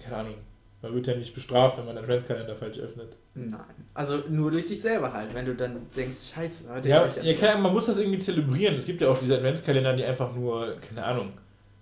keine 0.03 0.17
Ahnung, 0.17 0.35
man 0.83 0.95
wird 0.95 1.07
ja 1.07 1.15
nicht 1.15 1.35
bestraft, 1.35 1.79
wenn 1.79 1.85
man 1.85 1.95
den 1.95 2.05
Adventskalender 2.05 2.57
falsch 2.57 2.79
öffnet. 2.79 3.17
Nein. 3.35 3.61
Also 3.95 4.23
nur 4.29 4.51
durch 4.51 4.67
dich 4.67 4.81
selber 4.81 5.13
halt, 5.13 5.35
wenn 5.35 5.45
du 5.45 5.55
dann 5.55 5.87
denkst, 5.95 6.33
scheiße, 6.35 6.65
heute 6.73 6.89
Ja, 6.89 7.07
ja 7.23 7.35
klar, 7.35 7.59
man 7.59 7.73
muss 7.73 7.87
das 7.87 7.99
irgendwie 7.99 8.19
zelebrieren. 8.19 8.75
Es 8.75 8.87
gibt 8.87 9.01
ja 9.01 9.09
auch 9.09 9.19
diese 9.19 9.37
Adventskalender, 9.37 9.95
die 9.95 10.05
einfach 10.05 10.35
nur, 10.35 10.77
keine 10.81 11.05
Ahnung, 11.05 11.33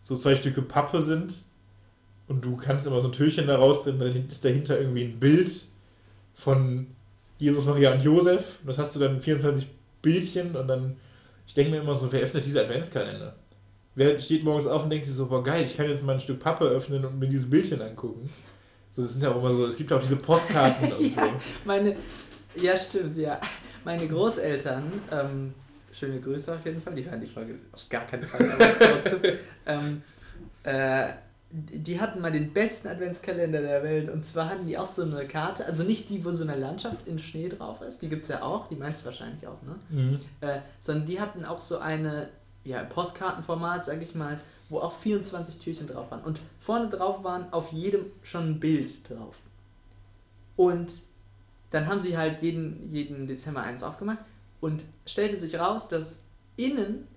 so 0.02 0.16
zwei 0.16 0.34
Stücke 0.34 0.62
Pappe 0.62 1.00
sind 1.00 1.44
und 2.26 2.44
du 2.44 2.56
kannst 2.56 2.86
immer 2.86 3.00
so 3.00 3.08
ein 3.08 3.12
Türchen 3.12 3.46
da 3.46 3.56
rausdrehen, 3.56 3.98
dann 3.98 4.28
ist 4.28 4.44
dahinter 4.44 4.78
irgendwie 4.78 5.04
ein 5.04 5.20
Bild 5.20 5.62
von 6.34 6.88
Jesus, 7.38 7.66
Maria 7.66 7.94
und 7.94 8.02
Josef. 8.02 8.58
Und 8.60 8.68
das 8.68 8.78
hast 8.78 8.96
du 8.96 9.00
dann 9.00 9.20
24 9.20 9.66
Bildchen 10.02 10.56
und 10.56 10.68
dann, 10.68 10.96
ich 11.46 11.54
denke 11.54 11.70
mir 11.70 11.78
immer 11.78 11.94
so, 11.94 12.10
wer 12.12 12.20
öffnet 12.20 12.44
diese 12.44 12.62
Adventskalender? 12.62 13.34
Wer 13.98 14.20
steht 14.20 14.44
morgens 14.44 14.68
auf 14.68 14.84
und 14.84 14.90
denkt 14.90 15.06
sich 15.06 15.14
so, 15.14 15.26
boah 15.26 15.42
geil, 15.42 15.64
ich 15.64 15.76
kann 15.76 15.88
jetzt 15.88 16.04
mal 16.04 16.12
ein 16.12 16.20
Stück 16.20 16.38
Pappe 16.38 16.64
öffnen 16.64 17.04
und 17.04 17.18
mir 17.18 17.26
dieses 17.26 17.50
Bildchen 17.50 17.82
angucken. 17.82 18.30
So, 18.94 19.02
das 19.02 19.12
sind 19.12 19.24
ja 19.24 19.32
auch 19.32 19.38
immer 19.38 19.52
so, 19.52 19.66
es 19.66 19.76
gibt 19.76 19.90
ja 19.90 19.96
auch 19.96 20.00
diese 20.00 20.14
Postkarten 20.14 20.92
und 20.98 21.12
so. 21.12 21.22
Meine, 21.64 21.96
ja 22.54 22.78
stimmt, 22.78 23.16
ja. 23.16 23.40
Meine 23.84 24.06
Großeltern, 24.06 24.84
ähm, 25.10 25.52
schöne 25.90 26.20
Grüße 26.20 26.54
auf 26.54 26.64
jeden 26.64 26.80
Fall, 26.80 26.94
die 26.94 27.10
hören 27.10 27.20
die 27.20 27.26
Folge 27.26 27.56
auf 27.72 27.88
gar 27.88 28.06
keinen 28.06 28.22
Fall, 28.22 28.48
aber 28.52 28.78
trotzdem, 28.78 29.32
ähm, 29.66 30.02
äh, 30.62 31.08
die 31.50 31.98
hatten 32.00 32.20
mal 32.20 32.30
den 32.30 32.52
besten 32.52 32.86
Adventskalender 32.86 33.62
der 33.62 33.82
Welt 33.82 34.10
und 34.10 34.24
zwar 34.24 34.48
hatten 34.48 34.68
die 34.68 34.78
auch 34.78 34.86
so 34.86 35.02
eine 35.02 35.26
Karte, 35.26 35.66
also 35.66 35.82
nicht 35.82 36.08
die, 36.08 36.24
wo 36.24 36.30
so 36.30 36.44
eine 36.44 36.56
Landschaft 36.56 37.08
in 37.08 37.18
Schnee 37.18 37.48
drauf 37.48 37.82
ist, 37.82 38.00
die 38.02 38.08
gibt 38.08 38.22
es 38.22 38.28
ja 38.28 38.42
auch, 38.42 38.68
die 38.68 38.76
meinst 38.76 39.00
du 39.00 39.06
wahrscheinlich 39.06 39.44
auch, 39.48 39.60
ne? 39.62 39.74
Mhm. 39.90 40.20
Äh, 40.40 40.60
sondern 40.80 41.06
die 41.06 41.20
hatten 41.20 41.44
auch 41.44 41.60
so 41.60 41.78
eine, 41.78 42.28
ja, 42.68 42.84
Postkartenformat, 42.84 43.86
sag 43.86 44.02
ich 44.02 44.14
mal, 44.14 44.40
wo 44.68 44.80
auch 44.80 44.92
24 44.92 45.58
Türchen 45.58 45.88
drauf 45.88 46.10
waren. 46.10 46.22
Und 46.22 46.40
vorne 46.58 46.88
drauf 46.88 47.24
waren 47.24 47.50
auf 47.52 47.72
jedem 47.72 48.06
schon 48.22 48.50
ein 48.50 48.60
Bild 48.60 49.08
drauf. 49.08 49.34
Und 50.56 50.92
dann 51.70 51.86
haben 51.86 52.00
sie 52.00 52.16
halt 52.16 52.42
jeden, 52.42 52.88
jeden 52.88 53.26
Dezember 53.26 53.62
eins 53.62 53.82
aufgemacht 53.82 54.18
und 54.60 54.84
stellte 55.06 55.40
sich 55.40 55.58
raus, 55.58 55.88
dass 55.88 56.18
innen 56.56 57.08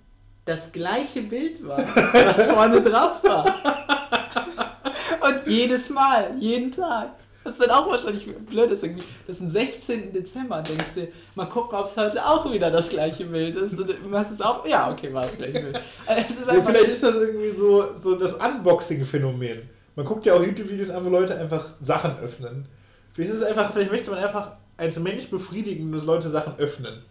das 0.46 0.72
gleiche 0.72 1.22
Bild 1.22 1.66
war, 1.68 1.80
was 1.80 2.48
vorne 2.48 2.82
drauf 2.82 3.24
war. 3.24 3.46
Und 5.22 5.48
jedes 5.48 5.90
Mal, 5.92 6.36
jeden 6.40 6.72
Tag. 6.72 7.12
Das 7.44 7.54
ist 7.54 7.64
dann 7.64 7.72
auch 7.72 7.90
wahrscheinlich 7.90 8.26
blöd 8.26 8.70
ist 8.70 8.84
irgendwie. 8.84 9.04
Das 9.26 9.38
ist 9.38 9.42
am 9.42 9.50
16. 9.50 10.14
Dezember 10.14 10.62
denkst 10.62 10.94
dir, 10.96 11.08
mal 11.36 11.46
gucken, 11.46 11.78
ob 11.78 11.90
es 11.90 11.98
heute 11.98 12.24
auch 12.24 12.52
wieder 12.52 12.70
das 12.70 12.90
gleiche 12.90 13.26
Bild 13.26 13.56
ist. 13.56 13.80
Und 13.80 13.90
du 13.90 14.10
machst 14.10 14.32
es 14.32 14.42
auf. 14.42 14.66
Ja, 14.68 14.92
okay, 14.92 15.12
war 15.12 15.24
das 15.24 15.38
gleiche 15.38 15.60
Bild. 15.60 15.80
Also 16.06 16.22
es 16.30 16.40
ist 16.40 16.48
Ja, 16.48 16.62
vielleicht 16.62 16.90
ist 16.90 17.04
das 17.04 17.16
irgendwie 17.16 17.50
so, 17.50 17.98
so 18.00 18.16
das 18.16 18.36
Unboxing-Phänomen. 18.36 19.70
Man 19.96 20.06
guckt 20.06 20.26
ja 20.26 20.36
auch 20.36 20.44
YouTube-Videos 20.44 20.92
an, 20.92 21.04
wo 21.04 21.10
Leute 21.10 21.36
einfach 21.36 21.70
Sachen 21.82 22.18
öffnen. 22.20 22.66
Vielleicht 23.14 23.34
ist 23.34 23.42
es 23.42 23.48
einfach, 23.48 23.74
vielleicht 23.74 23.92
möchte 23.92 24.12
man 24.12 24.24
einfach 24.24 24.54
als 24.78 25.00
Mensch 25.00 25.30
befriedigen, 25.30 25.92
dass 25.92 26.06
Leute 26.06 26.30
Sachen 26.30 26.58
öffnen. 26.58 27.02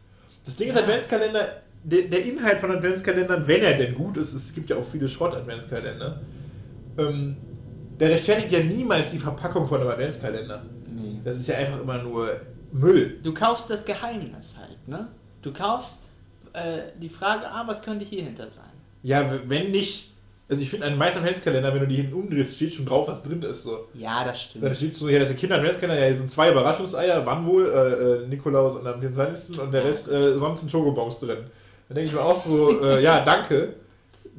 Das 0.45 0.57
Ding 0.57 0.69
ist. 0.69 0.77
Adventskalender, 0.77 1.63
der, 1.83 2.03
der 2.03 2.25
Inhalt 2.25 2.61
von 2.61 2.71
Adventskalendern, 2.71 3.47
wenn 3.47 3.63
er 3.63 3.75
denn 3.75 3.95
gut 3.95 4.17
ist, 4.17 4.33
es 4.33 4.53
gibt 4.53 4.71
ja 4.71 4.77
auch 4.77 4.85
viele 4.85 5.09
Schrott-Adventskalender, 5.09 6.21
ähm, 6.99 7.37
der 8.01 8.11
rechtfertigt 8.11 8.51
ja 8.53 8.61
niemals 8.61 9.11
die 9.11 9.19
Verpackung 9.19 9.69
von 9.69 9.81
einem 9.81 9.91
Adventskalender. 9.91 10.63
Nee. 10.89 11.21
Das 11.25 11.37
ist 11.37 11.47
ja 11.47 11.57
einfach 11.57 11.81
immer 11.81 11.99
nur 12.03 12.31
Müll. 12.73 13.19
Du 13.23 13.33
kaufst 13.35 13.69
das 13.71 13.85
Geheimnis 13.85 14.57
halt, 14.59 14.89
ne? 14.89 15.09
Du 15.43 15.53
kaufst 15.53 16.03
äh, 16.53 16.91
die 17.01 17.09
Frage, 17.09 17.47
ah, 17.47 17.65
was 17.67 17.83
könnte 17.83 18.05
hier 18.05 18.23
hinter 18.23 18.51
sein? 18.51 18.65
Ja, 19.03 19.25
wenn 19.47 19.71
nicht, 19.71 20.13
also 20.49 20.63
ich 20.63 20.69
finde, 20.71 20.87
einen 20.87 20.99
meisten 20.99 21.19
Adventskalender, 21.19 21.73
wenn 21.73 21.81
du 21.81 21.87
die 21.89 21.97
hinten 21.97 22.15
umdrehst, 22.15 22.57
steht 22.57 22.75
schon 22.75 22.87
drauf, 22.87 23.09
was 23.09 23.23
drin 23.23 23.43
ist. 23.43 23.63
So. 23.63 23.87
Ja, 23.95 24.25
das 24.25 24.27
Dann 24.27 24.35
stimmt. 24.75 24.77
steht 24.77 24.97
so, 24.97 25.09
hier, 25.09 25.19
das 25.21 25.31
ist 25.31 25.35
der 25.37 25.41
Kinder-Adventskalender, 25.41 26.01
ja, 26.01 26.09
hier 26.09 26.17
sind 26.19 26.31
zwei 26.31 26.51
Überraschungseier, 26.51 27.25
wann 27.25 27.47
wohl, 27.47 27.67
äh, 27.67 28.25
äh, 28.25 28.29
Nikolaus 28.29 28.75
und 28.77 28.87
am 28.87 29.01
24. 29.01 29.59
und 29.61 29.73
der 29.73 29.85
Rest, 29.85 30.11
äh, 30.11 30.37
sonst 30.39 30.61
sind 30.61 30.71
Schokobons 30.71 31.21
drin. 31.21 31.39
Dann 31.89 31.95
denke 31.95 32.11
ich 32.11 32.15
mir 32.15 32.21
auch 32.23 32.37
so, 32.37 32.83
äh, 32.85 33.03
ja, 33.03 33.25
danke. 33.25 33.75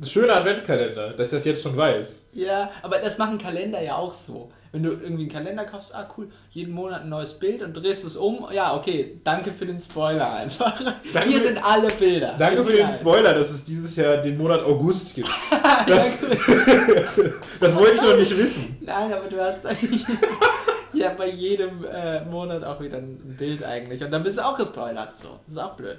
Schöner 0.04 0.38
Adventskalender, 0.38 1.12
dass 1.12 1.28
ich 1.28 1.32
das 1.32 1.46
jetzt 1.46 1.62
schon 1.62 1.78
weiß. 1.78 2.22
Ja, 2.34 2.72
aber 2.82 2.98
das 3.00 3.18
machen 3.18 3.38
Kalender 3.38 3.82
ja 3.82 3.96
auch 3.96 4.14
so. 4.14 4.50
Wenn 4.72 4.84
du 4.84 4.92
irgendwie 4.92 5.24
einen 5.24 5.32
Kalender 5.32 5.66
kaufst, 5.66 5.94
ah 5.94 6.08
cool, 6.18 6.30
jeden 6.50 6.74
Monat 6.74 7.02
ein 7.02 7.10
neues 7.10 7.34
Bild 7.34 7.62
und 7.62 7.74
drehst 7.74 8.06
es 8.06 8.16
um, 8.16 8.48
ja, 8.54 8.74
okay, 8.76 9.20
danke 9.24 9.52
für 9.52 9.66
den 9.66 9.80
Spoiler 9.80 10.32
einfach. 10.32 10.82
Danke 11.14 11.30
Hier 11.30 11.42
sind 11.42 11.64
alle 11.64 11.90
Bilder. 11.90 12.36
Danke 12.40 12.64
für 12.64 12.72
den. 12.72 12.90
Spoiler, 12.90 13.34
dass 13.34 13.52
es 13.52 13.66
dieses 13.66 13.96
Jahr 13.98 14.18
den 14.18 14.38
Monat 14.38 14.64
August 14.64 15.14
gibt. 15.14 15.30
Das, 15.88 16.06
das 17.60 17.76
wollte 17.76 17.96
ich 17.96 18.02
noch 18.02 18.16
nicht 18.16 18.38
wissen. 18.38 18.78
Nein, 18.82 19.12
aber 19.12 19.28
du 19.28 19.42
hast 19.42 19.66
eigentlich 19.66 20.06
ja 20.94 21.10
bei 21.10 21.28
jedem 21.28 21.84
äh, 21.84 22.24
Monat 22.26 22.64
auch 22.64 22.80
wieder 22.80 22.98
ein 22.98 23.36
Bild 23.38 23.64
eigentlich. 23.64 24.04
Und 24.04 24.12
dann 24.12 24.24
bist 24.24 24.38
du 24.38 24.46
auch 24.46 24.56
gespoilert. 24.56 25.12
So. 25.18 25.40
Das 25.46 25.56
ist 25.56 25.62
auch 25.62 25.74
blöd. 25.74 25.98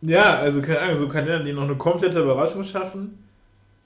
Ja, 0.00 0.38
also 0.38 0.62
keine 0.62 0.80
Ahnung, 0.80 0.96
so 0.96 1.08
Kalender, 1.08 1.44
die 1.44 1.52
noch 1.52 1.64
eine 1.64 1.76
komplette 1.76 2.20
Überraschung 2.20 2.64
schaffen. 2.64 3.27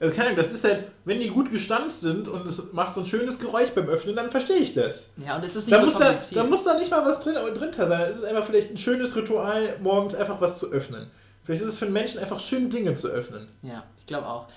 Also 0.03 0.15
keine 0.15 0.31
Ahnung, 0.31 0.43
das 0.43 0.51
ist 0.51 0.65
halt, 0.65 0.83
wenn 1.05 1.21
die 1.21 1.29
gut 1.29 1.49
gestanzt 1.49 2.01
sind 2.01 2.27
und 2.27 2.45
es 2.45 2.73
macht 2.73 2.93
so 2.93 2.99
ein 2.99 3.05
schönes 3.05 3.39
Geräusch 3.39 3.69
beim 3.69 3.87
Öffnen, 3.87 4.17
dann 4.17 4.29
verstehe 4.29 4.57
ich 4.57 4.73
das. 4.73 5.07
Ja, 5.15 5.37
und 5.37 5.45
es 5.45 5.55
ist 5.55 5.65
nicht 5.65 5.71
Da 5.71 5.79
so 5.79 5.85
muss, 5.85 5.97
da, 5.97 6.19
da 6.33 6.43
muss 6.43 6.63
da 6.65 6.77
nicht 6.77 6.91
mal 6.91 7.05
was 7.05 7.21
drin, 7.21 7.35
drinter 7.55 7.87
sein. 7.87 8.11
Es 8.11 8.17
ist 8.17 8.25
einfach 8.25 8.43
vielleicht 8.43 8.71
ein 8.71 8.77
schönes 8.77 9.15
Ritual, 9.15 9.77
morgens 9.81 10.13
einfach 10.13 10.41
was 10.41 10.59
zu 10.59 10.69
öffnen. 10.73 11.09
Vielleicht 11.45 11.61
ist 11.61 11.69
es 11.69 11.79
für 11.79 11.85
einen 11.85 11.93
Menschen 11.93 12.19
einfach 12.19 12.41
schön, 12.41 12.69
Dinge 12.69 12.95
zu 12.95 13.07
öffnen. 13.07 13.47
Ja, 13.61 13.85
ich 13.97 14.05
glaube 14.05 14.27
auch. 14.27 14.47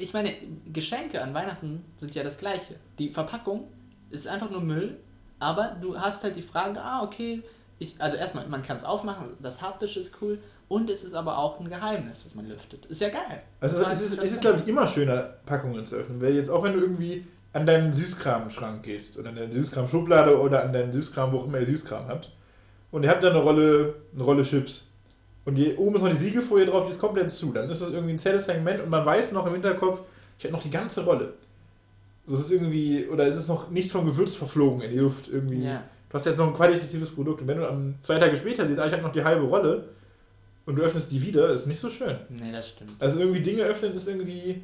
Ich 0.00 0.12
meine, 0.12 0.34
Geschenke 0.72 1.22
an 1.22 1.32
Weihnachten 1.32 1.84
sind 1.96 2.16
ja 2.16 2.24
das 2.24 2.36
gleiche. 2.36 2.74
Die 2.98 3.10
Verpackung 3.10 3.68
ist 4.10 4.26
einfach 4.26 4.50
nur 4.50 4.62
Müll, 4.62 4.96
aber 5.38 5.76
du 5.80 5.96
hast 5.96 6.24
halt 6.24 6.34
die 6.34 6.42
Frage, 6.42 6.82
ah, 6.82 7.04
okay, 7.04 7.44
ich, 7.78 8.00
also 8.00 8.16
erstmal, 8.16 8.46
man 8.48 8.62
kann 8.62 8.76
es 8.76 8.84
aufmachen, 8.84 9.28
das 9.40 9.62
Haptische 9.62 10.00
ist 10.00 10.14
cool 10.20 10.38
und 10.68 10.90
es 10.90 11.04
ist 11.04 11.14
aber 11.14 11.38
auch 11.38 11.60
ein 11.60 11.68
Geheimnis, 11.68 12.24
das 12.24 12.34
man 12.34 12.48
lüftet. 12.48 12.86
Ist 12.86 13.00
ja 13.00 13.08
geil. 13.08 13.42
Also 13.60 13.80
Das 13.80 14.00
es 14.00 14.10
ist, 14.10 14.18
das 14.18 14.24
es 14.26 14.32
ist 14.32 14.40
glaube 14.40 14.58
ich, 14.58 14.68
immer 14.68 14.88
schöner, 14.88 15.34
Packungen 15.46 15.86
zu 15.86 15.96
öffnen. 15.96 16.20
Weil 16.20 16.34
jetzt 16.34 16.50
auch 16.50 16.62
wenn 16.62 16.74
du 16.74 16.80
irgendwie 16.80 17.24
an 17.52 17.66
deinen 17.66 17.92
Süßkram-Schrank 17.92 18.82
gehst 18.82 19.18
oder 19.18 19.30
an 19.30 19.36
deine 19.36 19.52
Süßkram-Schublade 19.52 20.38
oder 20.40 20.64
an 20.64 20.72
deinen 20.72 20.92
Süßkram, 20.92 21.32
wo 21.32 21.38
auch 21.38 21.46
immer 21.46 21.60
ihr 21.60 21.66
Süßkram 21.66 22.08
habt 22.08 22.30
und 22.90 23.04
ihr 23.04 23.10
habt 23.10 23.22
da 23.22 23.30
eine 23.30 23.38
Rolle, 23.38 23.94
eine 24.14 24.24
Rolle 24.24 24.42
Chips 24.42 24.86
und 25.44 25.56
hier 25.56 25.78
oben 25.78 25.96
ist 25.96 26.02
noch 26.02 26.10
die 26.10 26.16
Siegelfolie 26.16 26.66
drauf, 26.66 26.84
die 26.84 26.92
ist 26.92 27.00
komplett 27.00 27.30
zu. 27.30 27.52
Dann 27.52 27.70
ist 27.70 27.80
das 27.80 27.92
irgendwie 27.92 28.12
ein 28.12 28.18
satisfying 28.18 28.58
Moment 28.58 28.82
und 28.82 28.90
man 28.90 29.06
weiß 29.06 29.32
noch 29.32 29.46
im 29.46 29.54
Hinterkopf, 29.54 30.00
ich 30.36 30.44
habe 30.44 30.52
noch 30.52 30.62
die 30.62 30.70
ganze 30.70 31.04
Rolle. 31.04 31.34
So 32.26 32.34
ist 32.34 32.42
es 32.42 32.50
irgendwie, 32.50 33.06
oder 33.06 33.26
ist 33.26 33.36
es 33.36 33.48
noch 33.48 33.70
nicht 33.70 33.90
vom 33.90 34.04
Gewürz 34.04 34.34
verflogen 34.34 34.82
in 34.82 34.90
die 34.90 34.98
Luft 34.98 35.28
irgendwie. 35.28 35.64
Ja. 35.64 35.84
Du 36.08 36.14
hast 36.14 36.24
jetzt 36.24 36.38
noch 36.38 36.46
ein 36.48 36.54
qualitatives 36.54 37.10
Produkt 37.14 37.42
und 37.42 37.48
wenn 37.48 37.58
du 37.58 37.68
am 37.68 37.94
zwei 38.00 38.18
Tage 38.18 38.36
später 38.36 38.66
siehst, 38.66 38.78
ah, 38.80 38.86
ich 38.86 38.92
habe 38.92 39.02
noch 39.02 39.12
die 39.12 39.22
halbe 39.22 39.44
Rolle 39.44 39.88
und 40.64 40.76
du 40.76 40.82
öffnest 40.82 41.10
die 41.10 41.22
wieder, 41.22 41.50
ist 41.50 41.66
nicht 41.66 41.80
so 41.80 41.90
schön. 41.90 42.16
Nee, 42.30 42.52
das 42.52 42.70
stimmt. 42.70 42.92
Also 42.98 43.18
irgendwie 43.18 43.40
Dinge 43.40 43.62
öffnen 43.62 43.94
ist 43.94 44.08
irgendwie, 44.08 44.62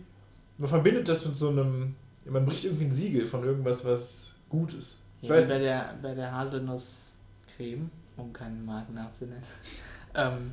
man 0.58 0.68
verbindet 0.68 1.08
das 1.08 1.24
mit 1.24 1.34
so 1.34 1.50
einem, 1.50 1.94
man 2.24 2.44
bricht 2.46 2.64
irgendwie 2.64 2.84
ein 2.84 2.92
Siegel 2.92 3.26
von 3.26 3.44
irgendwas, 3.44 3.84
was 3.84 4.28
gut 4.48 4.72
ist. 4.72 4.96
Ich 5.20 5.28
Ja, 5.28 5.34
weiß 5.36 5.48
bei 5.48 5.58
der, 5.58 5.94
bei 6.00 6.14
der 6.14 6.32
Haselnusscreme, 6.32 7.90
um 8.16 8.32
keinen 8.32 8.64
Marken 8.64 8.94
nachzunennen, 8.94 9.42
ähm, 10.14 10.52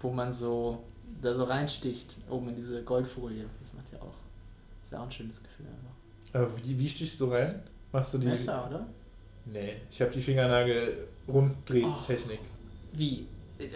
wo 0.00 0.10
man 0.10 0.32
so 0.32 0.82
da 1.22 1.34
so 1.34 1.44
reinsticht, 1.44 2.16
oben 2.28 2.50
in 2.50 2.56
diese 2.56 2.82
Goldfolie. 2.82 3.46
Das 3.60 3.74
macht 3.74 3.92
ja 3.92 3.98
auch, 4.00 4.14
ist 4.82 4.92
ja 4.92 5.00
auch 5.00 5.04
ein 5.04 5.12
schönes 5.12 5.42
Gefühl. 5.42 5.66
einfach. 5.66 6.40
Aber 6.40 6.64
wie, 6.64 6.78
wie 6.78 6.88
stichst 6.88 7.20
du 7.20 7.32
rein? 7.32 7.62
Machst 7.92 8.14
du 8.14 8.18
die? 8.18 8.26
Messer, 8.26 8.66
oder? 8.68 8.86
Nee, 9.46 9.74
ich 9.90 10.00
habe 10.00 10.10
die 10.10 10.22
Fingernagel 10.22 11.06
Runddrehtechnik. 11.28 12.40
Wie? 12.92 13.26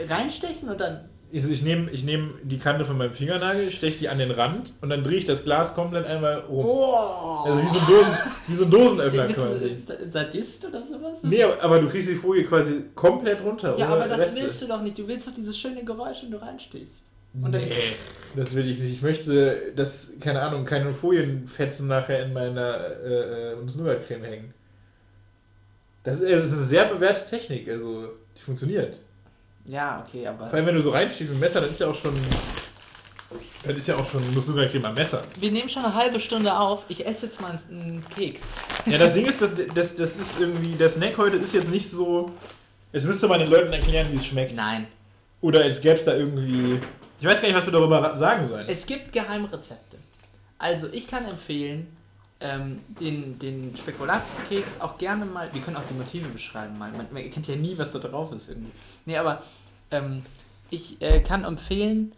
Reinstechen 0.08 0.68
und 0.68 0.80
dann. 0.80 1.08
Also 1.32 1.50
ich 1.50 1.62
nehme 1.62 1.90
ich 1.90 2.04
nehm 2.04 2.34
die 2.42 2.56
Kante 2.56 2.86
von 2.86 2.96
meinem 2.96 3.12
Fingernagel, 3.12 3.70
steche 3.70 3.98
die 3.98 4.08
an 4.08 4.16
den 4.16 4.30
Rand 4.30 4.72
und 4.80 4.88
dann 4.88 5.04
drehe 5.04 5.18
ich 5.18 5.26
das 5.26 5.44
Glas 5.44 5.74
komplett 5.74 6.06
einmal 6.06 6.38
rum. 6.48 6.64
Oh! 6.64 7.44
Also 7.44 7.62
wie 7.62 7.66
so 7.66 7.80
ein, 7.80 7.86
Dosen, 7.86 8.12
wie 8.46 8.54
so 8.54 8.64
ein 8.64 8.70
Dosenöffner 8.70 9.26
quasi. 9.26 9.76
Sadist 10.08 10.64
oder 10.64 10.82
sowas? 10.82 11.18
Nee, 11.22 11.42
aber, 11.42 11.62
aber 11.62 11.80
du 11.80 11.90
kriegst 11.90 12.08
die 12.08 12.14
Folie 12.14 12.44
quasi 12.44 12.84
komplett 12.94 13.42
runter. 13.42 13.76
ja, 13.76 13.88
aber 13.88 14.08
das 14.08 14.20
Reste. 14.20 14.40
willst 14.40 14.62
du 14.62 14.66
doch 14.68 14.80
nicht. 14.80 14.98
Du 14.98 15.06
willst 15.06 15.28
doch 15.28 15.34
dieses 15.34 15.58
schöne 15.58 15.84
Geräusch, 15.84 16.22
wenn 16.22 16.30
du 16.30 16.40
reinstichst. 16.40 17.04
Und 17.34 17.50
nee, 17.50 17.70
das 18.34 18.54
will 18.54 18.68
ich 18.68 18.78
nicht. 18.78 18.92
Ich 18.94 19.02
möchte, 19.02 19.72
dass, 19.76 20.12
keine 20.20 20.40
Ahnung, 20.40 20.64
keine 20.64 20.94
Folienfetzen 20.94 21.86
nachher 21.86 22.24
in 22.24 22.32
meiner 22.32 22.78
äh, 23.04 23.52
äh, 23.52 23.56
Nougatcreme 23.76 24.24
hängen. 24.24 24.54
Das 26.02 26.20
ist, 26.20 26.30
das 26.30 26.44
ist 26.44 26.52
eine 26.52 26.64
sehr 26.64 26.84
bewährte 26.84 27.28
Technik, 27.28 27.68
also 27.68 28.08
die 28.36 28.40
funktioniert. 28.40 28.98
Ja, 29.66 30.04
okay, 30.06 30.26
aber. 30.26 30.46
Vor 30.46 30.54
allem, 30.54 30.66
wenn 30.66 30.74
du 30.74 30.80
so 30.80 30.90
reinstehst 30.90 31.30
mit 31.30 31.38
dem 31.38 31.40
Messer, 31.40 31.60
dann 31.60 31.70
ist 31.70 31.80
ja 31.80 31.88
auch 31.88 31.94
schon. 31.94 32.14
Das 33.62 33.76
ist 33.76 33.86
ja 33.88 33.96
auch 33.96 34.06
schon, 34.06 34.22
musst 34.32 34.48
du 34.48 34.54
gar 34.54 34.62
nicht 34.62 34.82
mal 34.82 34.92
Messer. 34.94 35.22
Wir 35.38 35.50
nehmen 35.50 35.68
schon 35.68 35.84
eine 35.84 35.94
halbe 35.94 36.18
Stunde 36.18 36.56
auf. 36.56 36.86
Ich 36.88 37.06
esse 37.06 37.26
jetzt 37.26 37.40
mal 37.42 37.58
einen 37.70 38.02
Keks. 38.14 38.40
Ja, 38.86 38.96
das 38.96 39.12
Ding 39.12 39.26
ist, 39.26 39.42
das, 39.42 39.50
das, 39.74 39.96
das 39.96 40.16
ist 40.16 40.40
irgendwie, 40.40 40.74
der 40.74 40.88
Snack 40.88 41.18
heute 41.18 41.36
ist 41.36 41.52
jetzt 41.52 41.68
nicht 41.68 41.90
so. 41.90 42.30
Jetzt 42.92 43.04
müsste 43.04 43.28
man 43.28 43.40
den 43.40 43.50
Leuten 43.50 43.70
erklären, 43.70 44.06
wie 44.10 44.16
es 44.16 44.24
schmeckt. 44.24 44.56
Nein. 44.56 44.86
Oder 45.42 45.66
es 45.66 45.80
gäbe 45.82 45.96
es 45.96 46.04
da 46.04 46.14
irgendwie. 46.14 46.80
Ich 47.20 47.26
weiß 47.26 47.42
gar 47.42 47.48
nicht, 47.48 47.56
was 47.56 47.66
wir 47.66 47.72
darüber 47.72 48.16
sagen 48.16 48.48
sollen. 48.48 48.66
Es 48.66 48.86
gibt 48.86 49.12
Geheimrezepte. 49.12 49.98
Also, 50.56 50.88
ich 50.90 51.06
kann 51.06 51.26
empfehlen, 51.26 51.97
ähm, 52.40 52.80
den, 52.88 53.38
den 53.38 53.76
Spekulatiuskeks 53.76 54.80
auch 54.80 54.98
gerne 54.98 55.26
mal. 55.26 55.52
Wir 55.52 55.60
können 55.60 55.76
auch 55.76 55.86
die 55.90 55.94
Motive 55.94 56.28
beschreiben 56.28 56.78
mal. 56.78 56.92
Man, 56.92 57.06
man 57.10 57.22
erkennt 57.22 57.48
ja 57.48 57.56
nie, 57.56 57.76
was 57.76 57.92
da 57.92 57.98
drauf 57.98 58.32
ist 58.32 58.48
irgendwie. 58.48 58.72
Nee, 59.06 59.16
aber 59.16 59.42
ähm, 59.90 60.22
ich 60.70 61.00
äh, 61.02 61.20
kann 61.20 61.44
empfehlen, 61.44 62.12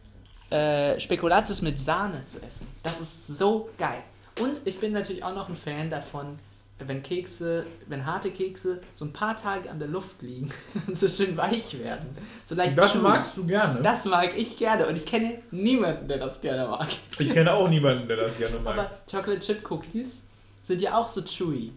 äh, 0.51 0.99
Spekulatius 1.01 1.63
mit 1.63 1.79
Sahne 1.79 2.25
zu 2.27 2.43
essen. 2.43 2.67
Das 2.83 3.01
ist 3.01 3.27
so 3.29 3.71
geil. 3.79 4.03
Und 4.41 4.61
ich 4.65 4.79
bin 4.79 4.93
natürlich 4.93 5.25
auch 5.25 5.35
noch 5.35 5.49
ein 5.49 5.57
Fan 5.57 5.91
davon, 5.91 6.39
wenn 6.87 7.03
Kekse, 7.03 7.67
wenn 7.87 8.07
harte 8.07 8.31
Kekse 8.31 8.81
so 8.95 9.05
ein 9.05 9.13
paar 9.13 9.37
Tage 9.37 9.71
an 9.71 9.79
der 9.79 9.89
Luft 9.89 10.23
liegen 10.23 10.51
und 10.87 10.97
so 10.97 11.09
schön 11.09 11.37
weich 11.37 11.79
werden. 11.79 12.09
So 12.45 12.55
leicht 12.55 12.77
das 12.77 12.93
chewy. 12.93 13.03
magst 13.03 13.37
du 13.37 13.47
gerne. 13.47 13.83
Das 13.83 14.05
mag 14.05 14.37
ich 14.37 14.57
gerne 14.57 14.87
und 14.87 14.97
ich 14.97 15.07
kenne 15.07 15.39
niemanden, 15.51 16.09
der 16.09 16.19
das 16.19 16.41
gerne 16.41 16.69
mag. 16.69 16.89
ich 17.19 17.33
kenne 17.33 17.53
auch 17.53 17.69
niemanden, 17.69 18.09
der 18.09 18.17
das 18.17 18.37
gerne 18.37 18.59
mag. 18.61 18.79
Aber 18.79 18.91
Chocolate 19.11 19.41
Chip 19.41 19.71
Cookies 19.71 20.23
sind 20.65 20.81
ja 20.81 20.97
auch 20.97 21.09
so 21.09 21.23
chewy. 21.23 21.73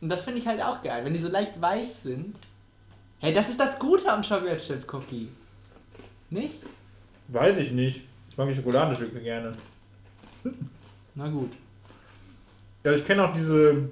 Und 0.00 0.08
das 0.08 0.24
finde 0.24 0.40
ich 0.40 0.46
halt 0.46 0.62
auch 0.62 0.82
geil, 0.82 1.04
wenn 1.04 1.14
die 1.14 1.20
so 1.20 1.28
leicht 1.28 1.60
weich 1.60 1.92
sind. 1.94 2.36
Hey, 3.20 3.32
das 3.32 3.48
ist 3.48 3.60
das 3.60 3.78
Gute 3.78 4.12
am 4.12 4.22
Chocolate 4.22 4.58
Chip 4.58 4.92
Cookie. 4.92 5.28
Nicht? 6.30 6.56
Weiß 7.28 7.56
ich 7.58 7.70
nicht. 7.70 8.02
Ich 8.28 8.36
mag 8.36 8.48
die 8.48 8.54
Schokoladestücke 8.54 9.20
gerne. 9.20 9.54
Na 11.14 11.28
gut. 11.28 11.52
Ja, 12.84 12.92
ich 12.92 13.04
kenne 13.04 13.24
auch 13.28 13.32
diese 13.32 13.88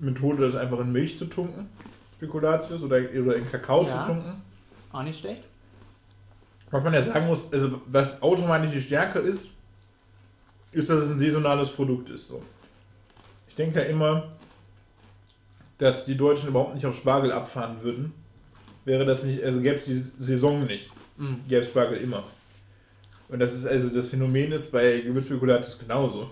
Methode, 0.00 0.42
das 0.44 0.54
einfach 0.54 0.80
in 0.80 0.92
Milch 0.92 1.18
zu 1.18 1.26
tunken. 1.26 1.68
Spekulatius 2.16 2.82
oder, 2.82 2.96
oder 2.96 3.36
in 3.36 3.50
Kakao 3.50 3.86
Ja. 3.86 4.02
zu 4.02 4.08
tunken. 4.08 4.42
Auch 4.92 5.02
nicht 5.02 5.20
schlecht. 5.20 5.42
Was 6.70 6.82
man 6.82 6.94
ja 6.94 7.02
sagen 7.02 7.26
muss, 7.26 7.52
also 7.52 7.80
was 7.86 8.20
automatisch 8.22 8.72
die 8.72 8.80
Stärke 8.80 9.18
ist, 9.20 9.50
ist, 10.72 10.90
dass 10.90 11.02
es 11.02 11.10
ein 11.10 11.18
saisonales 11.18 11.70
Produkt 11.70 12.10
ist. 12.10 12.28
So. 12.28 12.42
Ich 13.48 13.54
denke 13.54 13.78
ja 13.80 13.86
immer, 13.86 14.32
dass 15.78 16.04
die 16.04 16.16
Deutschen 16.16 16.48
überhaupt 16.48 16.74
nicht 16.74 16.84
auf 16.86 16.96
Spargel 16.96 17.32
abfahren 17.32 17.82
würden. 17.82 18.12
Wäre 18.84 19.04
das 19.04 19.24
nicht, 19.24 19.42
also 19.42 19.60
gäbe 19.60 19.76
es 19.76 19.84
die 19.84 19.94
Saison 20.24 20.64
nicht, 20.66 20.90
Mm. 21.18 21.34
gäbe 21.48 21.60
es 21.62 21.68
Spargel 21.68 21.98
immer. 21.98 22.24
Und 23.28 23.38
das 23.38 23.54
ist 23.54 23.66
also 23.66 23.88
das 23.88 24.08
Phänomen 24.08 24.52
ist 24.52 24.70
bei 24.70 25.00
Gewürzspekulatius 25.00 25.78
genauso. 25.78 26.28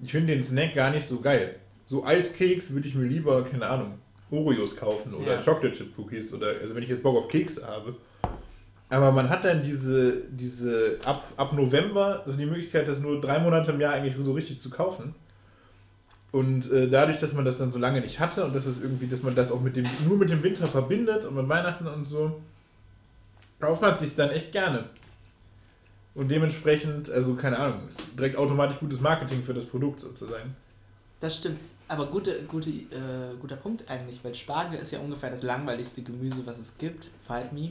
Ich 0.00 0.12
finde 0.12 0.34
den 0.34 0.42
Snack 0.42 0.74
gar 0.74 0.90
nicht 0.90 1.06
so 1.06 1.20
geil. 1.20 1.56
So 1.86 2.04
als 2.04 2.32
Keks 2.32 2.72
würde 2.72 2.86
ich 2.86 2.94
mir 2.94 3.06
lieber, 3.06 3.42
keine 3.44 3.66
Ahnung, 3.66 3.98
Oreos 4.30 4.76
kaufen 4.76 5.14
oder 5.14 5.36
Ja. 5.36 5.42
Chocolate 5.42 5.72
Chip 5.72 5.98
Cookies 5.98 6.32
oder 6.32 6.48
also 6.60 6.74
wenn 6.74 6.82
ich 6.82 6.88
jetzt 6.88 7.02
Bock 7.02 7.16
auf 7.16 7.28
Kekse 7.28 7.66
habe. 7.66 7.96
Aber 8.90 9.12
man 9.12 9.28
hat 9.28 9.44
dann 9.44 9.62
diese, 9.62 10.24
diese 10.30 10.98
ab, 11.04 11.22
ab 11.36 11.52
November 11.52 12.22
also 12.24 12.38
die 12.38 12.46
Möglichkeit, 12.46 12.88
das 12.88 13.00
nur 13.00 13.20
drei 13.20 13.38
Monate 13.38 13.72
im 13.72 13.80
Jahr 13.80 13.94
eigentlich 13.94 14.14
so 14.14 14.32
richtig 14.32 14.60
zu 14.60 14.70
kaufen. 14.70 15.14
Und 16.30 16.70
äh, 16.70 16.88
dadurch, 16.88 17.18
dass 17.18 17.32
man 17.32 17.44
das 17.44 17.58
dann 17.58 17.72
so 17.72 17.78
lange 17.78 18.00
nicht 18.00 18.20
hatte 18.20 18.44
und 18.44 18.54
dass 18.54 18.66
es 18.66 18.80
irgendwie, 18.80 19.06
dass 19.06 19.22
man 19.22 19.34
das 19.34 19.50
auch 19.50 19.60
mit 19.60 19.76
dem, 19.76 19.86
nur 20.06 20.18
mit 20.18 20.30
dem 20.30 20.42
Winter 20.42 20.66
verbindet 20.66 21.24
und 21.24 21.34
mit 21.34 21.48
Weihnachten 21.48 21.86
und 21.86 22.04
so, 22.04 22.40
kauft 23.60 23.80
man 23.80 23.96
sich 23.96 24.14
dann 24.14 24.30
echt 24.30 24.52
gerne. 24.52 24.84
Und 26.18 26.28
dementsprechend, 26.28 27.08
also 27.10 27.34
keine 27.36 27.56
Ahnung, 27.56 27.88
ist 27.88 28.18
direkt 28.18 28.36
automatisch 28.36 28.80
gutes 28.80 29.00
Marketing 29.00 29.40
für 29.40 29.54
das 29.54 29.64
Produkt 29.64 30.00
sozusagen. 30.00 30.56
Das 31.20 31.36
stimmt. 31.36 31.60
Aber 31.86 32.06
gute, 32.06 32.42
gute, 32.42 32.70
äh, 32.70 33.36
guter 33.40 33.54
Punkt 33.54 33.88
eigentlich, 33.88 34.18
weil 34.24 34.34
Spargel 34.34 34.80
ist 34.80 34.90
ja 34.90 34.98
ungefähr 34.98 35.30
das 35.30 35.42
langweiligste 35.42 36.02
Gemüse, 36.02 36.44
was 36.44 36.58
es 36.58 36.76
gibt. 36.76 37.08
Fight 37.24 37.52
me. 37.52 37.70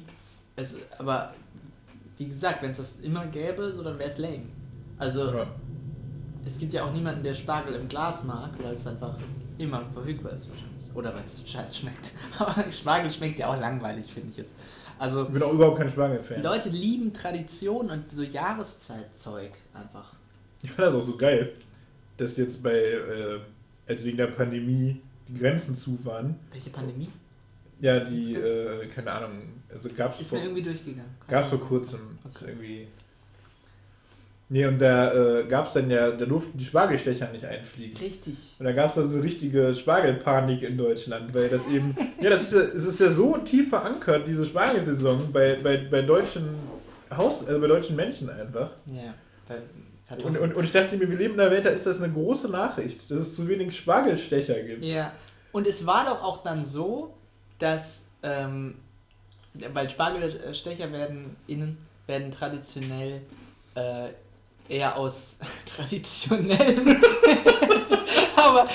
Es, 0.56 0.76
aber 0.98 1.34
wie 2.18 2.28
gesagt, 2.28 2.62
wenn 2.62 2.72
es 2.72 2.78
das 2.78 3.00
immer 3.02 3.26
gäbe, 3.26 3.74
so 3.74 3.84
dann 3.84 4.00
wäre 4.00 4.10
es 4.10 4.18
lame. 4.18 4.44
Also 4.98 5.30
Ja. 5.30 5.46
es 6.46 6.58
gibt 6.58 6.74
ja 6.74 6.86
auch 6.86 6.94
niemanden, 6.94 7.24
der 7.24 7.34
Spargel 7.36 7.76
im 7.76 7.90
Glas 7.90 8.24
mag, 8.24 8.52
weil 8.64 8.76
es 8.76 8.88
einfach 8.88 9.16
immer 9.58 9.84
verfügbar 9.94 10.32
ist 10.32 10.48
wahrscheinlich. 10.50 10.96
Oder 10.96 11.14
weil 11.14 11.24
es 11.28 11.44
scheiße 11.48 11.76
schmeckt. 11.76 12.14
Aber 12.40 12.64
Spargel 12.72 13.12
schmeckt 13.12 13.40
ja 13.40 13.54
auch 13.54 13.60
langweilig, 13.60 14.06
finde 14.12 14.30
ich 14.32 14.38
jetzt. 14.38 14.52
Also 15.00 15.24
Ich 15.24 15.30
bin 15.30 15.44
auch 15.44 15.54
überhaupt 15.54 15.78
kein 15.78 15.90
Spargel-Fan. 15.90 16.42
Leute 16.44 16.70
lieben 16.70 17.14
Tradition 17.14 17.90
und 17.92 18.12
so 18.12 18.24
Jahreszeitzeug 18.24 19.52
einfach. 19.74 20.14
Ich 20.64 20.72
fand 20.72 20.88
das 20.88 20.96
auch 20.96 21.02
so 21.02 21.18
geil, 21.18 21.54
dass 22.18 22.38
jetzt 22.38 22.62
bei, 22.64 22.72
äh, 22.74 23.40
als 23.88 24.04
wegen 24.06 24.18
der 24.18 24.28
Pandemie 24.28 25.02
die 25.28 25.34
Grenzen 25.40 25.76
zu 25.76 26.04
waren. 26.04 26.36
Welche 26.52 26.70
Pandemie? 26.72 27.10
Ja, 27.80 28.00
die, 28.00 28.34
äh, 28.34 28.88
keine 28.88 29.12
Ahnung, 29.12 29.42
also 29.72 29.90
gab 29.96 30.16
es 30.16 30.22
Ist 30.22 30.30
vor, 30.30 30.40
mir 30.40 30.46
irgendwie 30.46 30.64
durchgegangen. 30.64 31.12
gab's 31.28 31.50
vor 31.50 31.60
kurzem. 31.62 32.18
Ist 32.28 32.38
Okay. 32.42 32.52
irgendwie. 32.52 32.88
Nee, 34.50 34.66
und 34.66 34.80
da 34.80 35.14
äh, 35.14 35.44
gab 35.44 35.68
es 35.68 35.74
dann 35.74 35.90
ja, 35.90 36.10
da 36.12 36.26
durften 36.26 36.58
die 36.58 36.64
Spargelstecher 36.64 37.30
nicht 37.32 37.44
einfliegen. 37.44 37.98
Richtig. 37.98 38.56
Und 38.60 38.66
da 38.66 38.72
gab 38.72 38.88
es 38.88 38.96
da 38.96 39.06
so 39.06 39.20
richtige 39.20 39.76
Spargelpanik 39.76 40.62
in 40.62 40.78
Deutschland, 40.78 41.34
weil 41.34 41.50
das 41.50 41.68
eben, 41.68 41.98
ja, 42.22 42.30
das 42.30 42.44
ist 42.44 42.54
ja, 42.54 42.60
es 42.60 42.86
ist 42.86 43.00
ja 43.02 43.12
so 43.12 43.38
tief 43.40 43.70
verankert, 43.70 44.26
diese 44.26 44.46
Spargelsaison, 44.46 45.34
bei, 45.34 45.56
bei, 45.62 45.78
bei 45.78 46.02
deutschen 46.02 46.48
Haus, 47.16 47.46
also 47.46 47.60
bei 47.60 47.68
deutschen 47.68 47.98
Menschen 47.98 48.30
einfach. 48.30 48.70
Ja. 48.86 49.14
Weil 49.50 49.64
Und, 50.24 50.38
und, 50.38 50.54
und 50.56 50.64
ich 50.64 50.72
dachte 50.72 50.96
mir, 50.96 51.10
wir 51.10 51.18
leben 51.18 51.34
in 51.34 51.42
einer 51.42 51.52
Welt, 51.52 51.66
da 51.66 51.70
ist 51.70 51.86
das 51.86 52.02
eine 52.02 52.14
große 52.14 52.48
Nachricht, 52.50 53.12
dass 53.12 53.18
es 53.20 53.36
zu 53.36 53.50
wenig 53.50 53.76
Spargelstecher 53.76 54.62
gibt. 54.62 54.84
ja. 54.84 55.12
Und 55.52 55.66
es 55.66 55.86
war 55.86 56.06
doch 56.06 56.22
auch 56.22 56.44
dann 56.44 56.66
so, 56.66 57.16
dass, 57.58 58.04
ähm, 58.22 58.76
weil 59.74 59.90
Spargelstecher 59.90 60.92
werden 60.92 61.36
innen, 61.48 61.78
werden 62.06 62.32
traditionell 62.32 63.22
äh, 63.76 64.10
eher 64.70 64.96
aus 64.98 65.38
traditionell, 65.66 66.76
aber 68.36 68.66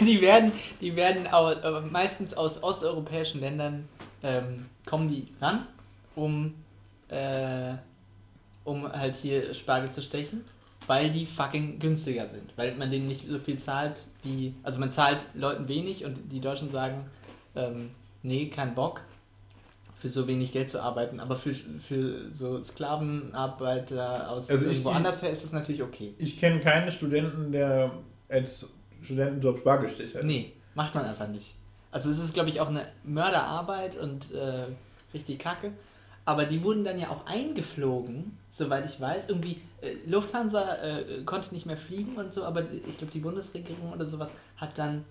die 0.00 0.20
werden, 0.20 0.52
die 0.80 0.94
werden 0.96 1.26
au- 1.32 1.50
äh, 1.52 1.80
meistens 1.82 2.34
aus 2.34 2.62
osteuropäischen 2.62 3.40
Ländern 3.40 3.88
ähm, 4.22 4.66
kommen 4.86 5.08
die 5.08 5.26
ran, 5.40 5.66
um, 6.16 6.54
äh, 7.08 7.74
um 8.64 8.90
halt 8.92 9.16
hier 9.16 9.54
Spargel 9.54 9.90
zu 9.90 10.02
stechen, 10.02 10.44
weil 10.86 11.10
die 11.10 11.26
fucking 11.26 11.78
günstiger 11.78 12.28
sind, 12.28 12.52
weil 12.56 12.74
man 12.74 12.90
denen 12.90 13.08
nicht 13.08 13.28
so 13.28 13.38
viel 13.38 13.58
zahlt 13.58 14.04
wie, 14.22 14.54
also 14.62 14.80
man 14.80 14.92
zahlt 14.92 15.26
Leuten 15.34 15.68
wenig 15.68 16.04
und 16.04 16.18
die 16.32 16.40
Deutschen 16.40 16.70
sagen, 16.70 17.04
ähm, 17.54 17.90
nee, 18.22 18.46
kein 18.46 18.74
Bock 18.74 19.00
für 19.98 20.08
so 20.08 20.28
wenig 20.28 20.52
Geld 20.52 20.70
zu 20.70 20.80
arbeiten, 20.80 21.18
aber 21.18 21.36
für, 21.36 21.52
für 21.52 22.32
so 22.32 22.62
Sklavenarbeiter 22.62 24.30
aus 24.30 24.48
Also 24.48 24.66
irgendwo 24.66 24.90
anders 24.90 25.22
her 25.22 25.30
ist 25.30 25.44
das 25.44 25.52
natürlich 25.52 25.82
okay. 25.82 26.14
Ich 26.18 26.38
kenne 26.38 26.60
keinen 26.60 26.90
Studenten, 26.90 27.50
der 27.50 27.92
als 28.28 28.66
Studentenjob 29.02 29.58
Spargelstecher 29.58 30.20
ist. 30.20 30.24
Nee, 30.24 30.52
macht 30.74 30.94
man 30.94 31.04
einfach 31.04 31.28
nicht. 31.28 31.54
Also 31.90 32.10
es 32.10 32.18
ist, 32.18 32.34
glaube 32.34 32.50
ich, 32.50 32.60
auch 32.60 32.68
eine 32.68 32.86
Mörderarbeit 33.04 33.96
und 33.96 34.32
äh, 34.32 34.66
richtig 35.14 35.38
kacke. 35.40 35.72
Aber 36.24 36.44
die 36.44 36.62
wurden 36.62 36.84
dann 36.84 36.98
ja 36.98 37.08
auch 37.08 37.26
eingeflogen, 37.26 38.36
soweit 38.50 38.84
ich 38.84 39.00
weiß. 39.00 39.30
Irgendwie, 39.30 39.62
äh, 39.80 39.94
Lufthansa 40.06 40.74
äh, 40.76 41.22
konnte 41.24 41.54
nicht 41.54 41.64
mehr 41.64 41.78
fliegen 41.78 42.16
und 42.16 42.34
so, 42.34 42.44
aber 42.44 42.64
ich 42.70 42.98
glaube, 42.98 43.12
die 43.12 43.20
Bundesregierung 43.20 43.92
oder 43.92 44.04
sowas 44.04 44.28
hat 44.58 44.76
dann 44.76 45.04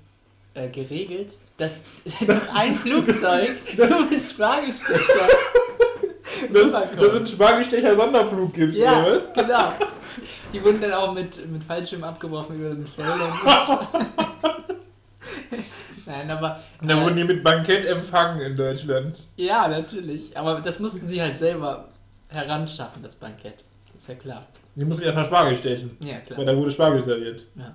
äh, 0.57 0.69
geregelt, 0.69 1.33
dass 1.57 1.81
noch 2.27 2.55
ein 2.55 2.75
Flugzeug 2.75 3.57
nur 3.77 4.05
mit 4.09 4.21
Spargelstecher 4.21 4.99
Das, 6.53 6.71
das 6.71 7.11
sind 7.13 7.29
Spargelstecher-Sonderflug 7.29 8.53
gibt, 8.53 8.75
Ja, 8.75 9.01
oder 9.03 9.13
was? 9.15 9.33
genau. 9.33 9.73
Die 10.53 10.63
wurden 10.63 10.79
dann 10.81 10.93
auch 10.93 11.13
mit, 11.13 11.49
mit 11.49 11.63
Fallschirm 11.63 12.03
abgeworfen 12.03 12.59
über 12.59 12.69
den 12.69 12.85
Feld. 12.85 13.07
Nein, 16.05 16.29
aber. 16.31 16.59
Und 16.81 16.89
dann 16.89 16.99
äh, 16.99 17.03
wurden 17.03 17.17
die 17.17 17.23
mit 17.23 17.43
Bankett 17.43 17.85
empfangen 17.85 18.41
in 18.41 18.55
Deutschland. 18.55 19.17
Ja, 19.35 19.67
natürlich. 19.67 20.35
Aber 20.37 20.61
das 20.61 20.79
mussten 20.79 21.07
sie 21.07 21.21
halt 21.21 21.37
selber 21.37 21.89
heranschaffen, 22.29 23.03
das 23.03 23.15
Bankett. 23.15 23.65
Ist 23.97 24.07
ja 24.07 24.15
klar. 24.15 24.45
Die 24.75 24.85
mussten 24.85 25.03
erstmal 25.03 25.25
Spargel 25.25 25.57
stechen. 25.57 25.97
Ja, 26.03 26.13
Weil 26.15 26.21
klar. 26.21 26.45
da 26.45 26.55
wurde 26.57 26.71
Spargel 26.71 27.03
serviert. 27.03 27.45
Ja. 27.55 27.71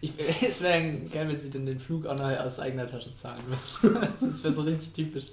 Ich, 0.00 0.12
es 0.42 0.60
wäre 0.60 0.92
geil, 1.12 1.28
wenn 1.28 1.40
sie 1.40 1.50
dann 1.50 1.66
den 1.66 1.78
Flug 1.78 2.06
auch 2.06 2.16
noch 2.16 2.30
aus 2.30 2.58
eigener 2.58 2.86
Tasche 2.86 3.14
zahlen 3.16 3.42
müssen. 3.48 3.96
Das 4.20 4.44
wäre 4.44 4.54
so 4.54 4.62
richtig 4.62 4.92
typisch 4.92 5.26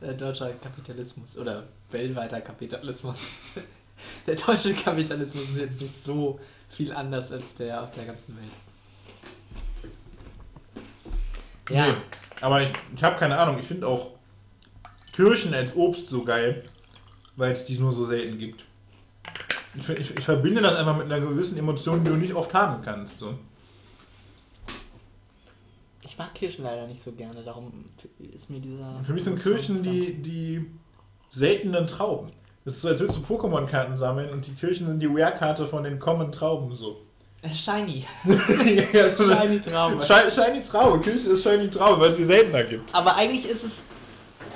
äh, 0.00 0.14
deutscher 0.14 0.50
Kapitalismus 0.52 1.36
oder 1.36 1.64
weltweiter 1.90 2.40
Kapitalismus. 2.40 3.18
Der 4.26 4.36
deutsche 4.36 4.74
Kapitalismus 4.74 5.42
ist 5.50 5.56
jetzt 5.56 5.80
nicht 5.80 6.04
so 6.04 6.38
viel 6.68 6.92
anders 6.92 7.32
als 7.32 7.54
der 7.54 7.82
auf 7.82 7.90
der 7.90 8.04
ganzen 8.04 8.36
Welt. 8.36 8.52
Ja, 11.70 11.88
Nee, 11.88 11.94
aber 12.40 12.62
ich, 12.62 12.70
ich 12.94 13.02
habe 13.02 13.18
keine 13.18 13.36
Ahnung. 13.36 13.58
Ich 13.58 13.66
finde 13.66 13.88
auch 13.88 14.12
Kirschen 15.12 15.52
als 15.52 15.74
Obst 15.74 16.08
so 16.08 16.22
geil, 16.22 16.62
weil 17.34 17.52
es 17.52 17.64
die 17.64 17.76
nur 17.76 17.92
so 17.92 18.04
selten 18.04 18.38
gibt. 18.38 18.64
Ich, 19.74 19.88
ich, 19.88 20.16
ich 20.16 20.24
verbinde 20.24 20.62
das 20.62 20.76
einfach 20.76 20.96
mit 20.96 21.06
einer 21.06 21.20
gewissen 21.20 21.58
Emotion, 21.58 22.04
die 22.04 22.10
du 22.10 22.16
nicht 22.16 22.34
oft 22.34 22.54
haben 22.54 22.82
kannst. 22.82 23.18
So. 23.18 23.36
Ich 26.18 26.24
mag 26.24 26.34
Kirschen 26.34 26.64
leider 26.64 26.84
nicht 26.88 27.00
so 27.00 27.12
gerne, 27.12 27.44
darum 27.44 27.84
ist 28.34 28.50
mir 28.50 28.58
dieser. 28.58 29.00
Für 29.06 29.12
mich 29.12 29.22
sind 29.22 29.40
Kirschen 29.40 29.84
die, 29.84 30.14
die 30.14 30.66
seltenen 31.30 31.86
Trauben. 31.86 32.32
Das 32.64 32.74
ist 32.74 32.82
so, 32.82 32.88
als 32.88 32.98
würdest 32.98 33.20
du 33.20 33.22
Pokémon-Karten 33.22 33.96
sammeln 33.96 34.28
und 34.30 34.44
die 34.44 34.50
Kirschen 34.52 34.88
sind 34.88 35.00
die 35.00 35.06
Rare-Karte 35.06 35.68
von 35.68 35.84
den 35.84 36.00
Common 36.00 36.32
Trauben 36.32 36.74
so. 36.74 36.96
Äh, 37.42 37.50
Shiny. 37.50 38.04
ja, 38.92 39.08
so 39.10 39.32
Shiny 39.32 39.60
Traube. 39.60 40.04
Shi- 40.04 40.32
Shiny 40.32 40.60
Traube, 40.62 40.98
Kirsche 41.02 41.28
ist 41.28 41.42
Shiny 41.44 41.70
Traube, 41.70 42.00
weil 42.00 42.08
es 42.10 42.16
die 42.16 42.24
seltener 42.24 42.64
gibt. 42.64 42.92
Aber 42.92 43.14
eigentlich 43.14 43.48
ist 43.48 43.62
es. 43.62 43.82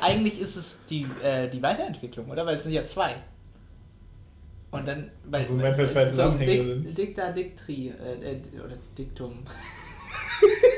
Eigentlich 0.01 0.41
ist 0.41 0.57
es 0.57 0.79
die, 0.91 1.07
äh, 1.23 1.49
die 1.49 1.63
Weiterentwicklung, 1.63 2.29
oder? 2.29 2.45
Weil 2.45 2.57
es 2.57 2.65
sind 2.65 2.73
ja 2.73 2.85
zwei. 2.85 3.23
Und 4.73 4.89
dann. 4.89 5.13
Bei, 5.31 5.39
Also, 5.39 5.57
wenn 5.63 5.77
wir 5.79 5.89
zwei 5.89 6.05
so 6.07 6.11
Zusammenhänge 6.11 6.53
Dic- 6.55 6.83
sind. 6.83 6.99
Dicta 6.99 7.31
Dictri. 7.31 7.91
Äh, 7.91 8.33
äh, 8.33 8.41
oder 8.59 8.75
Diktum. 8.99 9.45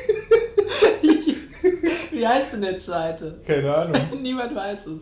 Wie 2.11 2.27
heißt 2.27 2.53
denn 2.53 2.63
der 2.63 2.79
zweite? 2.79 3.41
Keine 3.47 3.75
Ahnung. 3.75 4.01
Niemand 4.23 4.55
weiß 4.55 4.87
es. 4.87 5.01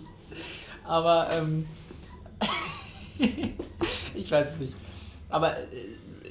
Aber, 0.84 1.28
ähm. 1.32 1.66
ich 4.14 4.30
weiß 4.30 4.52
es 4.52 4.58
nicht. 4.58 4.74
Aber, 5.28 5.56
äh, 5.56 5.62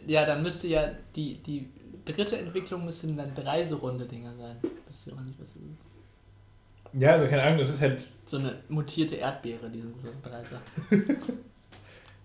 ja, 0.07 0.25
dann 0.25 0.43
müsste 0.43 0.67
ja 0.67 0.89
die, 1.15 1.35
die 1.35 1.69
dritte 2.05 2.37
Entwicklung 2.37 2.85
müssten 2.85 3.15
dann 3.15 3.33
drei 3.35 3.65
so 3.65 3.77
runde 3.77 4.05
Dinger 4.05 4.33
sein. 4.35 4.57
Wisst 4.87 5.07
ihr 5.07 5.13
auch 5.13 5.21
nicht, 5.21 5.39
was 5.39 5.49
es 5.49 5.55
ist. 5.55 7.01
Ja, 7.01 7.13
also 7.13 7.27
keine 7.27 7.43
Ahnung, 7.43 7.59
das 7.59 7.69
ist 7.69 7.81
halt. 7.81 8.07
So 8.25 8.37
eine 8.37 8.57
mutierte 8.69 9.15
Erdbeere, 9.15 9.69
die 9.69 9.81
sind 9.81 9.99
so 9.99 10.09
drei 10.21 10.43
Sachen. 10.43 11.39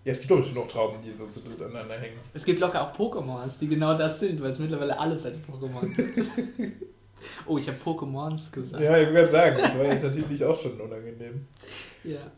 Ja, 0.07 0.13
es 0.13 0.19
gibt 0.21 0.31
doch 0.31 0.53
noch 0.53 0.67
Trauben, 0.69 1.01
die 1.01 1.11
so 1.17 1.27
zu 1.27 1.41
dritt 1.41 1.61
aneinander 1.61 1.99
hängen. 1.99 2.15
Es 2.33 2.45
gibt 2.45 2.61
locker 2.61 2.81
auch 2.81 2.97
Pokémons, 2.97 3.59
die 3.59 3.67
genau 3.67 3.93
das 3.97 4.21
sind, 4.21 4.41
weil 4.41 4.51
es 4.51 4.59
mittlerweile 4.59 4.97
alles 4.97 5.25
als 5.25 5.37
Pokémon 5.39 5.93
gibt. 5.93 6.81
Oh, 7.45 7.57
ich 7.57 7.67
habe 7.67 7.77
Pokémons 7.83 8.51
gesagt. 8.51 8.83
Ja, 8.83 8.97
ich 8.97 9.09
würde 9.09 9.27
sagen, 9.27 9.57
das 9.61 9.77
war 9.77 9.85
jetzt 9.85 10.03
natürlich 10.03 10.43
auch 10.43 10.59
schon 10.59 10.79
unangenehm. 10.79 11.45
ja. 12.03 12.31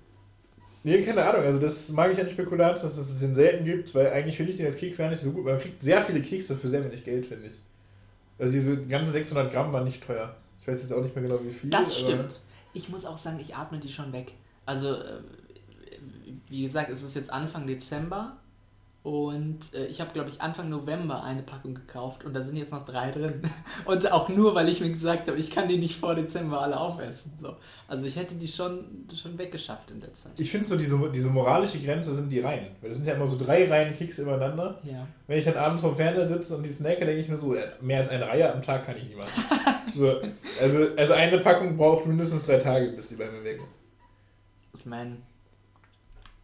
Nee, 0.82 1.04
keine 1.04 1.26
Ahnung, 1.26 1.44
also 1.44 1.60
das 1.60 1.90
mag 1.90 2.10
ich 2.12 2.20
an 2.22 2.30
Spekulat, 2.30 2.82
dass 2.82 2.98
es 2.98 3.20
den 3.20 3.34
selten 3.34 3.66
gibt, 3.66 3.94
weil 3.94 4.12
eigentlich 4.12 4.38
finde 4.38 4.52
ich 4.52 4.58
den 4.58 4.66
als 4.66 4.78
Keks 4.78 4.98
gar 4.98 5.10
nicht 5.10 5.20
so 5.20 5.32
gut. 5.32 5.44
Man 5.44 5.60
kriegt 5.60 5.84
sehr 5.84 6.02
viele 6.02 6.22
Kekse 6.22 6.56
für 6.56 6.70
sehr 6.70 6.84
wenig 6.86 7.04
Geld, 7.04 7.26
finde 7.26 7.48
ich. 7.48 7.60
Also 8.40 8.52
diese 8.54 8.82
ganzen 8.88 9.12
600 9.12 9.52
Gramm 9.52 9.74
waren 9.74 9.84
nicht 9.84 10.02
teuer. 10.02 10.38
Ich 10.62 10.68
weiß 10.68 10.82
jetzt 10.82 10.94
auch 10.94 11.04
nicht 11.04 11.14
mehr 11.14 11.26
genau, 11.26 11.40
wie 11.44 11.52
viel. 11.52 11.70
Das 11.70 12.00
stimmt. 12.00 12.40
Ich 12.74 12.88
muss 12.88 13.04
auch 13.06 13.18
sagen, 13.18 13.40
ich 13.42 13.56
atme 13.56 13.80
die 13.80 13.92
schon 13.92 14.14
weg. 14.14 14.32
Also, 14.66 14.94
äh, 14.94 15.20
wie 16.48 16.64
gesagt, 16.64 16.90
es 16.90 17.04
ist 17.04 17.16
jetzt 17.16 17.30
Anfang 17.30 17.68
Dezember 17.68 18.38
und 19.02 19.74
äh, 19.74 19.86
ich 19.86 20.02
habe, 20.02 20.12
glaube 20.12 20.30
ich, 20.30 20.41
Anfang 20.41 20.70
November 20.70 21.24
eine 21.24 21.41
Packung 21.41 21.74
gekauft 21.74 22.26
und 22.26 22.34
da 22.34 22.43
sind 22.43 22.58
jetzt 22.58 22.74
noch 22.74 22.84
drei 22.84 23.12
drin. 23.12 23.41
Und 23.86 24.12
auch 24.12 24.28
nur, 24.28 24.54
weil 24.56 24.68
ich 24.68 24.82
mir 24.82 24.91
gesagt 24.91 25.30
habe, 25.30 25.38
ich 25.38 25.50
kann 25.50 25.70
die 25.70 25.78
nicht 25.78 25.95
vor 25.95 26.16
Dezember 26.16 26.62
alle 26.62 26.78
aufessen. 26.78 27.32
So. 27.41 27.56
Also 27.88 28.04
ich 28.06 28.18
hätte 28.18 28.36
die 28.36 28.47
schon, 28.47 29.08
schon 29.16 29.38
weggeschafft 29.38 29.91
in 29.91 30.02
der 30.02 30.14
Zeit. 30.14 30.34
Ich 30.38 30.52
finde 30.52 30.68
so, 30.68 30.76
diese, 30.76 31.00
diese 31.12 31.30
moralische 31.30 31.80
Grenze 31.80 32.14
sind 32.14 32.30
die 32.30 32.41
Reihen. 32.41 32.68
Weil 32.82 32.89
das 32.89 32.97
sind 32.97 33.08
ja 33.08 33.14
immer 33.14 33.26
so 33.26 33.38
drei 33.38 33.70
Reihen 33.70 33.95
Keks 33.95 34.20
übereinander. 34.20 34.80
Ja. 34.84 35.08
Wenn 35.28 35.39
ich 35.39 35.45
dann 35.45 35.56
abends 35.56 35.82
vom 35.82 35.95
Fernseher 35.95 36.28
sitze 36.28 36.58
und 36.58 36.66
die 36.66 36.70
snacke, 36.70 37.06
denke 37.06 37.22
ich 37.22 37.30
mir 37.30 37.38
so, 37.38 37.56
mehr 37.80 38.00
als 38.00 38.10
eine 38.10 38.28
Reihe 38.28 38.54
am 38.54 38.62
Tag 38.62 38.86
kann 38.86 38.97
ich 38.97 39.06
nicht 39.06 39.18
machen. 39.18 39.32
so, 39.95 40.20
also, 40.62 40.88
also 40.97 41.14
eine 41.14 41.38
Packung 41.38 41.78
braucht 41.78 42.06
mindestens 42.06 42.45
drei 42.45 42.58
Tage, 42.58 42.89
bis 42.89 43.08
die 43.08 43.16
bei 43.16 43.32
mir 43.32 43.43
weg 43.45 43.60
ist. 43.60 44.82
Ich 44.82 44.86
meine, 44.86 45.18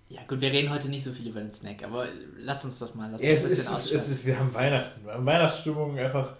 ja 0.10 0.22
gut, 0.28 0.40
wir 0.40 0.52
reden 0.52 0.70
heute 0.70 0.90
nicht 0.90 1.04
so 1.04 1.12
viel 1.12 1.28
über 1.28 1.40
den 1.40 1.52
Snack, 1.52 1.84
aber 1.84 2.06
lass 2.38 2.64
uns 2.64 2.80
das 2.80 2.94
mal, 2.94 3.10
lass 3.12 3.22
Ja, 3.22 3.30
es, 3.30 3.44
ist, 3.44 3.70
es, 3.70 4.08
ist, 4.10 4.26
wir 4.26 4.38
haben 4.38 4.54
Weihnachten. 4.54 5.04
Wir 5.04 5.14
haben 5.14 5.26
Weihnachtsstimmung 5.26 5.98
einfach. 5.98 6.34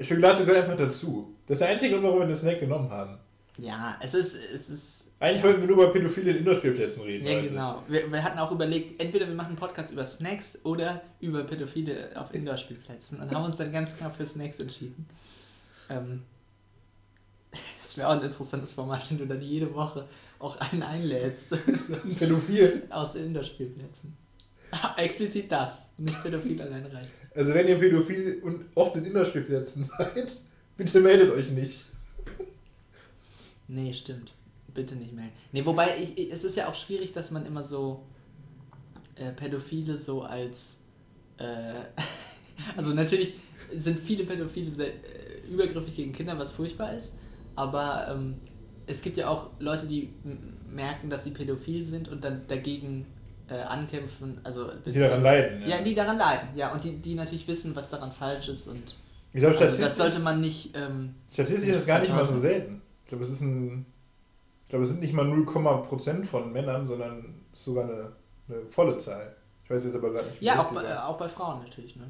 Spekulate 0.00 0.44
gehört 0.44 0.64
einfach 0.64 0.76
dazu. 0.76 1.34
Das 1.46 1.56
ist 1.56 1.60
der 1.60 1.68
einzige 1.68 1.92
Grund, 1.92 2.04
warum 2.04 2.20
wir 2.20 2.26
den 2.26 2.34
Snack 2.34 2.58
genommen 2.58 2.90
haben. 2.90 3.18
Ja, 3.58 3.96
es 4.00 4.14
ist, 4.14 4.34
es 4.34 4.70
ist 4.70 5.02
Eigentlich 5.22 5.44
wollten 5.44 5.60
wir 5.60 5.68
nur 5.68 5.84
über 5.84 5.92
Pädophile 5.92 6.32
in 6.32 6.38
Indoor-Spielplätzen 6.38 7.04
reden. 7.04 7.24
Ja, 7.24 7.36
heute. 7.36 7.48
genau. 7.48 7.82
Wir, 7.86 8.10
wir 8.10 8.24
hatten 8.24 8.40
auch 8.40 8.50
überlegt, 8.50 9.00
entweder 9.00 9.28
wir 9.28 9.36
machen 9.36 9.50
einen 9.50 9.56
Podcast 9.56 9.92
über 9.92 10.04
Snacks 10.04 10.58
oder 10.64 11.00
über 11.20 11.44
Pädophile 11.44 12.10
auf 12.16 12.34
Indoor-Spielplätzen 12.34 13.20
und 13.20 13.32
haben 13.32 13.44
uns 13.44 13.56
dann 13.56 13.70
ganz 13.70 13.96
knapp 13.96 14.16
für 14.16 14.26
Snacks 14.26 14.58
entschieden. 14.58 15.06
Ähm, 15.88 16.22
das 17.82 17.96
wäre 17.96 18.08
auch 18.08 18.14
ein 18.14 18.22
interessantes 18.22 18.72
Format, 18.72 19.08
wenn 19.10 19.18
du 19.18 19.26
dann 19.28 19.40
jede 19.40 19.72
Woche 19.72 20.08
auch 20.42 20.56
einen 20.58 20.82
einlädst 20.82 21.50
Pädophil. 22.18 22.82
aus 22.90 23.14
Indoor-Spielplätzen. 23.14 24.16
Explizit 24.96 25.52
das, 25.52 25.82
nicht 25.98 26.22
Pädophil 26.22 26.60
allein 26.60 26.86
reicht. 26.86 27.12
Also, 27.34 27.54
wenn 27.54 27.68
ihr 27.68 27.78
Pädophil 27.78 28.40
und 28.42 28.64
oft 28.74 28.96
in 28.96 29.04
Indoor-Spielplätzen 29.04 29.84
seid, 29.84 30.36
bitte 30.76 31.00
meldet 31.00 31.30
euch 31.30 31.50
nicht. 31.50 31.84
Nee, 33.68 33.94
stimmt. 33.94 34.32
Bitte 34.74 34.96
nicht 34.96 35.12
melden. 35.12 35.32
Nee, 35.52 35.64
wobei, 35.64 35.96
ich, 35.98 36.18
ich, 36.18 36.32
es 36.32 36.44
ist 36.44 36.56
ja 36.56 36.68
auch 36.68 36.74
schwierig, 36.74 37.12
dass 37.12 37.30
man 37.30 37.44
immer 37.46 37.62
so 37.62 38.04
äh, 39.16 39.32
Pädophile 39.32 39.98
so 39.98 40.22
als. 40.22 40.78
Äh, 41.38 41.74
also, 42.76 42.94
natürlich 42.94 43.34
sind 43.74 44.00
viele 44.00 44.24
Pädophile 44.24 44.70
sehr 44.70 44.88
äh, 44.88 45.46
übergriffig 45.50 45.96
gegen 45.96 46.12
Kinder, 46.12 46.38
was 46.38 46.52
furchtbar 46.52 46.94
ist. 46.94 47.14
Aber 47.54 48.08
ähm, 48.10 48.36
es 48.86 49.02
gibt 49.02 49.16
ja 49.16 49.28
auch 49.28 49.50
Leute, 49.58 49.86
die 49.86 50.12
merken, 50.66 51.10
dass 51.10 51.24
sie 51.24 51.30
pädophil 51.30 51.84
sind 51.84 52.08
und 52.08 52.24
dann 52.24 52.42
dagegen 52.48 53.06
äh, 53.48 53.54
ankämpfen. 53.54 54.40
Also, 54.44 54.70
Die 54.86 54.98
daran 54.98 55.22
leiden. 55.22 55.66
Ja, 55.66 55.80
die 55.82 55.94
daran 55.94 56.18
leiden. 56.18 56.48
Ja, 56.54 56.72
und 56.72 56.82
die, 56.84 56.96
die 56.96 57.14
natürlich 57.14 57.46
wissen, 57.48 57.74
was 57.76 57.90
daran 57.90 58.12
falsch 58.12 58.48
ist. 58.48 58.68
Und 58.68 58.96
ich 59.32 59.40
glaube, 59.40 59.58
also, 59.58 59.80
das 59.80 59.96
sollte 59.96 60.18
man 60.20 60.40
nicht. 60.40 60.76
Ähm, 60.76 61.14
statistisch 61.30 61.68
ist 61.68 61.80
es 61.80 61.86
gar 61.86 62.00
nicht 62.00 62.12
mal 62.12 62.26
so 62.26 62.36
selten. 62.36 62.82
Ich 63.04 63.08
glaube, 63.08 63.24
es 63.24 63.30
ist 63.30 63.40
ein. 63.40 63.86
Ich 64.64 64.68
glaube, 64.68 64.84
es 64.84 64.90
sind 64.90 65.00
nicht 65.00 65.12
mal 65.12 65.26
0,% 65.26 66.24
von 66.24 66.50
Männern, 66.50 66.86
sondern 66.86 67.42
ist 67.52 67.64
sogar 67.64 67.84
eine, 67.84 68.12
eine 68.48 68.64
volle 68.70 68.96
Zahl. 68.96 69.36
Ich 69.64 69.70
weiß 69.70 69.84
jetzt 69.84 69.94
aber 69.94 70.10
gerade 70.10 70.28
nicht, 70.28 70.40
wie 70.40 70.46
Ja, 70.46 70.60
auch 70.60 70.72
bei, 70.72 70.82
äh, 70.82 70.96
auch 70.96 71.18
bei 71.18 71.28
Frauen 71.28 71.62
natürlich, 71.62 71.94
ne? 71.96 72.04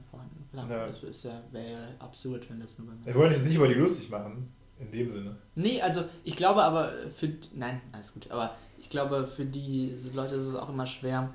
Klar. 0.53 0.71
Ja. 0.71 0.87
Das 0.87 1.03
ist 1.03 1.25
ja, 1.25 1.43
wäre 1.51 1.73
ja 1.73 1.79
absurd, 1.99 2.49
wenn 2.49 2.61
das 2.61 2.79
nur 2.79 2.87
bei 2.89 2.95
Männern 2.95 3.15
wollen 3.15 3.33
jetzt 3.33 3.45
nicht 3.45 3.57
über 3.57 3.67
die 3.67 3.75
lustig 3.75 4.11
machen, 4.11 4.53
in 4.83 4.91
dem 4.91 5.11
Sinne. 5.11 5.37
Nee, 5.55 5.81
also 5.81 6.05
ich 6.25 6.37
glaube 6.37 6.63
aber 6.63 6.93
für. 7.15 7.33
Nein, 7.55 7.81
alles 7.93 8.13
gut. 8.13 8.31
Aber 8.31 8.55
ich 8.79 8.91
glaube, 8.91 9.27
für 9.27 9.45
diese 9.45 10.11
Leute 10.11 10.35
ist 10.35 10.45
es 10.45 10.55
auch 10.55 10.69
immer 10.69 10.87
schwer, 10.87 11.33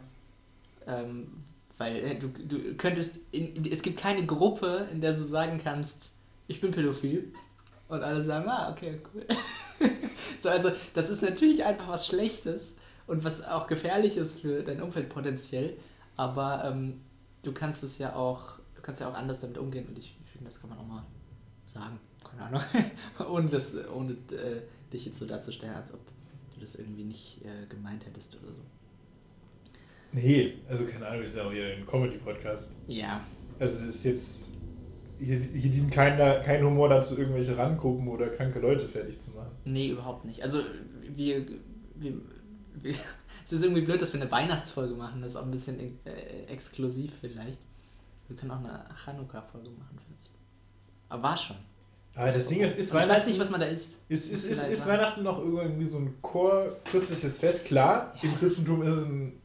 ähm, 0.85 1.43
weil 1.77 1.95
äh, 1.97 2.15
du, 2.19 2.27
du 2.27 2.75
könntest. 2.75 3.19
In, 3.31 3.65
es 3.71 3.81
gibt 3.81 3.99
keine 3.99 4.25
Gruppe, 4.25 4.87
in 4.91 5.01
der 5.01 5.13
du 5.13 5.25
sagen 5.25 5.59
kannst, 5.63 6.11
ich 6.47 6.61
bin 6.61 6.71
pädophil. 6.71 7.33
Und 7.89 8.03
alle 8.03 8.21
sagen, 8.23 8.49
ah, 8.49 8.69
okay, 8.71 8.99
cool. 9.13 9.21
so, 10.43 10.49
also, 10.49 10.71
das 10.93 11.09
ist 11.09 11.21
natürlich 11.21 11.63
einfach 11.63 11.87
was 11.87 12.05
Schlechtes 12.05 12.73
und 13.05 13.23
was 13.23 13.41
auch 13.41 13.67
gefährlich 13.67 14.17
ist 14.17 14.41
für 14.41 14.61
dein 14.61 14.81
Umfeld 14.81 15.07
potenziell. 15.07 15.77
Aber 16.17 16.65
ähm, 16.65 16.99
du 17.43 17.53
kannst 17.53 17.83
es 17.83 17.97
ja 17.97 18.13
auch, 18.13 18.59
du 18.75 18.81
kannst 18.81 18.99
ja 18.99 19.09
auch 19.09 19.13
anders 19.13 19.39
damit 19.39 19.57
umgehen 19.57 19.87
und 19.87 19.97
ich 19.97 20.17
finde, 20.33 20.49
das 20.49 20.59
kann 20.59 20.69
man 20.69 20.79
auch 20.79 20.85
mal 20.87 21.05
sagen. 21.67 21.99
Keine 22.23 22.43
Ahnung. 22.43 22.61
ohne 23.29 23.49
das, 23.49 23.73
ohne 23.93 24.13
äh, 24.31 24.61
dich 24.91 25.05
jetzt 25.05 25.19
so 25.19 25.25
darzustellen, 25.25 25.75
als 25.75 25.93
ob 25.93 25.99
du 26.53 26.61
das 26.61 26.75
irgendwie 26.75 27.03
nicht 27.03 27.41
äh, 27.43 27.67
gemeint 27.67 28.05
hättest 28.05 28.37
oder 28.41 28.51
so. 28.51 28.61
Nee, 30.13 30.55
also 30.69 30.85
keine 30.85 31.05
Ahnung, 31.07 31.21
wir 31.21 31.27
sind 31.27 31.39
auch 31.39 31.51
hier 31.51 31.75
ein 31.75 31.85
Comedy-Podcast. 31.85 32.71
Ja. 32.87 33.25
Also 33.59 33.83
es 33.83 33.95
ist 33.95 34.03
jetzt. 34.05 34.49
Hier, 35.19 35.39
hier 35.39 35.71
dient 35.71 35.91
keiner, 35.91 36.35
kein 36.41 36.63
Humor 36.63 36.89
dazu, 36.89 37.17
irgendwelche 37.17 37.57
Randgruppen 37.57 38.07
oder 38.07 38.27
kranke 38.29 38.59
Leute 38.59 38.87
fertig 38.87 39.19
zu 39.19 39.31
machen. 39.31 39.51
Nee, 39.65 39.89
überhaupt 39.89 40.25
nicht. 40.25 40.43
Also 40.43 40.61
wir, 41.15 41.43
wir, 41.95 42.13
es 43.45 43.51
ist 43.51 43.63
irgendwie 43.63 43.81
blöd, 43.81 43.99
dass 43.99 44.13
wir 44.13 44.21
eine 44.21 44.31
Weihnachtsfolge 44.31 44.93
machen. 44.93 45.21
Das 45.21 45.31
ist 45.31 45.35
auch 45.35 45.45
ein 45.45 45.51
bisschen 45.51 45.79
äh, 45.79 46.43
exklusiv 46.47 47.13
vielleicht. 47.19 47.57
Wir 48.27 48.37
können 48.37 48.51
auch 48.51 48.59
eine 48.59 48.85
Chanukka-Folge 49.03 49.69
machen 49.69 49.97
vielleicht. 50.05 50.29
Aber 51.09 51.23
war 51.23 51.37
schon. 51.37 51.55
Aber 52.15 52.31
das 52.31 52.47
Ding 52.47 52.61
ist, 52.61 52.77
ist 52.77 52.87
ich 52.89 52.93
Weihnachten. 52.93 53.09
weiß 53.11 53.27
nicht, 53.27 53.39
was 53.39 53.49
man 53.51 53.59
da 53.59 53.67
isst. 53.67 53.99
Ist, 54.09 54.31
ist, 54.31 54.45
ist, 54.45 54.63
ist. 54.67 54.87
Weihnachten 54.87 55.21
noch 55.23 55.37
irgendwie 55.39 55.85
so 55.85 55.99
ein 55.99 56.15
chor-christliches 56.21 57.37
Fest? 57.37 57.65
Klar, 57.65 58.13
Ja. 58.21 58.29
im 58.29 58.35
Christentum 58.35 58.81
ist 58.81 58.93
es 58.93 59.05
ein 59.05 59.39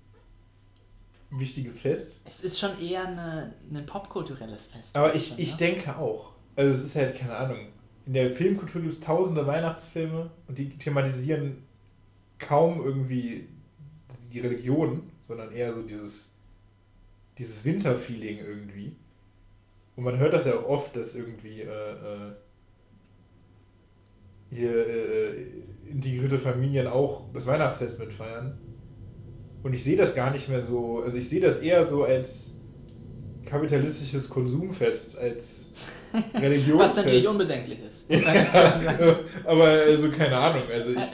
wichtiges 1.31 1.81
Fest. 1.81 2.21
Es 2.29 2.41
ist 2.41 2.59
schon 2.59 2.79
eher 2.81 3.07
eine, 3.07 3.55
ein 3.71 3.85
popkulturelles 3.87 4.67
Fest. 4.67 4.97
Aber 4.97 5.15
ich, 5.15 5.29
schon, 5.29 5.39
ich 5.39 5.53
ne? 5.53 5.57
denke 5.59 5.97
auch. 5.97 6.33
Also 6.57 6.71
es 6.79 6.83
ist 6.85 6.97
halt, 6.97 7.15
keine 7.17 7.37
Ahnung. 7.37 7.59
In 8.07 8.15
der 8.15 8.35
Filmkultur 8.35 8.81
gibt 8.81 8.93
es 8.93 9.01
tausende 9.01 9.47
Weihnachtsfilme 9.47 10.31
und 10.49 10.59
die 10.59 10.71
thematisieren 10.71 11.63
kaum 12.39 12.83
irgendwie 12.83 13.49
die 14.33 14.41
Religion, 14.41 15.11
sondern 15.21 15.53
eher 15.53 15.73
so 15.73 15.83
dieses, 15.83 16.31
dieses 17.39 17.65
Winterfeeling 17.65 18.39
irgendwie. 18.39 18.97
Und 19.97 20.05
man 20.05 20.18
hört 20.18 20.32
das 20.32 20.47
ja 20.47 20.55
auch 20.55 20.64
oft, 20.64 20.97
dass 20.97 21.14
irgendwie 21.14 21.61
äh, 21.61 21.66
äh, 21.66 22.32
hier 24.51 24.86
äh, 24.86 25.47
integrierte 25.90 26.38
Familien 26.38 26.86
auch 26.86 27.24
das 27.32 27.47
Weihnachtsfest 27.47 27.99
mitfeiern. 27.99 28.59
Und 29.62 29.74
ich 29.74 29.84
sehe 29.84 29.97
das 29.97 30.14
gar 30.14 30.30
nicht 30.30 30.49
mehr 30.49 30.62
so, 30.62 31.01
also 31.01 31.16
ich 31.16 31.28
sehe 31.28 31.40
das 31.40 31.59
eher 31.59 31.84
so 31.84 32.05
als 32.05 32.53
kapitalistisches 33.45 34.28
Konsumfest, 34.28 35.18
als 35.18 35.66
Religionsfest. 36.34 36.78
Was 36.78 37.05
natürlich 37.05 37.28
unbedenklich 37.28 37.78
ist. 37.80 38.05
Ja, 38.09 39.18
aber 39.45 39.64
also 39.64 40.11
keine 40.11 40.36
Ahnung, 40.36 40.64
also 40.70 40.90
ich, 40.90 41.05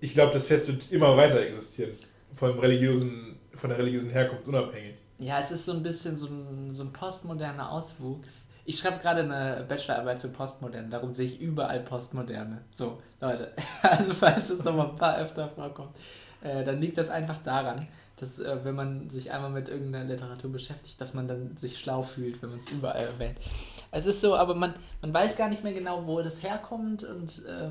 ich 0.00 0.14
glaube, 0.14 0.32
das 0.32 0.46
Fest 0.46 0.68
wird 0.68 0.90
immer 0.90 1.16
weiter 1.16 1.40
existieren. 1.40 1.92
Von, 2.34 2.58
religiösen, 2.58 3.36
von 3.54 3.70
der 3.70 3.78
religiösen 3.78 4.10
Herkunft 4.10 4.46
unabhängig. 4.48 4.91
Ja, 5.22 5.38
es 5.38 5.52
ist 5.52 5.64
so 5.64 5.72
ein 5.72 5.84
bisschen 5.84 6.16
so 6.16 6.26
ein, 6.26 6.72
so 6.72 6.82
ein 6.82 6.92
postmoderner 6.92 7.70
Auswuchs. 7.70 8.44
Ich 8.64 8.78
schreibe 8.78 8.98
gerade 8.98 9.22
eine 9.22 9.64
Bachelorarbeit 9.68 10.20
zu 10.20 10.28
Postmodern, 10.30 10.90
darum 10.90 11.14
sehe 11.14 11.26
ich 11.26 11.40
überall 11.40 11.80
Postmoderne. 11.80 12.62
So, 12.74 13.00
Leute, 13.20 13.52
also 13.82 14.12
falls 14.14 14.50
es 14.50 14.64
noch 14.64 14.74
mal 14.74 14.90
ein 14.90 14.96
paar 14.96 15.18
öfter 15.18 15.48
vorkommt, 15.48 15.94
äh, 16.42 16.64
dann 16.64 16.80
liegt 16.80 16.98
das 16.98 17.08
einfach 17.08 17.38
daran, 17.44 17.86
dass 18.16 18.40
äh, 18.40 18.64
wenn 18.64 18.74
man 18.74 19.10
sich 19.10 19.30
einmal 19.30 19.50
mit 19.50 19.68
irgendeiner 19.68 20.04
Literatur 20.04 20.50
beschäftigt, 20.50 21.00
dass 21.00 21.14
man 21.14 21.28
dann 21.28 21.56
sich 21.56 21.78
schlau 21.78 22.02
fühlt, 22.02 22.42
wenn 22.42 22.50
man 22.50 22.58
es 22.58 22.70
überall 22.72 23.00
erwähnt. 23.00 23.38
Es 23.92 24.06
ist 24.06 24.20
so, 24.20 24.36
aber 24.36 24.56
man, 24.56 24.74
man 25.02 25.14
weiß 25.14 25.36
gar 25.36 25.48
nicht 25.48 25.62
mehr 25.62 25.72
genau, 25.74 26.04
wo 26.06 26.20
das 26.20 26.42
herkommt 26.42 27.04
und 27.04 27.44
äh, 27.46 27.68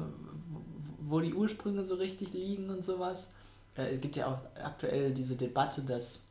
wo 1.00 1.20
die 1.20 1.34
Ursprünge 1.34 1.84
so 1.84 1.96
richtig 1.96 2.32
liegen 2.32 2.70
und 2.70 2.86
sowas. 2.86 3.32
Äh, 3.76 3.96
es 3.96 4.02
gibt 4.02 4.16
ja 4.16 4.28
auch 4.28 4.40
aktuell 4.64 5.14
diese 5.14 5.36
Debatte, 5.36 5.82
dass, 5.82 6.22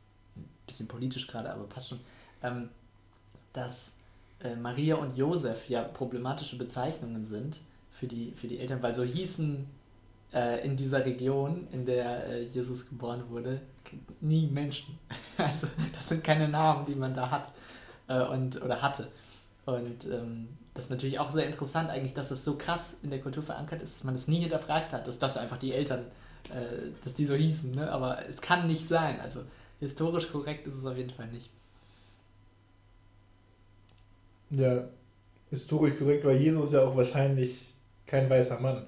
bisschen 0.71 0.87
politisch 0.87 1.27
gerade, 1.27 1.51
aber 1.51 1.63
passt 1.65 1.89
schon, 1.89 1.99
ähm, 2.41 2.69
dass 3.53 3.97
äh, 4.43 4.55
Maria 4.55 4.95
und 4.95 5.15
Josef 5.15 5.69
ja 5.69 5.83
problematische 5.83 6.57
Bezeichnungen 6.57 7.25
sind 7.25 7.59
für 7.91 8.07
die, 8.07 8.31
für 8.31 8.47
die 8.47 8.59
Eltern, 8.59 8.81
weil 8.81 8.95
so 8.95 9.03
hießen 9.03 9.67
äh, 10.33 10.65
in 10.65 10.77
dieser 10.77 11.05
Region, 11.05 11.67
in 11.71 11.85
der 11.85 12.27
äh, 12.27 12.43
Jesus 12.43 12.87
geboren 12.87 13.23
wurde, 13.29 13.61
nie 14.21 14.47
Menschen. 14.47 14.97
Also 15.37 15.65
das 15.91 16.07
sind 16.07 16.23
keine 16.23 16.47
Namen, 16.47 16.85
die 16.85 16.93
man 16.93 17.15
da 17.15 17.31
hat 17.31 17.51
äh, 18.07 18.21
und, 18.21 18.61
oder 18.61 18.79
hatte. 18.79 19.07
Und 19.65 20.05
ähm, 20.05 20.49
das 20.75 20.85
ist 20.85 20.91
natürlich 20.91 21.19
auch 21.19 21.31
sehr 21.31 21.47
interessant 21.47 21.89
eigentlich, 21.89 22.13
dass 22.13 22.29
es 22.29 22.45
so 22.45 22.57
krass 22.57 22.97
in 23.01 23.09
der 23.09 23.21
Kultur 23.21 23.41
verankert 23.41 23.81
ist, 23.81 23.95
dass 23.95 24.03
man 24.03 24.13
das 24.13 24.27
nie 24.27 24.39
hinterfragt 24.39 24.93
hat, 24.93 25.07
dass 25.07 25.17
das 25.17 25.37
einfach 25.37 25.57
die 25.57 25.73
Eltern, 25.73 26.05
äh, 26.49 26.91
dass 27.03 27.15
die 27.15 27.25
so 27.25 27.33
hießen. 27.33 27.71
Ne? 27.71 27.91
Aber 27.91 28.19
es 28.29 28.39
kann 28.39 28.67
nicht 28.67 28.87
sein. 28.87 29.19
Also 29.19 29.41
historisch 29.81 30.31
korrekt 30.31 30.65
ist 30.67 30.75
es 30.75 30.85
auf 30.85 30.95
jeden 30.95 31.09
Fall 31.09 31.27
nicht. 31.27 31.49
Ja, 34.51 34.87
historisch 35.49 35.97
korrekt 35.97 36.23
war 36.23 36.33
Jesus 36.33 36.71
ja 36.71 36.83
auch 36.85 36.95
wahrscheinlich 36.95 37.73
kein 38.05 38.29
weißer 38.29 38.59
Mann. 38.59 38.87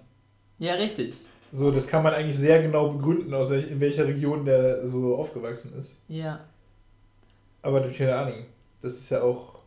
Ja, 0.60 0.76
richtig. 0.76 1.16
So, 1.52 1.72
das 1.72 1.88
kann 1.88 2.04
man 2.04 2.14
eigentlich 2.14 2.38
sehr 2.38 2.62
genau 2.62 2.90
begründen, 2.90 3.34
aus 3.34 3.50
welch, 3.50 3.70
in 3.70 3.80
welcher 3.80 4.08
Region 4.08 4.46
der 4.46 4.88
so 4.88 5.16
aufgewachsen 5.16 5.74
ist. 5.78 5.96
Ja. 6.08 6.44
Aber 7.62 7.82
keine 7.90 8.16
Ahnung. 8.16 8.46
Das 8.82 8.94
ist 8.94 9.10
ja 9.10 9.22
auch. 9.22 9.60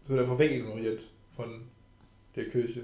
Das 0.00 0.10
wird 0.10 0.20
einfach 0.20 0.38
wegignoriert 0.38 1.02
von 1.34 1.62
der 2.36 2.50
Kirche. 2.50 2.82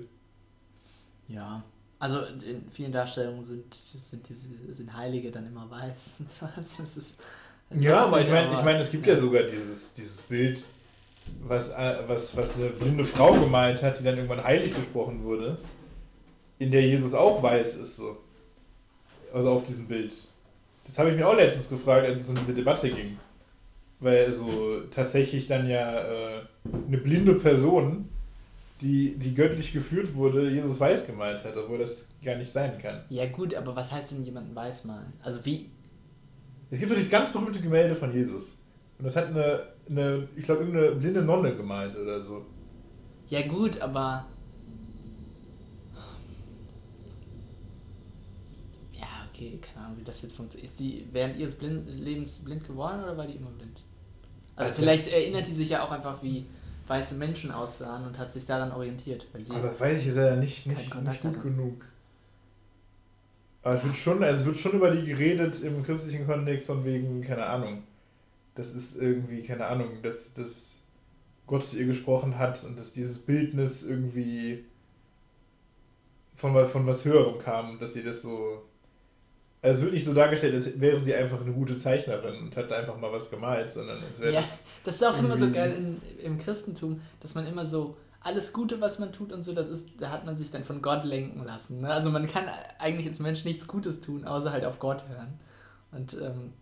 Ja. 1.28 1.62
Also 2.00 2.20
in 2.24 2.68
vielen 2.70 2.92
Darstellungen 2.92 3.44
sind, 3.44 3.74
sind 3.74 4.26
diese 4.26 4.48
sind 4.72 4.96
Heilige 4.96 5.30
dann 5.30 5.46
immer 5.46 5.70
weiß. 5.70 6.40
Das 6.78 6.96
ist, 6.96 7.14
ja, 7.78 8.06
aber 8.06 8.20
ich 8.20 8.28
meine, 8.28 8.52
ich 8.52 8.62
mein, 8.62 8.76
es 8.76 8.90
gibt 8.90 9.06
ja 9.06 9.14
sogar 9.14 9.44
dieses, 9.44 9.92
dieses 9.92 10.22
Bild, 10.22 10.64
was, 11.42 11.68
äh, 11.68 11.98
was, 12.08 12.36
was 12.36 12.56
eine 12.56 12.70
blinde 12.70 13.04
Frau 13.04 13.32
gemalt 13.34 13.82
hat, 13.82 14.00
die 14.00 14.02
dann 14.02 14.16
irgendwann 14.16 14.42
heilig 14.42 14.74
gesprochen 14.74 15.22
wurde, 15.22 15.58
in 16.58 16.70
der 16.70 16.82
Jesus 16.82 17.14
auch 17.14 17.42
weiß 17.42 17.76
ist. 17.76 17.96
So. 17.96 18.16
Also 19.32 19.50
auf 19.50 19.62
diesem 19.62 19.86
Bild. 19.86 20.16
Das 20.84 20.98
habe 20.98 21.10
ich 21.10 21.16
mir 21.16 21.28
auch 21.28 21.36
letztens 21.36 21.68
gefragt, 21.68 22.06
als 22.06 22.24
es 22.24 22.30
um 22.30 22.36
diese 22.36 22.54
Debatte 22.54 22.90
ging. 22.90 23.18
Weil 24.00 24.24
also 24.24 24.80
tatsächlich 24.90 25.46
dann 25.46 25.68
ja 25.68 26.00
äh, 26.00 26.40
eine 26.88 26.98
blinde 26.98 27.34
Person, 27.34 28.08
die, 28.80 29.16
die 29.16 29.34
göttlich 29.34 29.72
geführt 29.72 30.14
wurde, 30.14 30.50
Jesus 30.50 30.80
weiß 30.80 31.06
gemalt 31.06 31.44
hat, 31.44 31.56
obwohl 31.56 31.78
das 31.78 32.06
gar 32.24 32.36
nicht 32.36 32.50
sein 32.50 32.78
kann. 32.78 33.02
Ja 33.08 33.26
gut, 33.26 33.54
aber 33.54 33.76
was 33.76 33.90
heißt 33.92 34.12
denn 34.12 34.22
jemanden 34.22 34.54
weiß 34.54 34.84
malen? 34.84 35.12
Also 35.22 35.44
wie, 35.44 35.70
es 36.70 36.78
gibt 36.78 36.90
doch 36.90 36.96
dieses 36.96 37.10
ganz 37.10 37.32
berühmte 37.32 37.60
Gemälde 37.60 37.96
von 37.96 38.12
Jesus. 38.12 38.56
Und 38.98 39.04
das 39.04 39.16
hat 39.16 39.26
eine, 39.26 39.62
eine 39.88 40.28
ich 40.36 40.44
glaube, 40.44 40.62
irgendeine 40.62 40.92
blinde 40.92 41.22
Nonne 41.22 41.56
gemalt 41.56 41.96
oder 41.96 42.20
so. 42.20 42.46
Ja 43.28 43.46
gut, 43.46 43.80
aber... 43.80 44.26
Ja, 48.92 49.06
okay, 49.32 49.58
keine 49.60 49.86
Ahnung, 49.86 49.98
wie 49.98 50.04
das 50.04 50.22
jetzt 50.22 50.36
funktioniert. 50.36 50.70
Ist 50.70 50.78
sie 50.78 51.06
während 51.12 51.36
ihres 51.38 51.56
blind, 51.56 51.88
Lebens 51.88 52.38
blind 52.38 52.66
geworden 52.66 53.02
oder 53.02 53.16
war 53.16 53.26
die 53.26 53.36
immer 53.36 53.50
blind? 53.50 53.82
Also 54.54 54.74
vielleicht 54.74 55.12
erinnert 55.12 55.46
sie 55.46 55.54
sich 55.54 55.70
ja 55.70 55.82
auch 55.82 55.90
einfach, 55.90 56.22
wie 56.22 56.46
weiße 56.90 57.14
Menschen 57.14 57.52
aussahen 57.52 58.04
und 58.04 58.18
hat 58.18 58.32
sich 58.32 58.44
daran 58.44 58.72
orientiert. 58.72 59.26
Aber 59.48 59.68
das 59.68 59.80
weiß 59.80 60.00
ich 60.00 60.08
ist 60.08 60.16
ja 60.16 60.34
nicht, 60.34 60.66
nicht, 60.66 60.94
nicht 61.02 61.22
gut 61.22 61.40
genug. 61.40 61.84
Aber 63.62 63.76
es 63.76 63.84
wird 63.84 63.94
schon, 63.94 64.22
also 64.24 64.40
es 64.40 64.46
wird 64.46 64.56
schon 64.56 64.72
über 64.72 64.90
die 64.90 65.04
geredet 65.04 65.62
im 65.62 65.84
christlichen 65.84 66.26
Kontext 66.26 66.66
von 66.66 66.84
wegen, 66.84 67.22
keine 67.22 67.46
Ahnung. 67.46 67.84
Das 68.56 68.74
ist 68.74 69.00
irgendwie, 69.00 69.42
keine 69.44 69.66
Ahnung, 69.66 70.02
dass, 70.02 70.32
dass 70.32 70.80
Gott 71.46 71.62
zu 71.64 71.78
ihr 71.78 71.86
gesprochen 71.86 72.38
hat 72.38 72.64
und 72.64 72.76
dass 72.76 72.92
dieses 72.92 73.20
Bildnis 73.20 73.84
irgendwie 73.84 74.64
von, 76.34 76.66
von 76.66 76.86
was 76.86 77.04
Höherem 77.04 77.38
kam 77.38 77.70
und 77.70 77.82
dass 77.82 77.92
sie 77.92 78.02
das 78.02 78.22
so. 78.22 78.62
Also 79.62 79.80
es 79.80 79.84
wird 79.84 79.94
nicht 79.94 80.04
so 80.04 80.14
dargestellt, 80.14 80.54
als 80.54 80.80
wäre 80.80 80.98
sie 80.98 81.14
einfach 81.14 81.40
eine 81.40 81.52
gute 81.52 81.76
Zeichnerin 81.76 82.40
und 82.40 82.56
hat 82.56 82.72
einfach 82.72 82.98
mal 82.98 83.12
was 83.12 83.28
gemalt, 83.28 83.70
sondern 83.70 84.02
als 84.02 84.18
wäre 84.18 84.32
ja, 84.32 84.44
das. 84.84 84.94
Ist 84.94 85.04
auch 85.04 85.18
immer 85.18 85.36
so 85.36 85.50
geil 85.50 85.72
in, 85.72 86.00
im 86.24 86.38
Christentum, 86.38 87.00
dass 87.20 87.34
man 87.34 87.46
immer 87.46 87.66
so 87.66 87.96
alles 88.20 88.52
Gute, 88.52 88.80
was 88.80 88.98
man 88.98 89.12
tut 89.12 89.32
und 89.32 89.44
so, 89.44 89.52
das 89.52 89.68
ist, 89.68 89.88
da 89.98 90.10
hat 90.10 90.24
man 90.24 90.36
sich 90.36 90.50
dann 90.50 90.64
von 90.64 90.80
Gott 90.80 91.04
lenken 91.04 91.44
lassen. 91.44 91.80
Ne? 91.80 91.88
Also 91.88 92.10
man 92.10 92.26
kann 92.26 92.44
eigentlich 92.78 93.08
als 93.08 93.18
Mensch 93.18 93.44
nichts 93.44 93.66
Gutes 93.66 94.00
tun, 94.00 94.24
außer 94.24 94.52
halt 94.52 94.64
auf 94.64 94.78
Gott 94.78 95.04
hören. 95.08 95.38
Und 95.92 96.14
ähm, 96.14 96.52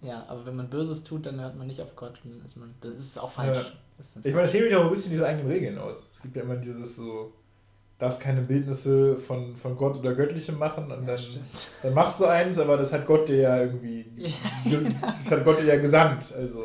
ja, 0.00 0.24
aber 0.28 0.46
wenn 0.46 0.56
man 0.56 0.70
Böses 0.70 1.04
tut, 1.04 1.26
dann 1.26 1.40
hört 1.40 1.56
man 1.56 1.66
nicht 1.66 1.80
auf 1.80 1.94
Gott. 1.94 2.20
Ist 2.44 2.56
man, 2.56 2.74
das 2.80 2.94
ist 2.94 3.18
auch 3.18 3.30
falsch. 3.30 3.58
Ja. 3.58 4.02
Ist 4.02 4.16
ich 4.16 4.32
meine, 4.32 4.46
das 4.46 4.54
hebe 4.54 4.66
ich 4.66 4.74
auch 4.74 4.84
ein 4.84 4.90
bisschen 4.90 5.12
diese 5.12 5.26
eigenen 5.26 5.48
Regeln 5.48 5.78
aus. 5.78 6.04
Es 6.12 6.22
gibt 6.22 6.36
ja 6.36 6.42
immer 6.42 6.56
dieses 6.56 6.96
so, 6.96 7.32
darfst 8.02 8.20
keine 8.20 8.42
Bildnisse 8.42 9.16
von, 9.16 9.54
von 9.56 9.76
Gott 9.76 9.96
oder 9.96 10.14
Göttlichem 10.14 10.58
machen 10.58 10.90
und 10.90 11.06
dann, 11.06 11.20
dann 11.82 11.94
machst 11.94 12.18
du 12.18 12.26
eins, 12.26 12.58
aber 12.58 12.76
das 12.76 12.92
hat 12.92 13.06
Gott 13.06 13.28
dir 13.28 13.36
ja 13.36 13.60
irgendwie, 13.60 14.04
ja, 14.16 14.30
genau. 14.64 15.00
hat 15.30 15.44
Gott 15.44 15.60
dir 15.60 15.66
ja 15.66 15.76
gesandt. 15.76 16.34
Also 16.36 16.64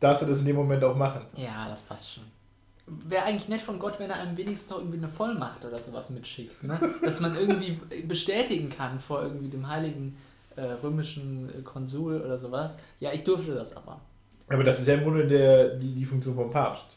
darfst 0.00 0.22
du 0.22 0.26
das 0.26 0.38
in 0.38 0.46
dem 0.46 0.56
Moment 0.56 0.82
auch 0.82 0.96
machen. 0.96 1.26
Ja, 1.36 1.68
das 1.68 1.82
passt 1.82 2.14
schon 2.14 2.24
wäre 2.86 3.24
eigentlich 3.24 3.48
nett 3.48 3.60
von 3.62 3.80
Gott, 3.80 3.98
wenn 3.98 4.10
er 4.10 4.20
einem 4.20 4.36
wenigstens 4.36 4.70
noch 4.70 4.78
irgendwie 4.78 4.98
eine 4.98 5.08
Vollmacht 5.08 5.64
oder 5.64 5.80
sowas 5.80 6.08
mitschickt. 6.08 6.62
Ne? 6.62 6.78
Dass 7.02 7.18
man 7.18 7.34
irgendwie 7.34 7.80
bestätigen 8.06 8.68
kann 8.70 9.00
vor 9.00 9.24
irgendwie 9.24 9.48
dem 9.48 9.68
heiligen 9.68 10.16
äh, 10.54 10.62
römischen 10.62 11.64
Konsul 11.64 12.20
oder 12.20 12.38
sowas. 12.38 12.76
Ja, 13.00 13.12
ich 13.12 13.24
durfte 13.24 13.54
das 13.56 13.76
aber. 13.76 14.00
Aber 14.48 14.62
das 14.62 14.78
ist 14.78 14.86
ja 14.86 14.94
im 14.94 15.02
Grunde 15.02 15.26
der, 15.26 15.74
die, 15.74 15.92
die 15.94 16.04
Funktion 16.04 16.36
vom 16.36 16.48
Papst. 16.52 16.96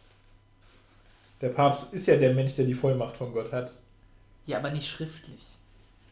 Der 1.42 1.50
Papst 1.50 1.94
ist 1.94 2.08
ja 2.08 2.18
der 2.18 2.34
Mensch, 2.34 2.56
der 2.56 2.66
die 2.66 2.74
Vollmacht 2.74 3.18
von 3.18 3.32
Gott 3.34 3.52
hat. 3.52 3.72
Ja, 4.46 4.58
aber 4.58 4.72
nicht 4.72 4.90
schriftlich. 4.90 5.46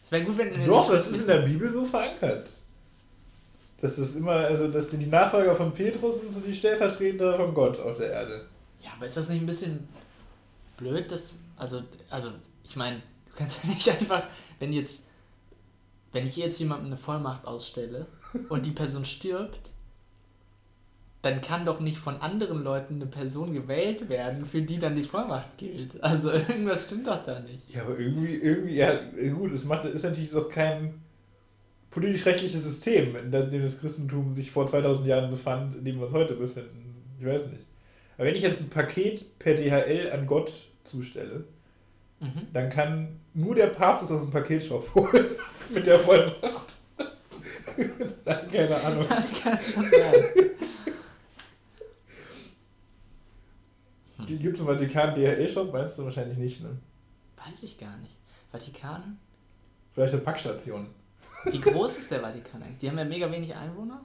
Es 0.03 0.11
wäre 0.11 0.23
gut, 0.23 0.37
wenn 0.37 0.53
er 0.53 0.65
Doch, 0.65 0.89
das 0.89 1.07
ist 1.07 1.21
in 1.21 1.27
der 1.27 1.39
Bibel 1.39 1.69
so 1.69 1.83
verankert. 1.83 2.49
Das 3.81 3.99
ist 3.99 4.15
immer, 4.15 4.31
also 4.31 4.69
dass 4.69 4.89
die 4.89 4.97
Nachfolger 5.05 5.55
von 5.55 5.73
Petrus 5.73 6.21
sind 6.21 6.33
so 6.33 6.39
die 6.39 6.55
Stellvertreter 6.55 7.35
von 7.35 7.53
Gott 7.53 7.79
auf 7.79 7.97
der 7.97 8.11
Erde. 8.11 8.47
Ja, 8.81 8.91
aber 8.95 9.05
ist 9.05 9.17
das 9.17 9.29
nicht 9.29 9.41
ein 9.41 9.45
bisschen 9.45 9.87
blöd, 10.77 11.11
dass. 11.11 11.39
Also, 11.57 11.83
also 12.09 12.31
ich 12.63 12.75
meine, 12.75 12.97
du 12.97 13.35
kannst 13.35 13.63
ja 13.63 13.69
nicht 13.69 13.89
einfach, 13.99 14.23
wenn 14.59 14.73
jetzt. 14.73 15.03
Wenn 16.13 16.25
ich 16.25 16.37
jetzt 16.37 16.59
jemandem 16.59 16.87
eine 16.87 16.97
Vollmacht 16.97 17.45
ausstelle 17.45 18.07
und 18.49 18.65
die 18.65 18.71
Person 18.71 19.03
stirbt, 19.03 19.69
dann 21.27 21.41
kann 21.41 21.65
doch 21.65 21.81
nicht 21.81 21.97
von 21.97 22.15
anderen 22.21 22.63
Leuten 22.63 22.95
eine 22.95 23.05
Person 23.05 23.53
gewählt 23.53 24.07
werden, 24.07 24.45
für 24.45 24.61
die 24.61 24.79
dann 24.79 24.95
die 24.95 25.03
Vollmacht 25.03 25.57
gilt. 25.57 26.01
Also 26.01 26.31
irgendwas 26.31 26.85
stimmt 26.85 27.07
doch 27.07 27.25
da 27.25 27.41
nicht. 27.41 27.69
Ja, 27.69 27.81
aber 27.81 27.99
irgendwie, 27.99 28.35
irgendwie, 28.35 28.75
ja, 28.75 28.97
gut, 29.35 29.51
es 29.51 29.65
macht, 29.65 29.85
ist 29.85 30.03
natürlich 30.03 30.29
so 30.29 30.43
kein 30.45 31.01
politisch-rechtliches 31.89 32.63
System, 32.63 33.15
in 33.15 33.31
dem 33.31 33.61
das 33.61 33.79
Christentum 33.79 34.35
sich 34.35 34.51
vor 34.51 34.67
2000 34.67 35.07
Jahren 35.07 35.29
befand, 35.29 35.75
in 35.75 35.83
dem 35.83 35.97
wir 35.97 36.05
uns 36.05 36.13
heute 36.13 36.35
befinden. 36.35 36.95
Ich 37.19 37.25
weiß 37.25 37.47
nicht. 37.47 37.65
Aber 38.17 38.27
wenn 38.27 38.35
ich 38.35 38.43
jetzt 38.43 38.61
ein 38.61 38.69
Paket 38.69 39.37
per 39.39 39.53
DHL 39.53 40.11
an 40.11 40.27
Gott 40.27 40.65
zustelle, 40.83 41.43
mhm. 42.19 42.47
dann 42.53 42.69
kann 42.69 43.19
nur 43.33 43.53
der 43.53 43.67
Papst 43.67 44.03
das 44.03 44.11
aus 44.11 44.21
dem 44.21 44.31
Paketshop 44.31 44.95
holen. 44.95 45.25
mit 45.69 45.85
der 45.85 45.99
Vollmacht. 45.99 46.75
dann 48.23 48.49
keine 48.51 48.75
Ahnung. 48.81 49.05
Das 49.09 49.41
kann 49.41 49.57
schon 49.57 49.83
sein. 49.83 50.47
Die 54.27 54.37
gibt 54.37 54.55
es 54.55 54.61
im 54.61 54.67
Vatikan 54.67 55.15
DHL-Shop, 55.15 55.71
weißt 55.71 55.99
du 55.99 56.03
wahrscheinlich 56.05 56.37
nicht, 56.37 56.61
ne? 56.61 56.77
Weiß 57.37 57.61
ich 57.61 57.77
gar 57.77 57.95
nicht. 57.97 58.15
Vatikan? 58.51 59.17
Vielleicht 59.93 60.13
eine 60.13 60.23
Packstation. 60.23 60.87
Wie 61.45 61.59
groß 61.61 61.97
ist 61.99 62.11
der 62.11 62.21
Vatikan 62.21 62.61
eigentlich? 62.61 62.77
Die 62.79 62.89
haben 62.89 62.97
ja 62.97 63.05
mega 63.05 63.31
wenig 63.31 63.55
Einwohner. 63.55 64.01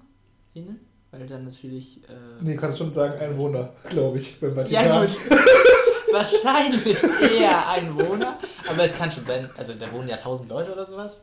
Innen. 0.54 0.80
Weil 1.10 1.26
dann 1.26 1.44
natürlich. 1.44 1.98
Äh, 2.08 2.12
Nee, 2.42 2.56
kannst 2.56 2.78
schon 2.78 2.92
sagen 2.92 3.18
Einwohner, 3.20 3.72
glaube 3.88 4.18
ich, 4.18 4.38
beim 4.40 4.54
Vatikan. 4.54 4.84
Ja, 4.86 5.00
gut. 5.04 5.18
Wahrscheinlich 6.12 7.02
eher 7.38 7.68
Einwohner. 7.68 8.38
Aber 8.68 8.84
es 8.84 8.94
kann 8.96 9.10
schon 9.10 9.24
sein, 9.26 9.48
also 9.56 9.72
da 9.74 9.90
wohnen 9.92 10.08
ja 10.08 10.16
tausend 10.16 10.48
Leute 10.48 10.72
oder 10.72 10.84
sowas. 10.86 11.22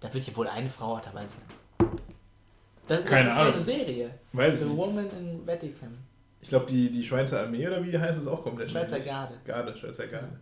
Da 0.00 0.12
wird 0.12 0.26
ja 0.26 0.36
wohl 0.36 0.46
eine 0.48 0.70
Frau 0.70 0.94
auch 0.96 1.00
dabei 1.00 1.22
sein. 1.22 1.88
Das, 2.86 3.00
das 3.00 3.04
Keine 3.10 3.28
ist 3.30 3.36
Ahnung. 3.36 3.52
so 3.52 3.56
eine 3.56 3.64
Serie. 3.64 4.10
Weiß 4.32 4.54
ich 4.54 4.60
The 4.60 4.66
nicht. 4.66 4.76
Woman 4.76 5.10
in 5.10 5.46
Vatican. 5.46 5.98
Ich 6.46 6.50
glaube, 6.50 6.66
die, 6.66 6.92
die 6.92 7.02
Schweizer 7.02 7.40
Armee 7.40 7.66
oder 7.66 7.84
wie 7.84 7.98
heißt 7.98 8.20
es 8.20 8.28
auch 8.28 8.40
komplett? 8.40 8.70
Schweizer. 8.70 9.00
Garde. 9.00 9.34
Garde, 9.44 9.76
Schweizer 9.76 10.06
Garde. 10.06 10.38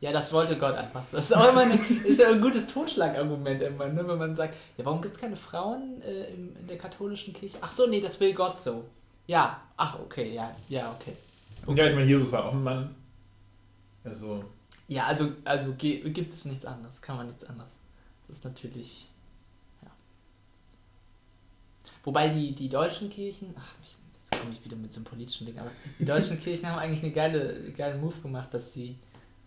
Ja, 0.00 0.10
das 0.10 0.32
wollte 0.32 0.58
Gott 0.58 0.74
einfach 0.74 1.04
so. 1.04 1.14
Das 1.16 1.26
ist 1.26 1.36
auch 1.36 1.48
immer 1.48 1.60
eine, 1.60 1.74
ist 2.04 2.18
ja 2.18 2.28
ein 2.32 2.40
gutes 2.40 2.66
Totschlagargument 2.66 3.62
immer, 3.62 3.86
ne? 3.86 4.08
wenn 4.08 4.18
man 4.18 4.34
sagt, 4.34 4.56
ja, 4.76 4.84
warum 4.84 5.00
gibt 5.00 5.14
es 5.14 5.20
keine 5.20 5.36
Frauen 5.36 6.02
äh, 6.02 6.24
im, 6.32 6.56
in 6.56 6.66
der 6.66 6.76
katholischen 6.76 7.32
Kirche? 7.32 7.56
Ach 7.60 7.70
so, 7.70 7.86
nee, 7.86 8.00
das 8.00 8.18
will 8.18 8.34
Gott 8.34 8.58
so. 8.58 8.84
Ja, 9.28 9.62
ach, 9.76 10.00
okay, 10.00 10.34
ja, 10.34 10.56
ja, 10.68 10.92
okay. 10.98 11.14
Und 11.66 11.76
ja, 11.76 11.86
ich 11.86 11.94
meine, 11.94 12.08
Jesus 12.08 12.32
war 12.32 12.46
auch 12.46 12.52
ein 12.54 12.64
Mann. 12.64 12.92
Also, 14.02 14.42
Ja, 14.88 15.06
also, 15.06 15.28
also 15.44 15.72
gibt 15.76 16.34
es 16.34 16.46
nichts 16.46 16.64
anderes, 16.64 17.00
kann 17.00 17.16
man 17.16 17.28
nichts 17.28 17.44
anderes. 17.44 17.70
Das 18.26 18.38
ist 18.38 18.44
natürlich, 18.44 19.06
ja. 19.82 19.90
Wobei 22.02 22.26
die, 22.26 22.56
die 22.56 22.68
deutschen 22.68 23.08
Kirchen, 23.08 23.54
ach, 23.56 23.72
ich, 23.80 23.94
komme 24.42 24.54
ich 24.54 24.64
wieder 24.64 24.76
mit 24.76 24.92
so 24.92 24.98
einem 24.98 25.04
politischen 25.04 25.46
Ding, 25.46 25.58
aber 25.58 25.70
die 25.98 26.04
deutschen 26.04 26.38
Kirchen 26.40 26.68
haben 26.68 26.78
eigentlich 26.78 27.02
eine 27.02 27.12
geile, 27.12 27.72
geile 27.76 27.98
Move 27.98 28.20
gemacht, 28.22 28.52
dass 28.52 28.72
sie 28.72 28.96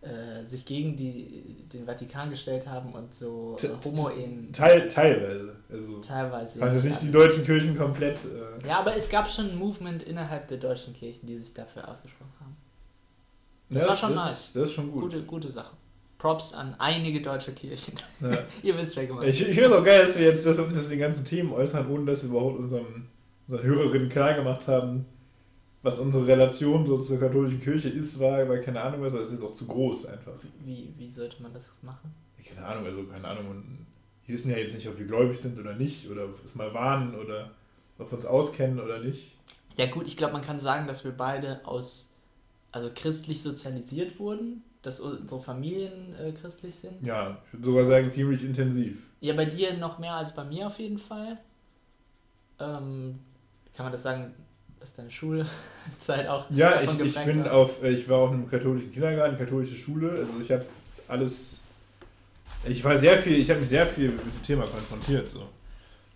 äh, 0.01 0.47
sich 0.47 0.65
gegen 0.65 0.95
die, 0.95 1.65
den 1.73 1.85
Vatikan 1.85 2.29
gestellt 2.29 2.67
haben 2.67 2.93
und 2.93 3.13
so 3.13 3.57
äh, 3.61 3.69
Homo-Ehen 3.83 4.51
teil, 4.51 4.87
teilweise. 4.87 5.55
Also, 5.69 5.99
teilweise. 5.99 6.61
also 6.61 6.87
nicht 6.87 7.01
die 7.01 7.11
deutschen 7.11 7.43
Kirchen 7.43 7.75
komplett. 7.75 8.19
Äh, 8.19 8.67
ja, 8.67 8.79
aber 8.79 8.95
es 8.95 9.09
gab 9.09 9.29
schon 9.29 9.49
ein 9.49 9.57
Movement 9.57 10.03
innerhalb 10.03 10.47
der 10.47 10.57
deutschen 10.57 10.93
Kirchen, 10.93 11.27
die 11.27 11.37
sich 11.39 11.53
dafür 11.53 11.89
ausgesprochen 11.89 12.33
haben. 12.39 12.55
Das 13.69 13.83
ja, 13.83 13.89
war 13.89 13.95
schon 13.95 14.13
das 14.13 14.25
nice. 14.25 14.39
Ist, 14.39 14.55
das 14.55 14.63
ist 14.63 14.73
schon 14.73 14.91
gut. 14.91 15.01
Gute, 15.01 15.23
gute 15.23 15.51
Sache. 15.51 15.75
Props 16.17 16.53
an 16.53 16.75
einige 16.79 17.21
deutsche 17.21 17.51
Kirchen. 17.51 17.95
Ja. 18.21 18.37
Ihr 18.63 18.77
wisst, 18.77 18.95
wer 18.95 19.05
gemeint 19.05 19.27
Ich, 19.27 19.41
ich 19.41 19.47
finde 19.47 19.65
es 19.65 19.71
auch 19.71 19.83
geil, 19.83 20.05
dass 20.05 20.17
wir 20.17 20.25
jetzt 20.25 20.45
das, 20.45 20.57
das 20.57 20.89
die 20.89 20.97
ganzen 20.97 21.25
Themen 21.25 21.51
äußern, 21.51 21.89
ohne 21.89 22.05
dass 22.05 22.23
wir 22.23 22.29
überhaupt 22.29 22.59
unseren, 22.59 23.07
unseren 23.47 23.63
Hörerinnen 23.63 24.09
klar 24.09 24.33
gemacht 24.33 24.67
haben, 24.67 25.05
was 25.81 25.99
unsere 25.99 26.25
Relation 26.25 26.85
so 26.85 26.97
zur 26.97 27.19
katholischen 27.19 27.61
Kirche 27.61 27.89
ist, 27.89 28.19
war, 28.19 28.49
weil 28.49 28.61
keine 28.61 28.81
Ahnung 28.81 29.01
was, 29.01 29.13
aber 29.13 29.21
es 29.21 29.27
ist 29.27 29.35
jetzt 29.35 29.43
auch 29.43 29.53
zu 29.53 29.67
groß 29.67 30.07
einfach. 30.07 30.33
Wie, 30.63 30.91
wie 30.97 31.11
sollte 31.11 31.41
man 31.43 31.53
das 31.53 31.71
machen? 31.83 32.13
Keine 32.43 32.65
Ahnung, 32.65 32.85
also 32.85 33.03
keine 33.03 33.27
Ahnung. 33.27 33.49
Und 33.49 33.85
die 34.27 34.33
wissen 34.33 34.49
ja 34.51 34.57
jetzt 34.57 34.75
nicht, 34.75 34.87
ob 34.87 34.97
wir 34.97 35.05
gläubig 35.05 35.39
sind 35.39 35.59
oder 35.59 35.75
nicht, 35.75 36.09
oder 36.09 36.27
es 36.43 36.55
mal 36.55 36.73
waren 36.73 37.15
oder 37.15 37.51
ob 37.99 38.11
wir 38.11 38.15
uns 38.15 38.25
auskennen 38.25 38.79
oder 38.79 38.99
nicht. 38.99 39.35
Ja 39.77 39.87
gut, 39.87 40.07
ich 40.07 40.17
glaube, 40.17 40.33
man 40.33 40.41
kann 40.41 40.59
sagen, 40.59 40.87
dass 40.87 41.03
wir 41.03 41.11
beide 41.11 41.65
aus, 41.65 42.09
also 42.71 42.89
christlich 42.93 43.41
sozialisiert 43.41 44.19
wurden, 44.19 44.63
dass 44.81 44.99
unsere 44.99 45.41
Familien 45.41 46.15
äh, 46.15 46.31
christlich 46.31 46.75
sind. 46.75 47.05
Ja, 47.05 47.41
ich 47.47 47.53
würde 47.53 47.65
sogar 47.65 47.85
sagen, 47.85 48.09
ziemlich 48.09 48.43
intensiv. 48.43 48.97
Ja, 49.19 49.33
bei 49.33 49.45
dir 49.45 49.73
noch 49.77 49.99
mehr 49.99 50.13
als 50.13 50.33
bei 50.33 50.43
mir 50.43 50.67
auf 50.67 50.79
jeden 50.79 50.99
Fall. 50.99 51.37
Ähm, 52.59 53.19
kann 53.75 53.85
man 53.85 53.93
das 53.93 54.03
sagen, 54.03 54.33
dass 54.79 54.93
deine 54.93 55.11
Schulzeit 55.11 56.27
auch 56.27 56.45
Ja, 56.51 56.81
ich, 56.81 56.99
ich 56.99 57.25
bin 57.25 57.43
war? 57.43 57.53
auf, 57.53 57.83
äh, 57.83 57.91
ich 57.91 58.07
war 58.07 58.19
auf 58.19 58.31
einem 58.31 58.49
katholischen 58.49 58.91
Kindergarten, 58.91 59.37
katholische 59.37 59.75
Schule, 59.75 60.11
also 60.11 60.39
ich 60.39 60.51
habe 60.51 60.65
alles, 61.07 61.59
ich 62.67 62.83
war 62.83 62.97
sehr 62.97 63.17
viel, 63.17 63.37
ich 63.37 63.49
habe 63.49 63.59
mich 63.61 63.69
sehr 63.69 63.85
viel 63.85 64.09
mit 64.11 64.21
dem 64.23 64.43
Thema 64.43 64.65
konfrontiert, 64.65 65.29
so. 65.29 65.47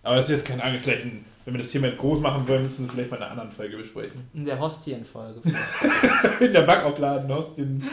Aber 0.02 0.16
das 0.16 0.26
ist 0.30 0.38
jetzt 0.38 0.46
keine 0.46 0.62
Angst, 0.64 0.84
vielleicht, 0.84 1.04
ein, 1.04 1.24
wenn 1.44 1.54
wir 1.54 1.58
das 1.58 1.70
Thema 1.70 1.86
jetzt 1.88 1.98
groß 1.98 2.20
machen 2.20 2.46
wollen, 2.48 2.62
müssen 2.62 2.78
wir 2.80 2.86
es 2.86 2.92
vielleicht 2.92 3.10
mal 3.10 3.16
in 3.18 3.22
einer 3.22 3.32
anderen 3.32 3.52
Folge 3.52 3.76
besprechen. 3.76 4.28
In 4.34 4.44
der 4.44 4.58
Hostienfolge. 4.58 5.42
In 6.40 6.52
der 6.52 6.62
Backopladen 6.62 7.30
aus 7.30 7.54
den, 7.54 7.86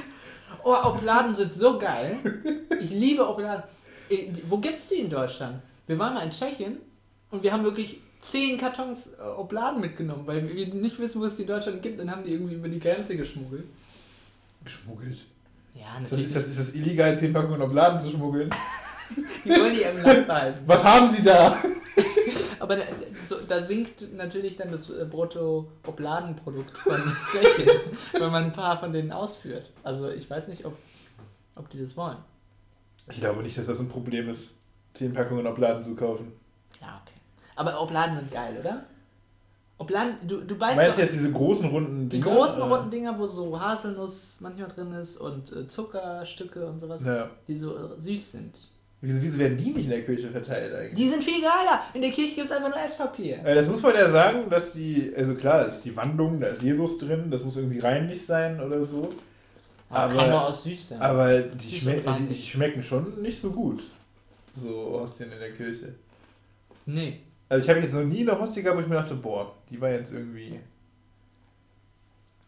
oh, 0.63 0.76
Obladen 0.84 1.36
sind 1.36 1.53
so 1.53 1.78
geil. 1.78 2.18
Ich 2.80 2.91
liebe 2.91 3.28
Obladen. 3.28 3.63
Äh, 4.09 4.28
Wo 4.47 4.57
gibt's 4.57 4.89
die 4.89 4.99
in 4.99 5.09
Deutschland? 5.09 5.61
Wir 5.88 5.97
waren 5.97 6.13
mal 6.13 6.24
in 6.26 6.32
Tschechien 6.32 6.78
und 7.32 7.43
wir 7.43 7.51
haben 7.51 7.63
wirklich 7.63 7.99
zehn 8.22 8.57
Kartons 8.57 9.13
äh, 9.13 9.22
Obladen 9.22 9.82
mitgenommen, 9.82 10.24
weil 10.26 10.47
wir 10.47 10.68
nicht 10.68 10.99
wissen, 10.99 11.22
wo 11.22 11.26
es 11.26 11.36
die 11.36 11.43
in 11.43 11.47
Deutschland 11.47 11.82
gibt. 11.82 11.99
Dann 11.99 12.11
haben 12.11 12.24
die 12.24 12.34
irgendwie 12.34 12.55
über 12.55 12.70
die 12.70 12.80
Grenze 12.80 13.15
geschmuggelt. 13.15 13.65
geschmuggelt. 14.63 15.26
Ja, 15.74 15.99
natürlich. 15.99 16.26
ist, 16.26 16.36
das, 16.36 16.47
ist 16.47 16.59
das 16.59 16.76
illegal, 16.76 17.18
10 17.18 17.34
Packungen 17.34 17.61
Obladen 17.61 17.99
zu 17.99 18.09
schmuggeln? 18.09 18.49
Die 19.45 19.51
wollen 19.51 19.74
die 19.74 19.84
im 19.84 20.01
Land 20.03 20.28
behalten. 20.28 20.61
Was 20.65 20.84
haben 20.84 21.09
Sie 21.09 21.24
da? 21.24 21.63
Aber 22.59 22.76
da, 22.76 22.84
so, 23.26 23.38
da 23.47 23.63
sinkt 23.63 24.13
natürlich 24.15 24.57
dann 24.57 24.72
das 24.72 24.89
äh, 24.89 25.05
Brutto-Obladenprodukt 25.05 26.78
von 26.78 26.95
Tschechien, 27.32 27.70
wenn 28.11 28.32
man 28.32 28.45
ein 28.45 28.53
paar 28.53 28.78
von 28.80 28.91
denen 28.91 29.13
ausführt. 29.13 29.72
Also 29.84 30.09
ich 30.09 30.30
weiß 30.30 30.49
nicht, 30.49 30.65
ob, 30.65 30.76
ob 31.55 31.70
die 31.70 31.80
das 31.80 31.95
wollen. 31.95 32.18
Ich 33.09 33.22
glaube 33.22 33.41
nicht, 33.43 33.57
dass 33.57 33.68
das 33.68 33.80
ein 33.80 33.88
Problem 33.88 34.28
ist, 34.28 34.55
10 34.93 35.13
Packungen 35.13 35.47
Obladen 35.47 35.82
zu 35.82 35.95
kaufen. 35.95 36.34
Ja, 36.82 37.01
okay. 37.01 37.16
Aber 37.58 37.82
Obladen 37.82 38.16
sind 38.16 38.32
geil, 38.32 38.58
oder? 38.60 38.84
Obladen, 39.80 40.16
du, 40.28 40.41
du 40.41 40.55
beißt 40.58 40.76
Meinst 40.78 40.97
du 40.97 41.01
jetzt 41.01 41.14
diese 41.14 41.32
großen 41.32 41.70
runden 41.70 42.10
die 42.10 42.20
Dinger? 42.20 42.36
großen 42.36 42.62
Äh, 42.62 42.66
runden 42.66 42.89
Dinger, 42.89 43.20
wo 43.20 43.28
so 43.28 43.60
Haselnuss 43.60 44.39
manchmal 44.41 44.70
drin 44.70 44.91
ist 44.93 45.18
und 45.18 45.51
äh, 45.55 45.68
Zuckerstücke 45.68 46.66
und 46.66 46.80
sowas, 46.80 47.03
Ja. 47.05 47.30
die 47.47 47.58
so 47.58 47.76
äh, 47.76 47.99
süß 48.01 48.32
sind. 48.32 48.55
Wieso, 49.01 49.22
wieso 49.22 49.38
werden 49.38 49.55
die 49.58 49.70
nicht 49.70 49.84
in 49.86 49.91
der 49.91 50.03
Kirche 50.03 50.32
verteilt 50.32 50.74
eigentlich? 50.74 50.95
Die 50.97 51.08
sind 51.10 51.24
viel 51.24 51.39
geiler. 51.41 51.82
In 51.93 52.01
der 52.01 52.10
Kirche 52.10 52.34
gibt 52.34 52.49
es 52.49 52.55
einfach 52.55 52.70
nur 52.70 52.80
Esspapier. 52.80 53.45
Äh, 53.45 53.53
Das 53.53 53.68
muss 53.68 53.80
man 53.84 53.93
ja 53.93 54.10
sagen, 54.10 54.49
dass 54.49 54.72
die, 54.74 55.14
also 55.16 55.36
klar, 55.36 55.60
da 55.60 55.66
ist 55.66 55.82
die 55.82 55.95
Wandlung, 55.95 56.39
da 56.39 56.47
ist 56.47 56.64
Jesus 56.64 56.97
drin, 56.97 57.30
das 57.30 57.43
muss 57.43 57.58
irgendwie 57.58 57.78
reinlich 57.80 58.26
sein 58.26 58.60
oder 58.60 58.84
so. 58.84 59.14
Aber, 59.89 59.99
aber- 60.05 60.16
kann 60.16 60.32
doch 60.32 60.49
auch 60.49 60.55
süß 60.55 60.89
sein. 60.89 60.99
Aber 61.01 61.39
die, 61.39 61.76
schme 61.76 62.01
und 62.01 62.20
die, 62.20 62.34
die 62.34 62.41
schmecken 62.41 62.82
schon 62.82 63.22
nicht 63.22 63.39
so 63.39 63.51
gut. 63.51 63.84
So 64.55 64.97
Hostien 64.99 65.32
in 65.32 65.39
der 65.39 65.51
Kirche. 65.51 65.93
nee. 66.88 67.22
Also 67.50 67.64
ich 67.64 67.70
habe 67.70 67.80
jetzt 67.82 67.93
noch 67.93 68.04
nie 68.04 68.22
eine 68.22 68.39
Hostie 68.39 68.62
gehabt, 68.62 68.78
wo 68.78 68.82
ich 68.82 68.88
mir 68.88 68.95
dachte, 68.95 69.16
boah, 69.16 69.54
die 69.70 69.80
war 69.80 69.89
jetzt 69.89 70.12
irgendwie. 70.12 70.60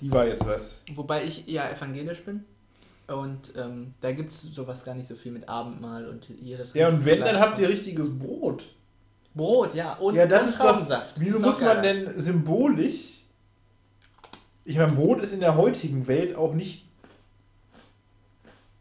Die 0.02 0.12
war 0.12 0.28
jetzt 0.28 0.45
was. 0.45 0.82
Wobei 0.93 1.24
ich 1.24 1.45
ja 1.47 1.70
evangelisch 1.70 2.24
bin. 2.24 2.45
Und 3.08 3.54
ähm, 3.56 3.93
da 4.02 4.12
gibt 4.12 4.30
es 4.30 4.41
sowas 4.41 4.86
gar 4.86 4.93
nicht 4.93 5.08
so 5.08 5.16
viel 5.16 5.32
mit 5.32 5.50
Abendmahl 5.50 6.08
und 6.08 6.26
hier 6.26 6.58
das 6.58 6.74
Ja, 6.74 6.89
und 6.89 7.06
wenn, 7.06 7.20
dann 7.20 7.39
habt 7.39 7.58
ihr 7.60 7.68
richtiges 7.68 8.18
Brot. 8.18 8.64
Brot, 9.34 9.74
ja. 9.74 9.93
Und, 9.95 10.16
ja, 10.16 10.26
das 10.26 10.43
und 10.43 10.50
ist 10.50 10.91
doch. 10.91 11.02
Wieso 11.16 11.38
Ist 11.38 11.45
muss 11.45 11.60
man 11.60 11.82
denn 11.82 12.20
symbolisch. 12.20 13.24
Ich 14.64 14.78
meine, 14.78 14.91
Brot 14.91 15.22
ist 15.22 15.34
in 15.34 15.39
der 15.39 15.56
heutigen 15.56 16.08
Welt 16.08 16.36
auch 16.36 16.54
nicht 16.54 16.86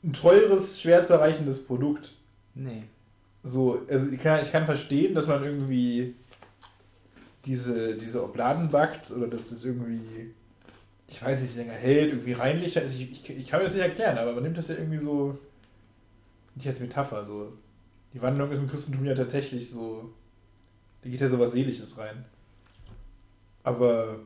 ein 0.05 0.13
teures, 0.13 0.81
schwer 0.81 1.03
zu 1.03 1.15
erreichendes 1.15 1.65
Produkt. 1.65 2.13
Nee. 2.55 2.85
So, 3.43 3.87
also 3.89 4.11
ich 4.11 4.21
kann, 4.21 4.43
ich 4.43 4.53
kann 4.53 4.67
verstehen, 4.67 5.15
dass 5.15 5.27
man 5.27 5.43
irgendwie 5.45 6.15
diese, 7.45 7.97
diese 7.97 8.23
Obladen 8.25 8.69
backt 8.69 9.11
oder 9.11 9.27
dass 9.27 9.51
das 9.51 9.65
irgendwie, 9.65 10.35
ich 11.07 11.23
weiß 11.23 11.41
nicht, 11.41 11.57
länger 11.57 11.73
hält, 11.73 12.13
irgendwie 12.13 12.33
reinlicher 12.33 12.83
ist. 12.83 12.95
Ich, 12.95 13.11
ich, 13.11 13.31
ich 13.31 13.49
kann 13.49 13.61
mir 13.61 13.67
das 13.67 13.75
nicht 13.75 13.83
erklären, 13.83 14.19
aber 14.19 14.33
man 14.33 14.43
nimmt 14.43 14.59
das 14.59 14.69
ja 14.69 14.75
irgendwie 14.75 14.99
so, 14.99 15.39
nicht 16.55 16.67
als 16.67 16.81
Metapher, 16.81 17.25
so. 17.25 17.53
Die 18.13 18.23
Wandlung 18.23 18.51
ist 18.51 18.59
im 18.59 18.69
Christentum 18.69 19.05
ja 19.05 19.15
tatsächlich 19.15 19.71
so, 19.71 20.13
da 21.03 21.09
geht 21.09 21.21
ja 21.21 21.29
so 21.29 21.39
was 21.39 21.53
Seelisches 21.53 21.97
rein. 21.99 22.25
Aber 23.63 24.19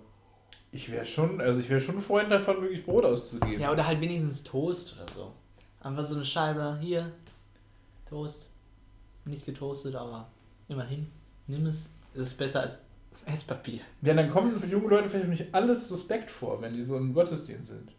ich 0.70 0.90
wäre 0.90 1.04
schon, 1.04 1.40
also 1.40 1.60
ich 1.60 1.68
wäre 1.68 1.80
schon 1.80 2.00
Freund 2.00 2.30
davon, 2.30 2.62
wirklich 2.62 2.84
Brot 2.84 3.04
auszugeben. 3.04 3.60
Ja, 3.60 3.70
oder 3.70 3.86
halt 3.86 4.00
wenigstens 4.00 4.42
Toast 4.42 4.94
oder 4.96 5.12
so. 5.12 5.32
Einfach 5.80 6.04
so 6.04 6.14
eine 6.14 6.24
Scheibe, 6.24 6.78
hier, 6.80 7.12
Toast. 8.08 8.51
Nicht 9.24 9.46
getoastet, 9.46 9.94
aber 9.94 10.28
immerhin. 10.68 11.08
Nimm 11.46 11.66
es. 11.66 11.94
Es 12.14 12.28
ist 12.28 12.38
besser 12.38 12.60
als 12.60 12.82
Esspapier. 13.26 13.80
Ja, 14.02 14.14
dann 14.14 14.30
kommen 14.30 14.58
für 14.60 14.66
junge 14.66 14.88
Leute 14.88 15.08
vielleicht 15.08 15.28
nicht 15.28 15.54
alles 15.54 15.88
suspekt 15.88 16.30
vor, 16.30 16.60
wenn 16.60 16.74
die 16.74 16.82
so 16.82 16.96
im 16.96 17.14
Gottesdienst 17.14 17.68
sind. 17.68 17.92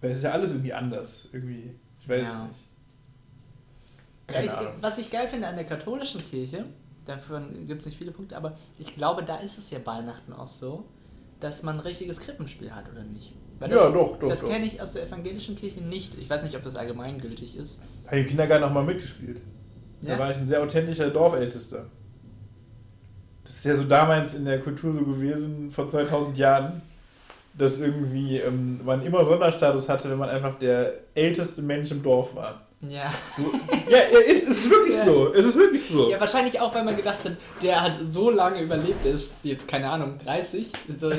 Weil 0.00 0.10
es 0.10 0.18
ist 0.18 0.24
ja 0.24 0.32
alles 0.32 0.50
irgendwie 0.50 0.72
anders. 0.72 1.28
Irgendwie. 1.32 1.74
Ich 2.00 2.08
weiß 2.08 2.22
Ja. 2.22 2.44
es 2.44 2.48
nicht. 2.48 2.60
Ja, 4.30 4.40
ich, 4.62 4.68
was 4.82 4.98
ich 4.98 5.10
geil 5.10 5.28
finde 5.28 5.48
an 5.48 5.56
der 5.56 5.66
katholischen 5.66 6.24
Kirche, 6.24 6.64
davon 7.04 7.66
gibt 7.66 7.80
es 7.80 7.86
nicht 7.86 7.98
viele 7.98 8.10
Punkte, 8.10 8.36
aber 8.36 8.56
ich 8.78 8.94
glaube, 8.94 9.22
da 9.22 9.36
ist 9.36 9.58
es 9.58 9.70
ja 9.70 9.84
Weihnachten 9.84 10.32
auch 10.32 10.46
so, 10.46 10.84
dass 11.40 11.62
man 11.62 11.76
ein 11.76 11.80
richtiges 11.80 12.20
Krippenspiel 12.20 12.74
hat, 12.74 12.90
oder 12.90 13.04
nicht? 13.04 13.32
Weil 13.58 13.70
Ja, 13.70 13.90
doch, 13.90 14.18
doch, 14.18 14.28
Das 14.28 14.42
kenne 14.42 14.64
ich 14.64 14.80
aus 14.80 14.94
der 14.94 15.06
evangelischen 15.06 15.56
Kirche 15.56 15.82
nicht. 15.82 16.14
Ich 16.18 16.28
weiß 16.30 16.42
nicht, 16.42 16.56
ob 16.56 16.62
das 16.62 16.74
allgemeingültig 16.74 17.56
ist. 17.56 17.80
Habe 18.06 18.16
ich 18.18 18.22
im 18.24 18.28
Kindergarten 18.28 18.64
auch 18.64 18.72
mal 18.72 18.84
mitgespielt. 18.84 19.38
Da 20.02 20.12
Ja? 20.12 20.18
war 20.18 20.30
ich 20.30 20.36
ein 20.36 20.46
sehr 20.46 20.62
authentischer 20.62 21.10
Dorfältester. 21.10 21.86
Das 23.44 23.56
ist 23.56 23.64
ja 23.64 23.74
so 23.74 23.84
damals 23.84 24.34
in 24.34 24.44
der 24.44 24.60
Kultur 24.60 24.92
so 24.92 25.02
gewesen, 25.02 25.70
vor 25.70 25.88
2000 25.88 26.36
Jahren. 26.38 26.82
dass 27.56 27.78
irgendwie 27.78 28.38
ähm, 28.38 28.80
man 28.84 29.00
immer 29.06 29.24
Sonderstatus 29.24 29.88
hatte, 29.88 30.10
wenn 30.10 30.18
man 30.18 30.28
einfach 30.28 30.58
der 30.58 30.92
älteste 31.14 31.62
Mensch 31.62 31.92
im 31.92 32.02
Dorf 32.02 32.34
war. 32.34 32.62
Ja. 32.80 33.14
So, 33.36 33.42
ja, 33.88 33.98
es 34.28 34.42
ist 34.42 34.68
wirklich 34.68 34.96
Ja. 34.96 35.04
so. 35.04 35.32
Es 35.32 35.46
ist 35.46 35.56
wirklich 35.56 35.86
so. 35.88 36.10
Ja, 36.10 36.18
wahrscheinlich 36.18 36.58
auch, 36.60 36.74
weil 36.74 36.82
man 36.84 36.96
gedacht 36.96 37.18
hat, 37.24 37.36
der 37.62 37.80
hat 37.80 37.92
so 38.04 38.28
lange 38.30 38.60
überlebt, 38.60 39.04
der 39.04 39.12
ist 39.12 39.36
jetzt, 39.44 39.68
keine 39.68 39.88
Ahnung, 39.88 40.18
30. 40.24 40.72
So, 41.00 41.10
das, 41.10 41.18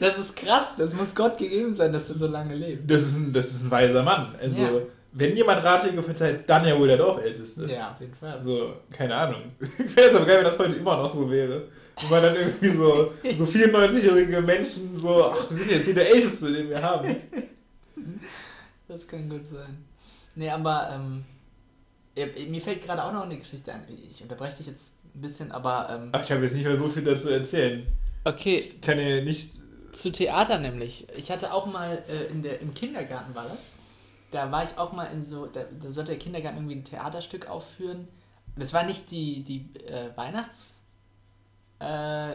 das 0.00 0.18
ist 0.18 0.36
krass, 0.36 0.74
das 0.76 0.92
muss 0.92 1.14
Gott 1.14 1.38
gegeben 1.38 1.72
sein, 1.72 1.94
dass 1.94 2.08
der 2.08 2.16
so 2.18 2.26
lange 2.26 2.54
lebt. 2.54 2.90
Das 2.90 3.00
ist 3.02 3.16
ein, 3.16 3.32
das 3.32 3.46
ist 3.46 3.64
ein 3.64 3.70
weiser 3.70 4.02
Mann. 4.02 4.34
Also, 4.38 4.60
Ja. 4.60 4.70
Wenn 5.18 5.34
jemand 5.34 5.64
Ratschläge 5.64 6.02
verteilt, 6.02 6.40
dann 6.46 6.66
ja 6.66 6.78
wohl 6.78 6.88
der 6.88 6.98
Dorfälteste. 6.98 7.66
Ja, 7.72 7.92
auf 7.92 8.00
jeden 8.00 8.14
Fall. 8.14 8.32
Also, 8.32 8.74
keine 8.90 9.14
Ahnung. 9.14 9.42
Ich 9.60 9.90
fände 9.92 10.10
es 10.10 10.14
aber 10.14 10.26
geil, 10.26 10.38
wenn 10.38 10.44
das 10.44 10.58
heute 10.58 10.74
immer 10.76 10.96
noch 10.98 11.12
so 11.12 11.30
wäre. 11.30 11.68
Wenn 12.02 12.10
man 12.10 12.22
dann 12.22 12.36
irgendwie 12.36 12.68
so, 12.68 13.12
so 13.34 13.44
94-jährige 13.44 14.42
Menschen 14.42 14.94
so, 14.94 15.24
ach, 15.24 15.48
wir 15.48 15.56
sind 15.56 15.70
jetzt 15.70 15.84
hier 15.86 15.94
der 15.94 16.10
Älteste, 16.14 16.52
den 16.52 16.68
wir 16.68 16.82
haben. 16.82 17.16
Das 18.88 19.06
kann 19.08 19.28
gut 19.28 19.46
sein. 19.50 19.84
Nee, 20.34 20.50
aber 20.50 20.90
ähm, 20.94 21.24
mir 22.50 22.60
fällt 22.60 22.84
gerade 22.84 23.02
auch 23.02 23.12
noch 23.12 23.24
eine 23.24 23.38
Geschichte 23.38 23.72
ein. 23.72 23.84
Ich 24.10 24.22
unterbreche 24.22 24.58
dich 24.58 24.66
jetzt 24.66 24.92
ein 25.14 25.22
bisschen, 25.22 25.50
aber 25.50 25.88
ähm, 25.90 26.08
Ach, 26.12 26.22
ich 26.22 26.30
habe 26.30 26.42
jetzt 26.42 26.54
nicht 26.54 26.66
mehr 26.66 26.76
so 26.76 26.88
viel 26.88 27.02
dazu 27.04 27.30
erzählen. 27.30 27.86
okay, 28.24 28.56
Ich 28.58 28.80
kann 28.82 28.98
ja 29.00 29.22
nicht. 29.22 29.50
zu 29.92 30.12
Theater 30.12 30.58
nämlich. 30.58 31.06
Ich 31.16 31.30
hatte 31.30 31.52
auch 31.54 31.64
mal 31.66 32.02
äh, 32.08 32.30
in 32.30 32.42
der, 32.42 32.60
im 32.60 32.74
Kindergarten 32.74 33.34
war 33.34 33.48
das. 33.48 33.64
Da 34.30 34.50
war 34.50 34.64
ich 34.64 34.76
auch 34.78 34.92
mal 34.92 35.06
in 35.06 35.24
so, 35.24 35.46
da, 35.46 35.60
da 35.82 35.90
sollte 35.90 36.12
der 36.12 36.18
Kindergarten 36.18 36.58
irgendwie 36.58 36.76
ein 36.76 36.84
Theaterstück 36.84 37.48
aufführen. 37.48 38.08
Das 38.56 38.72
war 38.72 38.84
nicht 38.84 39.10
die, 39.10 39.42
die 39.42 39.68
äh, 39.86 40.16
Weihnachts 40.16 40.80
äh, 41.78 42.32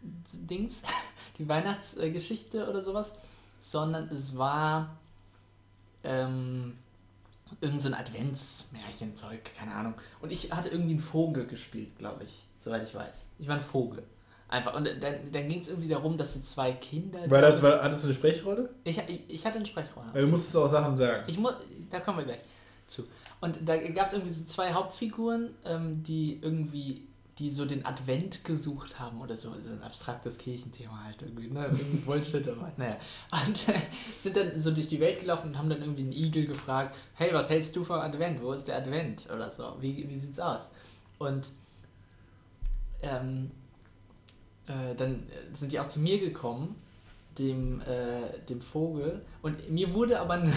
Dings, 0.00 0.82
die 1.38 1.48
Weihnachtsgeschichte 1.48 2.68
oder 2.68 2.82
sowas, 2.82 3.12
sondern 3.60 4.08
es 4.08 4.36
war 4.36 4.96
ähm, 6.04 6.76
irgend 7.60 7.82
so 7.82 7.88
ein 7.88 7.94
Adventsmärchenzeug, 7.94 9.54
keine 9.56 9.74
Ahnung. 9.74 9.94
Und 10.20 10.32
ich 10.32 10.52
hatte 10.52 10.68
irgendwie 10.68 10.92
einen 10.92 11.02
Vogel 11.02 11.46
gespielt, 11.46 11.98
glaube 11.98 12.24
ich, 12.24 12.44
soweit 12.60 12.82
ich 12.82 12.94
weiß. 12.94 13.24
Ich 13.38 13.48
war 13.48 13.56
ein 13.56 13.60
Vogel. 13.60 14.02
Einfach. 14.48 14.74
Und 14.74 14.88
dann, 15.00 15.14
dann 15.30 15.48
ging 15.48 15.60
es 15.60 15.68
irgendwie 15.68 15.88
darum, 15.88 16.16
dass 16.16 16.34
so 16.34 16.40
zwei 16.40 16.72
Kinder. 16.72 17.18
War 17.30 17.42
das, 17.42 17.62
war, 17.62 17.82
hattest 17.82 18.02
du 18.02 18.08
eine 18.08 18.14
Sprechrolle? 18.14 18.70
ich, 18.84 18.98
ich, 19.06 19.22
ich 19.28 19.46
hatte 19.46 19.56
eine 19.56 19.66
Sprechrolle. 19.66 20.10
Du 20.14 20.26
musstest 20.26 20.56
auch 20.56 20.68
Sachen 20.68 20.96
sagen. 20.96 21.24
Ich 21.26 21.38
muss, 21.38 21.54
da 21.90 22.00
kommen 22.00 22.18
wir 22.18 22.24
gleich 22.24 22.40
zu. 22.86 23.04
Und 23.40 23.58
da 23.66 23.76
gab 23.76 24.06
es 24.06 24.14
irgendwie 24.14 24.32
so 24.32 24.44
zwei 24.46 24.72
Hauptfiguren, 24.72 25.54
ähm, 25.64 26.02
die 26.02 26.38
irgendwie, 26.40 27.06
die 27.38 27.50
so 27.50 27.66
den 27.66 27.84
Advent 27.84 28.42
gesucht 28.42 28.98
haben 28.98 29.20
oder 29.20 29.36
so, 29.36 29.50
so 29.50 29.70
ein 29.70 29.82
abstraktes 29.82 30.38
Kirchenthema 30.38 31.04
halt 31.04 31.20
irgendwie, 31.20 31.48
ne? 31.48 31.70
Bullshit 32.06 32.44
dabei. 32.46 32.72
Naja. 32.78 32.96
Und 33.30 33.68
äh, 33.68 33.78
sind 34.22 34.34
dann 34.34 34.60
so 34.60 34.70
durch 34.70 34.88
die 34.88 34.98
Welt 34.98 35.20
gelaufen 35.20 35.50
und 35.50 35.58
haben 35.58 35.68
dann 35.68 35.82
irgendwie 35.82 36.02
einen 36.02 36.12
Igel 36.12 36.46
gefragt, 36.46 36.96
hey, 37.14 37.34
was 37.34 37.50
hältst 37.50 37.76
du 37.76 37.84
vom 37.84 38.00
Advent? 38.00 38.42
Wo 38.42 38.52
ist 38.52 38.66
der 38.66 38.78
Advent? 38.78 39.28
Oder 39.32 39.50
so. 39.50 39.76
Wie, 39.78 40.08
wie 40.08 40.18
sieht's 40.18 40.40
aus? 40.40 40.62
Und 41.18 41.52
ähm, 43.02 43.50
äh, 44.68 44.94
dann 44.96 45.22
sind 45.54 45.72
die 45.72 45.80
auch 45.80 45.88
zu 45.88 46.00
mir 46.00 46.18
gekommen, 46.18 46.76
dem, 47.38 47.80
äh, 47.82 48.38
dem 48.48 48.60
Vogel, 48.60 49.22
und 49.42 49.70
mir 49.70 49.92
wurde 49.94 50.20
aber 50.20 50.34
ein 50.34 50.52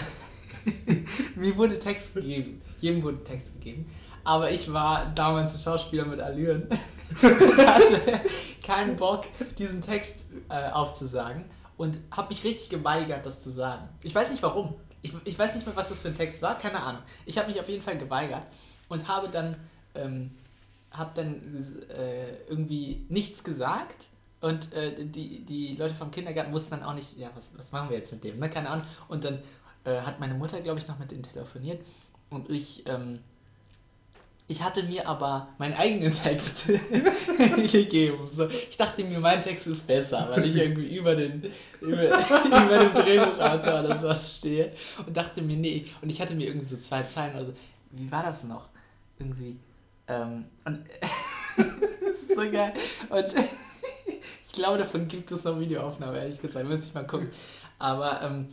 mir 1.36 1.56
wurde 1.56 1.78
Text 1.78 2.14
gegeben. 2.14 2.60
Jedem 2.80 3.02
wurde 3.02 3.24
Text 3.24 3.52
gegeben. 3.54 3.90
Aber 4.24 4.50
ich 4.50 4.72
war 4.72 5.12
damals 5.14 5.54
ein 5.54 5.60
Schauspieler 5.60 6.04
mit 6.04 6.20
Allüren 6.20 6.68
hatte 7.22 8.20
keinen 8.62 8.96
Bock, 8.96 9.24
diesen 9.58 9.82
Text 9.82 10.24
äh, 10.48 10.70
aufzusagen 10.70 11.44
und 11.76 11.98
habe 12.10 12.28
mich 12.28 12.44
richtig 12.44 12.70
geweigert, 12.70 13.26
das 13.26 13.42
zu 13.42 13.50
sagen. 13.50 13.88
Ich 14.02 14.14
weiß 14.14 14.30
nicht 14.30 14.42
warum. 14.42 14.74
Ich, 15.02 15.12
ich 15.24 15.38
weiß 15.38 15.56
nicht 15.56 15.66
mehr, 15.66 15.74
was 15.74 15.88
das 15.88 16.00
für 16.00 16.08
ein 16.08 16.16
Text 16.16 16.42
war. 16.42 16.56
Keine 16.58 16.80
Ahnung. 16.80 17.02
Ich 17.26 17.38
habe 17.38 17.50
mich 17.50 17.60
auf 17.60 17.68
jeden 17.68 17.82
Fall 17.82 17.98
geweigert 17.98 18.46
und 18.88 19.08
habe 19.08 19.28
dann, 19.28 19.56
ähm, 19.94 20.30
hab 20.92 21.14
dann 21.14 21.84
äh, 21.88 22.36
irgendwie 22.48 23.06
nichts 23.08 23.42
gesagt. 23.42 24.08
Und 24.40 24.72
äh, 24.72 25.04
die, 25.04 25.44
die 25.44 25.76
Leute 25.76 25.94
vom 25.94 26.10
Kindergarten 26.10 26.52
wussten 26.52 26.72
dann 26.72 26.82
auch 26.82 26.94
nicht, 26.94 27.16
ja, 27.16 27.30
was, 27.34 27.52
was 27.56 27.70
machen 27.70 27.90
wir 27.90 27.98
jetzt 27.98 28.12
mit 28.12 28.24
dem? 28.24 28.38
Ne? 28.38 28.50
Keine 28.50 28.70
Ahnung. 28.70 28.84
Und 29.08 29.24
dann 29.24 29.38
äh, 29.84 30.00
hat 30.00 30.18
meine 30.18 30.34
Mutter, 30.34 30.60
glaube 30.60 30.80
ich, 30.80 30.88
noch 30.88 30.98
mit 30.98 31.10
denen 31.12 31.22
telefoniert. 31.22 31.80
Und 32.28 32.50
ich, 32.50 32.82
ähm, 32.88 33.20
ich 34.48 34.62
hatte 34.62 34.82
mir 34.82 35.08
aber 35.08 35.48
meinen 35.58 35.74
eigenen 35.74 36.12
Text 36.12 36.66
gegeben. 37.70 38.28
So, 38.28 38.48
ich 38.48 38.76
dachte 38.76 39.04
mir, 39.04 39.20
mein 39.20 39.42
Text 39.42 39.68
ist 39.68 39.86
besser, 39.86 40.28
weil 40.30 40.44
ich 40.46 40.56
irgendwie 40.56 40.96
über, 40.96 41.14
den, 41.14 41.44
über, 41.80 42.02
über 42.44 42.78
dem 42.78 42.92
Drehbuchautor 42.92 43.80
oder 43.80 44.00
sowas 44.00 44.38
stehe. 44.38 44.72
Und 45.06 45.16
dachte 45.16 45.40
mir, 45.40 45.56
nee. 45.56 45.86
Und 46.00 46.10
ich 46.10 46.20
hatte 46.20 46.34
mir 46.34 46.48
irgendwie 46.48 46.66
so 46.66 46.76
zwei 46.78 47.04
Zeilen, 47.04 47.36
also, 47.36 47.52
wie 47.92 48.10
war 48.10 48.24
das 48.24 48.44
noch? 48.44 48.70
Irgendwie. 49.18 49.56
Ähm, 50.08 50.46
und 50.64 50.84
das 51.56 52.22
ist 52.22 52.28
so 52.28 52.50
geil. 52.50 52.72
Und 53.08 53.34
ich 54.46 54.52
glaube, 54.52 54.78
davon 54.78 55.08
gibt 55.08 55.30
es 55.32 55.44
noch 55.44 55.58
Videoaufnahmen, 55.58 56.16
ehrlich 56.16 56.40
gesagt. 56.40 56.66
Müsste 56.66 56.86
ich 56.86 56.94
mal 56.94 57.06
gucken. 57.06 57.30
Aber 57.78 58.22
ähm, 58.22 58.48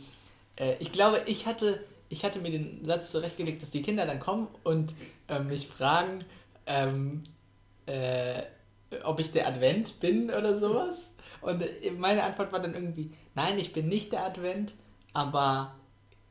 äh, 0.56 0.74
ich 0.78 0.92
glaube, 0.92 1.22
ich 1.26 1.46
hatte, 1.46 1.84
ich 2.08 2.24
hatte 2.24 2.40
mir 2.40 2.50
den 2.50 2.84
Satz 2.84 3.12
zurechtgelegt, 3.12 3.62
dass 3.62 3.70
die 3.70 3.82
Kinder 3.82 4.06
dann 4.06 4.20
kommen 4.20 4.48
und 4.64 4.94
ähm, 5.28 5.46
mich 5.46 5.68
fragen, 5.68 6.20
ähm, 6.66 7.22
äh, 7.86 8.42
ob 9.04 9.20
ich 9.20 9.30
der 9.32 9.46
Advent 9.46 10.00
bin 10.00 10.30
oder 10.30 10.58
sowas. 10.58 10.96
Und 11.40 11.62
äh, 11.62 11.90
meine 11.98 12.22
Antwort 12.24 12.52
war 12.52 12.60
dann 12.60 12.74
irgendwie, 12.74 13.10
nein, 13.34 13.58
ich 13.58 13.72
bin 13.72 13.88
nicht 13.88 14.12
der 14.12 14.24
Advent, 14.24 14.74
aber 15.12 15.74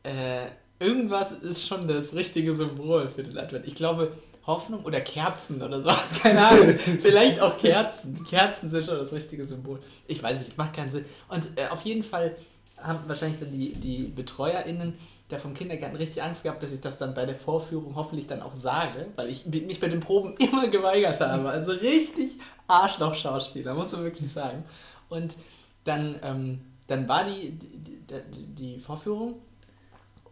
äh, 0.03 0.47
irgendwas 0.79 1.31
ist 1.31 1.67
schon 1.67 1.87
das 1.87 2.13
richtige 2.13 2.55
Symbol 2.55 3.09
für 3.09 3.23
den 3.23 3.37
Advent. 3.37 3.67
Ich 3.67 3.75
glaube, 3.75 4.13
Hoffnung 4.49 4.83
oder 4.83 4.99
Kerzen 4.99 5.61
oder 5.61 5.81
sowas, 5.81 6.09
keine 6.21 6.45
Ahnung. 6.45 6.77
Vielleicht 6.99 7.39
auch 7.39 7.55
Kerzen. 7.55 8.25
Kerzen 8.25 8.71
sind 8.71 8.85
schon 8.85 8.97
das 8.97 9.11
richtige 9.11 9.45
Symbol. 9.45 9.79
Ich 10.07 10.21
weiß 10.21 10.39
nicht, 10.39 10.51
es 10.51 10.57
macht 10.57 10.73
keinen 10.73 10.91
Sinn. 10.91 11.05
Und 11.29 11.47
äh, 11.55 11.67
auf 11.67 11.83
jeden 11.83 12.03
Fall 12.03 12.35
haben 12.77 12.99
wahrscheinlich 13.07 13.39
dann 13.39 13.51
die, 13.51 13.73
die 13.73 14.03
BetreuerInnen 14.03 14.95
da 15.29 15.37
vom 15.37 15.53
Kindergarten 15.53 15.95
richtig 15.95 16.23
Angst 16.23 16.41
gehabt, 16.41 16.63
dass 16.63 16.71
ich 16.71 16.81
das 16.81 16.97
dann 16.97 17.13
bei 17.13 17.27
der 17.27 17.35
Vorführung 17.35 17.95
hoffentlich 17.95 18.25
dann 18.25 18.41
auch 18.41 18.55
sage, 18.55 19.05
weil 19.15 19.29
ich 19.29 19.45
mich 19.45 19.79
bei 19.79 19.87
den 19.87 19.99
Proben 19.99 20.35
immer 20.39 20.67
geweigert 20.67 21.19
habe. 21.19 21.49
Also 21.49 21.71
richtig 21.71 22.39
Arschloch-Schauspieler, 22.67 23.75
muss 23.75 23.91
man 23.91 24.03
wirklich 24.03 24.33
sagen. 24.33 24.63
Und 25.09 25.35
dann, 25.83 26.19
ähm, 26.23 26.59
dann 26.87 27.07
war 27.07 27.25
die, 27.25 27.51
die, 27.51 28.01
die, 28.33 28.45
die 28.55 28.79
Vorführung 28.79 29.35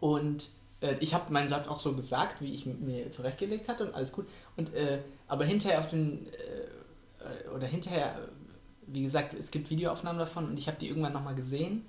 und 0.00 0.48
äh, 0.80 0.96
ich 1.00 1.14
habe 1.14 1.32
meinen 1.32 1.48
Satz 1.48 1.68
auch 1.68 1.80
so 1.80 1.94
gesagt, 1.94 2.40
wie 2.40 2.52
ich 2.52 2.66
mir 2.66 3.10
zurechtgelegt 3.10 3.68
hatte 3.68 3.86
und 3.86 3.94
alles 3.94 4.12
gut. 4.12 4.26
Und 4.56 4.74
äh, 4.74 5.00
aber 5.26 5.44
hinterher 5.44 5.80
auf 5.80 5.88
den 5.88 6.26
äh, 6.26 7.48
oder 7.54 7.66
hinterher, 7.66 8.28
wie 8.86 9.02
gesagt, 9.02 9.34
es 9.34 9.50
gibt 9.50 9.70
Videoaufnahmen 9.70 10.18
davon 10.18 10.46
und 10.46 10.58
ich 10.58 10.68
habe 10.68 10.78
die 10.80 10.88
irgendwann 10.88 11.12
nochmal 11.12 11.34
gesehen 11.34 11.84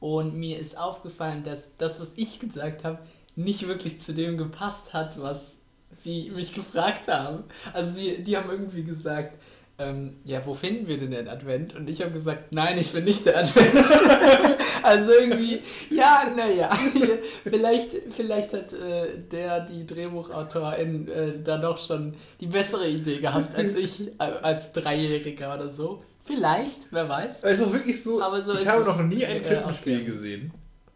und 0.00 0.34
mir 0.34 0.58
ist 0.58 0.76
aufgefallen, 0.76 1.44
dass 1.44 1.76
das, 1.78 2.00
was 2.00 2.12
ich 2.16 2.40
gesagt 2.40 2.84
habe, 2.84 2.98
nicht 3.36 3.66
wirklich 3.66 4.00
zu 4.00 4.12
dem 4.12 4.36
gepasst 4.36 4.92
hat, 4.92 5.20
was 5.20 5.52
sie 5.90 6.30
mich 6.30 6.54
gefragt 6.54 7.08
haben. 7.08 7.44
Also 7.72 7.92
sie, 7.92 8.22
die 8.22 8.36
haben 8.36 8.50
irgendwie 8.50 8.84
gesagt, 8.84 9.38
ähm, 9.76 10.18
ja, 10.24 10.46
wo 10.46 10.54
finden 10.54 10.86
wir 10.86 10.98
denn 10.98 11.10
den 11.10 11.28
Advent? 11.28 11.74
Und 11.74 11.90
ich 11.90 12.00
habe 12.00 12.12
gesagt, 12.12 12.52
nein, 12.52 12.78
ich 12.78 12.92
bin 12.92 13.04
nicht 13.04 13.26
der 13.26 13.38
Advent. 13.38 13.74
also 14.82 15.12
irgendwie, 15.12 15.62
ja, 15.90 16.32
naja, 16.34 16.70
vielleicht, 17.44 17.90
vielleicht 18.10 18.52
hat 18.52 18.72
äh, 18.72 19.18
der, 19.32 19.60
die 19.60 19.84
Drehbuchautorin, 19.84 21.08
äh, 21.08 21.42
da 21.42 21.58
doch 21.58 21.78
schon 21.78 22.14
die 22.40 22.46
bessere 22.46 22.88
Idee 22.88 23.18
gehabt 23.18 23.56
als 23.56 23.72
ich, 23.76 24.08
äh, 24.20 24.22
als 24.22 24.72
Dreijähriger 24.72 25.54
oder 25.54 25.68
so. 25.70 26.04
Vielleicht, 26.24 26.92
wer 26.92 27.08
weiß. 27.08 27.42
Also 27.42 27.72
wirklich 27.72 28.00
so, 28.00 28.20
so 28.42 28.54
ich 28.54 28.66
habe 28.66 28.84
noch 28.84 29.02
nie 29.02 29.26
ein 29.26 29.38
äh, 29.38 29.40
Krippenspiel 29.40 29.96
ausgehen. 29.98 30.06
gesehen. 30.06 30.52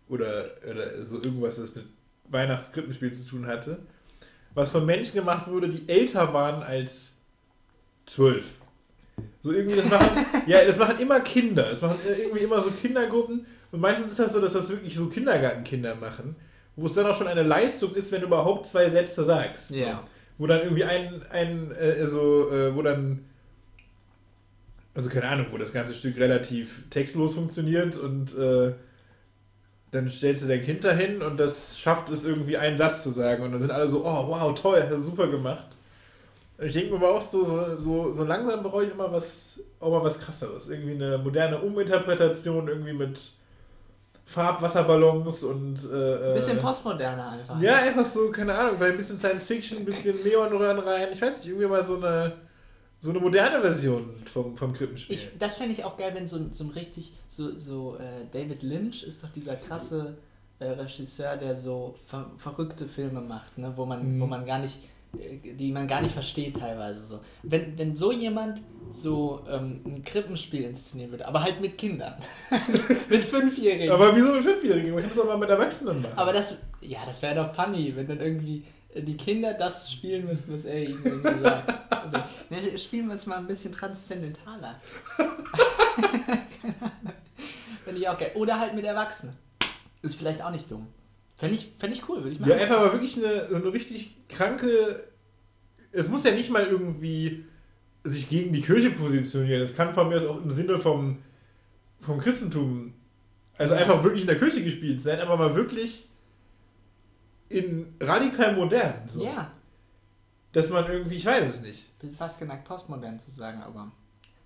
Oder, 0.09 0.53
oder 0.71 1.05
so 1.05 1.17
irgendwas, 1.17 1.57
das 1.57 1.75
mit 1.75 1.85
Weihnachtskrippenspiel 2.29 3.13
zu 3.13 3.27
tun 3.27 3.47
hatte. 3.47 3.81
Was 4.55 4.71
von 4.71 4.87
Menschen 4.87 5.15
gemacht 5.15 5.49
wurde, 5.49 5.69
die 5.69 5.89
älter 5.89 6.33
waren 6.33 6.63
als 6.63 7.17
zwölf. 8.07 8.58
So 9.49 9.55
irgendwie, 9.55 9.77
das 9.77 9.89
machen, 9.89 10.27
ja, 10.47 10.65
das 10.65 10.79
machen 10.79 10.99
immer 10.99 11.21
Kinder. 11.21 11.65
Das 11.71 11.81
machen 11.81 11.99
irgendwie 12.07 12.41
immer 12.41 12.63
so 12.63 12.71
Kindergruppen. 12.71 13.47
Und 13.73 13.81
meistens 13.81 14.13
ist 14.13 14.19
das 14.19 14.33
so, 14.33 14.41
dass 14.41 14.53
das 14.53 14.71
wirklich 14.71 14.95
so 14.95 15.07
Kindergartenkinder 15.07 15.95
machen. 15.95 16.37
Wo 16.77 16.87
es 16.87 16.93
dann 16.93 17.07
auch 17.07 17.17
schon 17.17 17.27
eine 17.27 17.43
Leistung 17.43 17.95
ist, 17.95 18.13
wenn 18.13 18.21
du 18.21 18.27
überhaupt 18.27 18.67
zwei 18.67 18.89
Sätze 18.91 19.25
sagst. 19.25 19.71
Ja. 19.71 19.87
So. 19.87 19.99
Wo 20.39 20.47
dann 20.47 20.61
irgendwie 20.61 20.85
ein, 20.85 21.23
ein 21.31 21.73
äh, 21.73 22.07
so, 22.07 22.51
äh, 22.53 22.75
wo 22.75 22.83
dann 22.83 23.25
also 24.95 25.11
keine 25.11 25.29
Ahnung, 25.29 25.47
wo 25.51 25.59
das 25.59 25.73
ganze 25.73 25.95
Stück 25.95 26.17
relativ 26.19 26.83
textlos 26.91 27.35
funktioniert 27.35 27.97
und 27.97 28.37
äh, 28.37 28.73
dann 29.93 30.11
stellst 30.11 30.43
du 30.43 30.49
dein 30.49 30.61
Kind 30.61 30.83
dahin 30.83 31.23
und 31.23 31.39
das 31.39 31.79
schafft 31.79 32.11
es 32.11 32.25
irgendwie 32.25 32.57
einen 32.57 32.77
Satz 32.77 33.05
zu 33.05 33.11
sagen 33.11 33.45
und 33.45 33.53
dann 33.53 33.61
sind 33.61 33.71
alle 33.71 33.89
so, 33.89 34.05
oh 34.05 34.29
wow, 34.29 34.61
toll, 34.61 34.83
hast 34.83 34.91
du 34.91 34.99
super 34.99 35.29
gemacht. 35.29 35.77
Ich 36.61 36.73
denke 36.73 36.91
mir 36.91 36.97
aber 36.97 37.11
auch 37.17 37.23
so, 37.23 37.45
so, 37.45 37.77
so, 37.77 38.11
so 38.11 38.25
langsam 38.25 38.63
brauche 38.65 38.85
ich 38.85 38.91
immer 38.91 39.13
was, 39.13 39.61
auch 39.79 39.91
mal 39.93 40.03
was 40.05 40.19
krasseres. 40.21 40.69
Irgendwie 40.69 40.95
eine 40.95 41.17
moderne 41.19 41.61
Uminterpretation, 41.61 42.67
irgendwie 42.67 42.93
mit 42.95 43.31
Farbwasserballons 44.27 45.43
und. 45.45 45.77
Äh, 45.91 46.29
Ein 46.31 46.35
bisschen 46.35 46.59
äh, 46.59 46.61
postmoderner 46.61 47.31
einfach. 47.31 47.61
Ja, 47.63 47.77
einfach 47.77 48.05
so, 48.07 48.31
keine 48.31 48.55
Ahnung, 48.55 48.79
weil 48.79 48.91
ein 48.93 48.97
bisschen 48.97 49.17
Science 49.19 49.47
Fiction, 49.47 49.79
ein 49.79 49.85
bisschen 49.85 50.23
Neonröhren 50.23 50.79
rein. 50.81 51.09
Ich 51.13 51.23
weiß 51.23 51.39
nicht, 51.39 51.49
irgendwie 51.49 51.67
mal 51.67 51.83
so 51.85 51.97
eine, 51.97 52.33
so 52.99 53.11
eine 53.11 53.21
moderne 53.21 53.61
Version 53.63 54.15
vom, 54.33 54.57
vom 54.57 54.73
Krippenspiel. 54.73 55.17
Ich, 55.17 55.31
das 55.39 55.55
fände 55.57 55.73
ich 55.75 55.85
auch 55.85 55.97
geil, 55.97 56.11
wenn 56.15 56.29
so, 56.29 56.37
ein- 56.37 56.53
so 56.53 56.65
ein 56.65 56.71
richtig, 56.71 57.15
so, 57.29 57.57
so 57.57 57.97
äh, 57.97 58.27
David 58.33 58.63
Lynch 58.63 59.03
ist 59.05 59.23
doch 59.25 59.31
dieser 59.31 59.57
krasse 59.57 60.19
äh, 60.59 60.67
Regisseur, 60.71 61.37
der 61.37 61.57
so 61.57 61.95
ver 62.07 62.31
verrückte 62.37 62.87
Filme 62.87 63.21
macht, 63.21 63.57
ne? 63.57 63.73
wo, 63.77 63.87
man, 63.87 64.17
Mhm. 64.17 64.21
wo 64.21 64.27
man 64.27 64.45
gar 64.45 64.59
nicht, 64.59 64.79
die 65.13 65.73
man 65.73 65.89
gar 65.89 66.03
nicht 66.03 66.13
versteht 66.13 66.57
teilweise 66.57 67.05
so. 67.05 67.21
Wenn, 67.43 67.79
wenn 67.79 67.97
so 67.97 68.13
jemand 68.13 68.61
so 68.91 69.45
ähm, 69.49 69.81
ein 69.87 70.05
Krippenspiel 70.05 70.65
inszenieren 70.65 71.11
würde, 71.11 71.27
aber 71.27 71.43
halt 71.43 71.61
mit 71.61 71.79
Kindern, 71.79 72.15
mit 73.09 73.25
Fünfjährigen. 73.25 73.91
aber 73.91 74.15
wieso 74.15 74.33
mit 74.33 74.45
Fünfjährigen? 74.45 74.99
Ich 74.99 75.09
muss 75.09 75.19
auch 75.19 75.27
mal 75.27 75.39
mit 75.39 75.51
Erwachsenen 75.51 76.03
machen. 76.03 76.17
Aber 76.17 76.33
das, 76.33 76.57
ja, 76.81 76.99
das 77.07 77.23
wäre 77.23 77.35
doch 77.35 77.55
funny, 77.55 77.95
wenn 77.97 78.07
dann 78.07 78.21
irgendwie 78.21 78.65
die 78.95 79.17
Kinder 79.17 79.55
das 79.55 79.93
spielen 79.93 80.27
müssen, 80.27 80.59
was 80.59 80.65
er 80.65 80.83
ihnen 80.83 81.03
irgendwie 81.05 81.43
sagt. 81.43 82.07
Oder, 82.09 82.29
ne, 82.51 82.79
spielen 82.79 83.09
wir 83.09 83.15
es 83.15 83.27
mal 83.27 83.39
ein 83.39 83.47
bisschen 83.47 83.73
transzendentaler. 83.73 84.81
Keine 85.17 86.75
Ahnung. 86.81 87.15
Finde 87.85 88.01
ich 88.01 88.09
auch 88.09 88.19
geil. 88.19 88.33
Oder 88.35 88.59
halt 88.59 88.75
mit 88.75 88.85
Erwachsenen. 88.85 89.37
Ist 90.03 90.17
vielleicht 90.17 90.43
auch 90.43 90.51
nicht 90.51 90.71
dumm. 90.71 90.87
Fände 91.39 91.57
ich, 91.57 91.73
fänd 91.79 91.95
ich 91.95 92.07
cool, 92.09 92.19
würde 92.19 92.31
ich 92.31 92.41
machen. 92.41 92.51
Ja, 92.51 92.57
einfach 92.57 92.81
mal 92.81 92.93
wirklich 92.93 93.17
eine, 93.17 93.49
so 93.49 93.55
eine 93.55 93.73
richtig 93.73 94.17
kranke. 94.29 95.05
Es 95.93 96.09
muss 96.11 96.25
ja 96.25 96.33
nicht 96.33 96.51
mal 96.51 96.67
irgendwie 96.67 97.45
sich 98.05 98.29
gegen 98.29 98.53
die 98.53 98.61
Kirche 98.61 98.91
positionieren. 98.91 99.63
Es 99.63 99.75
kann 99.75 99.95
von 99.95 100.09
mir 100.09 100.17
aus 100.17 100.25
auch 100.27 100.43
im 100.43 100.51
Sinne 100.51 100.79
vom, 100.81 101.19
vom 102.01 102.19
Christentum, 102.21 102.93
also 103.57 103.75
Ja. 103.75 103.81
einfach 103.81 104.03
wirklich 104.03 104.23
in 104.23 104.27
der 104.27 104.39
Kirche 104.39 104.63
gespielt 104.63 105.01
sein, 105.01 105.21
aber 105.21 105.37
mal 105.37 105.55
wirklich 105.55 106.09
in 107.49 107.95
radikal 108.01 108.55
modern. 108.57 109.09
So. 109.09 109.25
Ja, 109.25 109.51
Dass 110.53 110.71
man 110.71 110.91
irgendwie, 110.91 111.17
ich 111.17 111.27
weiß 111.27 111.49
es 111.57 111.63
nicht. 111.63 111.99
bin 112.01 112.15
fast 112.15 112.39
geneigt, 112.39 112.65
postmodern 112.65 113.19
zu 113.21 113.31
sagen, 113.31 113.63
aber 113.63 113.91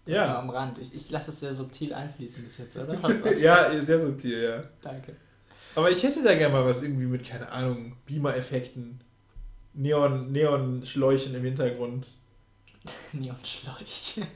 das 0.05 0.14
Ja. 0.14 0.38
am 0.38 0.51
Rand. 0.51 0.78
Ich, 0.78 0.95
ich 0.95 1.11
lasse 1.11 1.30
es 1.30 1.40
sehr 1.40 1.55
subtil 1.55 1.95
einfließen 1.95 2.43
bis 2.45 2.59
jetzt, 2.59 2.76
oder? 2.76 2.99
Ja, 3.38 3.82
sehr 3.82 4.01
subtil, 4.03 4.43
ja. 4.43 4.62
Danke. 4.82 5.16
Aber 5.75 5.91
ich 5.91 6.03
hätte 6.03 6.23
da 6.23 6.35
gerne 6.35 6.53
mal 6.55 6.64
was 6.66 6.83
irgendwie 6.83 7.07
mit, 7.07 7.25
keine 7.27 7.51
Ahnung, 7.51 7.97
Beamer-Effekten, 8.07 9.01
Neon, 9.75 10.31
Neon-Schläuchen 10.33 11.35
im 11.35 11.43
Hintergrund. 11.45 12.07
Neonschläuche. 13.12 14.27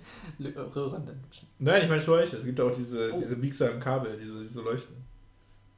Röhrenden. 0.41 1.20
Nein, 1.59 1.82
ich 1.82 1.89
meine 1.89 2.01
Schläuche. 2.01 2.37
Es 2.37 2.45
gibt 2.45 2.61
auch 2.61 2.72
diese, 2.72 3.12
Oh. 3.12 3.18
diese 3.20 3.37
biegsamen 3.37 3.80
Kabel, 3.80 4.16
diese, 4.18 4.43
diese 4.43 4.62
Leuchten. 4.62 4.97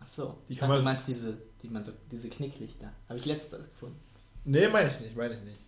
Ach 0.01 0.07
so. 0.09 0.39
Die 0.49 0.53
Ich 0.53 0.59
kann 0.59 0.69
dachte, 0.69 0.81
du 0.81 0.85
man- 0.85 0.93
meinst 0.95 1.09
diese, 1.09 1.39
die 1.63 1.69
man 1.69 1.83
so, 1.83 1.93
diese 2.11 2.29
Knicklichter. 2.29 2.93
Habe 3.09 3.19
ich 3.19 3.25
letztes 3.27 3.69
gefunden. 3.71 3.99
Nee, 4.45 4.69
meine 4.69 4.89
ich 4.91 5.01
nicht, 5.01 5.17
meine 5.17 5.35
ich 5.35 5.43
nicht. 5.43 5.59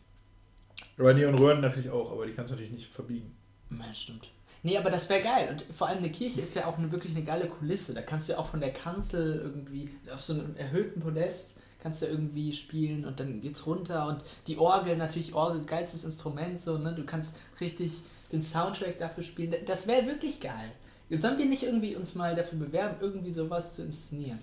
Aber 0.99 1.15
Neonröhren 1.15 1.61
natürlich 1.61 1.91
auch, 1.91 2.13
aber 2.13 2.27
die 2.27 2.33
kannst 2.33 2.51
du 2.51 2.55
natürlich 2.55 2.73
nicht 2.73 2.93
verbiegen. 2.93 3.35
Ja, 3.71 3.95
stimmt. 3.95 4.29
Nee, 4.63 4.77
aber 4.77 4.91
das 4.91 5.09
wäre 5.09 5.23
geil. 5.23 5.49
Und 5.51 5.75
vor 5.75 5.89
allem 5.89 5.99
eine 5.99 6.11
Kirche 6.11 6.41
ist 6.41 6.55
ja 6.55 6.67
auch 6.67 6.77
eine, 6.77 6.93
wirklich 6.93 7.17
eine 7.17 7.25
geile 7.25 7.49
Kulisse. 7.49 7.95
Da 7.95 8.03
kannst 8.03 8.29
du 8.29 8.35
ja 8.35 8.39
auch 8.39 8.47
von 8.47 8.61
der 8.61 8.73
Kanzel 8.73 9.41
irgendwie 9.43 9.91
auf 10.13 10.23
so 10.23 10.35
einem 10.35 10.57
erhöhten 10.57 11.01
Podest 11.01 11.55
kannst 11.83 12.03
du 12.03 12.07
irgendwie 12.07 12.53
spielen 12.53 13.05
und 13.05 13.21
dann 13.21 13.41
geht's 13.41 13.67
runter. 13.67 14.07
Und 14.07 14.25
die 14.47 14.59
Orgel 14.59 14.97
natürlich 14.97 15.35
Orgel 15.35 15.65
geilstes 15.65 16.05
Instrument 16.05 16.61
so 16.61 16.79
ne? 16.79 16.95
Du 16.95 17.05
kannst 17.05 17.37
richtig 17.61 18.03
den 18.33 18.43
Soundtrack 18.43 18.99
dafür 18.99 19.25
spielen. 19.25 19.55
Das 19.67 19.87
wäre 19.87 20.07
wirklich 20.07 20.41
geil. 20.41 20.73
Jetzt 21.09 21.23
sollen 21.23 21.39
wir 21.39 21.47
nicht 21.47 21.65
irgendwie 21.65 21.97
uns 21.97 22.15
mal 22.15 22.35
dafür 22.35 22.59
bewerben 22.59 22.97
irgendwie 23.01 23.33
sowas 23.33 23.75
zu 23.75 23.83
inszenieren? 23.83 24.39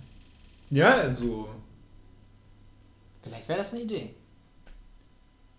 Ja, 0.70 0.96
also, 0.96 1.48
vielleicht 3.22 3.48
wäre 3.48 3.60
das 3.60 3.72
eine 3.72 3.84
Idee. 3.84 4.16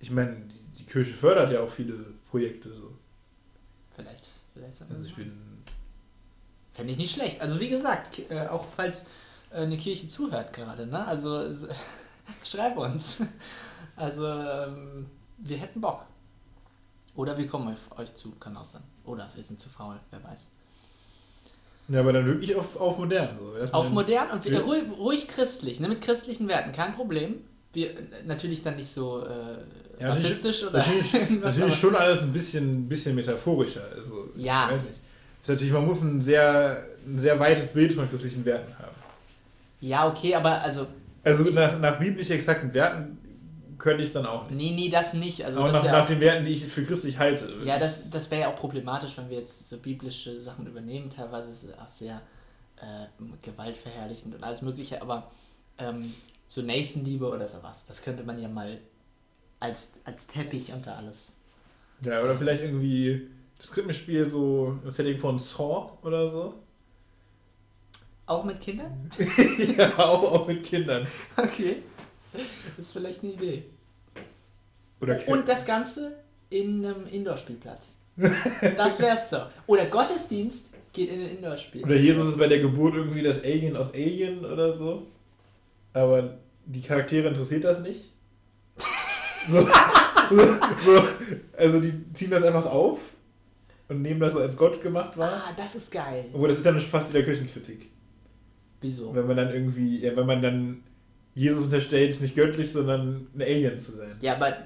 Ich 0.01 0.11
meine, 0.11 0.37
die, 0.37 0.79
die 0.79 0.85
Kirche 0.85 1.15
fördert 1.15 1.51
ja 1.51 1.63
auch 1.63 1.71
viele 1.71 1.95
Projekte 2.31 2.75
so. 2.75 2.95
vielleicht 3.97 4.27
vielleicht 4.59 4.91
Also 4.91 5.07
ich 5.07 5.15
bin. 5.15 5.33
Fände 6.73 6.93
ich 6.93 6.99
nicht 6.99 7.15
schlecht. 7.15 7.41
Also 7.41 7.61
wie 7.61 7.69
gesagt, 7.69 8.19
äh, 8.31 8.47
auch 8.47 8.67
falls 8.77 9.07
äh, 9.51 9.63
eine 9.63 9.77
Kirche 9.77 10.07
zuhört 10.07 10.53
gerade, 10.53 10.87
ne? 10.87 11.07
Also 11.07 11.43
schreib 12.45 12.77
uns. 12.77 13.23
Also 13.97 14.25
ähm, 14.25 15.07
wir 15.39 15.57
hätten 15.57 15.81
Bock. 15.81 16.05
Oder 17.17 17.37
wir 17.37 17.49
kommen 17.49 17.75
auf 17.75 17.99
euch 17.99 18.15
zu, 18.15 18.31
kann 18.39 18.57
auch 18.57 18.65
sein. 18.65 18.83
Oder 19.05 19.29
wir 19.35 19.43
sind 19.43 19.59
zu 19.59 19.69
faul, 19.69 19.99
wer 20.13 20.23
weiß. 20.23 20.47
Ja, 21.89 21.99
aber 21.99 22.13
dann 22.13 22.25
wirklich 22.25 22.55
auf, 22.55 22.77
auf 22.77 22.97
modern. 22.97 23.37
So. 23.37 23.73
Auf 23.73 23.91
modern 23.91 24.31
und 24.31 24.45
wir, 24.45 24.61
ruhig, 24.61 24.85
ruhig 24.97 25.27
christlich, 25.27 25.81
ne? 25.81 25.89
Mit 25.89 26.01
christlichen 26.01 26.47
Werten, 26.47 26.71
kein 26.71 26.95
Problem. 26.95 27.43
Wir 27.73 27.95
natürlich 28.25 28.63
dann 28.63 28.77
nicht 28.77 28.91
so 28.91 29.21
äh, 29.25 29.65
Ja, 30.01 30.11
rassistisch 30.11 30.63
oder 30.65 30.79
Natürlich, 30.79 31.13
natürlich 31.43 31.75
schon 31.75 31.95
alles 31.97 32.23
ein 32.23 32.33
bisschen, 32.33 32.89
bisschen 32.89 33.15
metaphorischer. 33.15 33.83
Also, 33.97 34.29
Ja. 34.37 34.67
Ich 34.69 34.75
weiß 34.77 34.83
nicht. 34.85 34.95
Ist 35.43 35.49
natürlich, 35.49 35.73
man 35.73 35.87
muss 35.87 36.03
ein 36.03 36.21
sehr, 36.21 36.85
ein 37.07 37.19
sehr 37.19 37.39
weites 37.41 37.73
Bild 37.73 37.93
von 37.95 38.09
christlichen 38.09 38.45
Werten 38.45 38.73
haben. 38.79 38.95
Ja, 39.81 40.07
okay, 40.09 40.35
aber 40.35 40.61
also 40.61 40.87
Also 41.25 41.47
Ich- 41.47 41.55
nach, 41.55 41.79
nach 41.79 41.99
biblisch 41.99 42.31
exakten 42.31 42.73
Werten 42.75 43.19
könnte 43.79 44.03
ich 44.03 44.09
es 44.09 44.13
dann 44.13 44.27
auch 44.27 44.51
nicht. 44.51 44.57
nee, 44.61 44.73
nee, 44.75 44.89
das 44.89 45.15
nicht. 45.15 45.45
Also 45.45 45.61
Aber 45.61 45.71
nach, 45.73 45.85
ja 45.85 45.93
nach 45.93 46.07
den 46.07 46.21
Werten, 46.21 46.45
die 46.45 46.53
ich 46.53 46.67
für 46.67 46.85
christlich 46.85 47.17
halte. 47.19 47.53
Ja, 47.65 47.79
das, 47.79 48.11
das 48.11 48.29
wäre 48.31 48.43
ja 48.43 48.49
auch 48.49 48.57
problematisch, 48.57 49.17
wenn 49.17 49.31
wir 49.31 49.39
jetzt 49.39 49.69
so 49.71 49.79
biblische 49.79 50.41
Sachen 50.41 50.67
übernehmen. 50.67 51.11
Teilweise 51.15 51.51
ist 51.51 51.63
es 51.65 51.73
auch 51.79 51.89
sehr 51.89 52.21
äh, 52.77 53.07
gewaltverherrlichend 53.43 54.35
und 54.35 54.43
alles 54.45 54.63
Mögliche, 54.63 55.01
aber 55.01 55.31
ähm, 55.79 56.13
so 56.49 56.63
Nächstenliebe 56.63 57.27
oder 57.29 57.47
sowas, 57.49 57.85
das 57.87 58.03
könnte 58.03 58.23
man 58.25 58.41
ja 58.41 58.49
mal 58.49 58.79
als, 59.61 59.91
als 60.05 60.27
Teppich 60.27 60.73
unter 60.73 60.97
alles. 60.97 61.17
Ja, 62.03 62.23
oder 62.23 62.37
vielleicht 62.37 62.63
irgendwie 62.63 63.29
das 63.59 63.73
Krippenspiel 63.73 64.27
so, 64.27 64.79
das 64.85 64.97
Setting 64.97 65.19
von 65.19 65.39
Saw 65.39 65.91
oder 66.03 66.31
so. 66.31 66.55
Auch 68.27 68.45
mit 68.45 68.61
Kindern? 68.61 69.11
ja, 69.77 69.99
auch, 69.99 70.33
auch 70.33 70.47
mit 70.47 70.63
Kindern. 70.63 71.07
Okay. 71.37 71.83
Das 72.33 72.87
ist 72.87 72.93
vielleicht 72.93 73.23
eine 73.23 73.33
Idee. 73.33 73.65
Oder 75.01 75.21
Und 75.27 75.49
das 75.49 75.65
Ganze 75.65 76.17
in 76.51 76.85
einem 76.85 77.07
Indoor-Spielplatz. 77.07 77.97
Das 78.77 78.99
wär's 78.99 79.31
doch. 79.31 79.49
Oder 79.67 79.87
Gottesdienst 79.87 80.67
geht 80.93 81.11
in 81.11 81.21
ein 81.21 81.37
Indoor-Spiel. 81.37 81.85
Oder 81.85 81.97
Jesus 81.97 82.27
ist 82.27 82.39
bei 82.39 82.49
der 82.49 82.61
Geburt 82.61 82.95
irgendwie 82.95 83.23
das 83.23 83.43
Alien 83.43 83.77
aus 83.77 83.95
Alien 83.95 84.45
oder 84.45 84.73
so. 84.73 85.07
Aber 85.93 86.35
die 86.67 86.83
Charaktere 86.83 87.29
interessiert 87.29 87.65
das 87.65 87.81
nicht. 87.81 88.11
So, 89.51 89.67
so, 90.31 90.57
so, 90.85 91.09
also 91.57 91.81
die 91.81 92.13
ziehen 92.13 92.31
das 92.31 92.43
einfach 92.43 92.67
auf 92.67 92.99
und 93.89 94.03
nehmen 94.03 94.21
das 94.21 94.35
so 94.35 94.41
als 94.41 94.57
Gott 94.57 94.83
gemacht 94.83 95.17
war. 95.17 95.33
Ah, 95.33 95.53
das 95.57 95.75
ist 95.75 95.91
geil. 95.91 96.27
Obwohl, 96.33 96.49
das 96.49 96.59
ist 96.59 96.67
dann 96.67 96.79
fast 96.79 97.13
wieder 97.13 97.25
Kirchenkritik. 97.25 97.89
Wieso? 98.81 99.15
Wenn 99.15 99.27
man 99.27 99.37
dann 99.37 99.53
irgendwie, 99.53 100.01
ja, 100.01 100.15
wenn 100.17 100.27
man 100.27 100.43
dann 100.43 100.83
Jesus 101.35 101.65
unterstellt, 101.65 102.21
nicht 102.21 102.35
göttlich, 102.35 102.73
sondern 102.73 103.27
ein 103.35 103.43
Alien 103.43 103.79
zu 103.79 103.93
sein. 103.93 104.17
Ja, 104.21 104.35
aber 104.37 104.57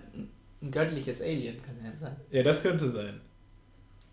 ein 0.62 0.70
göttliches 0.70 1.20
Alien 1.20 1.60
kann 1.62 1.76
ja 1.84 1.96
sein. 1.96 2.16
Ja, 2.30 2.42
das 2.42 2.62
könnte 2.62 2.88
sein. 2.88 3.20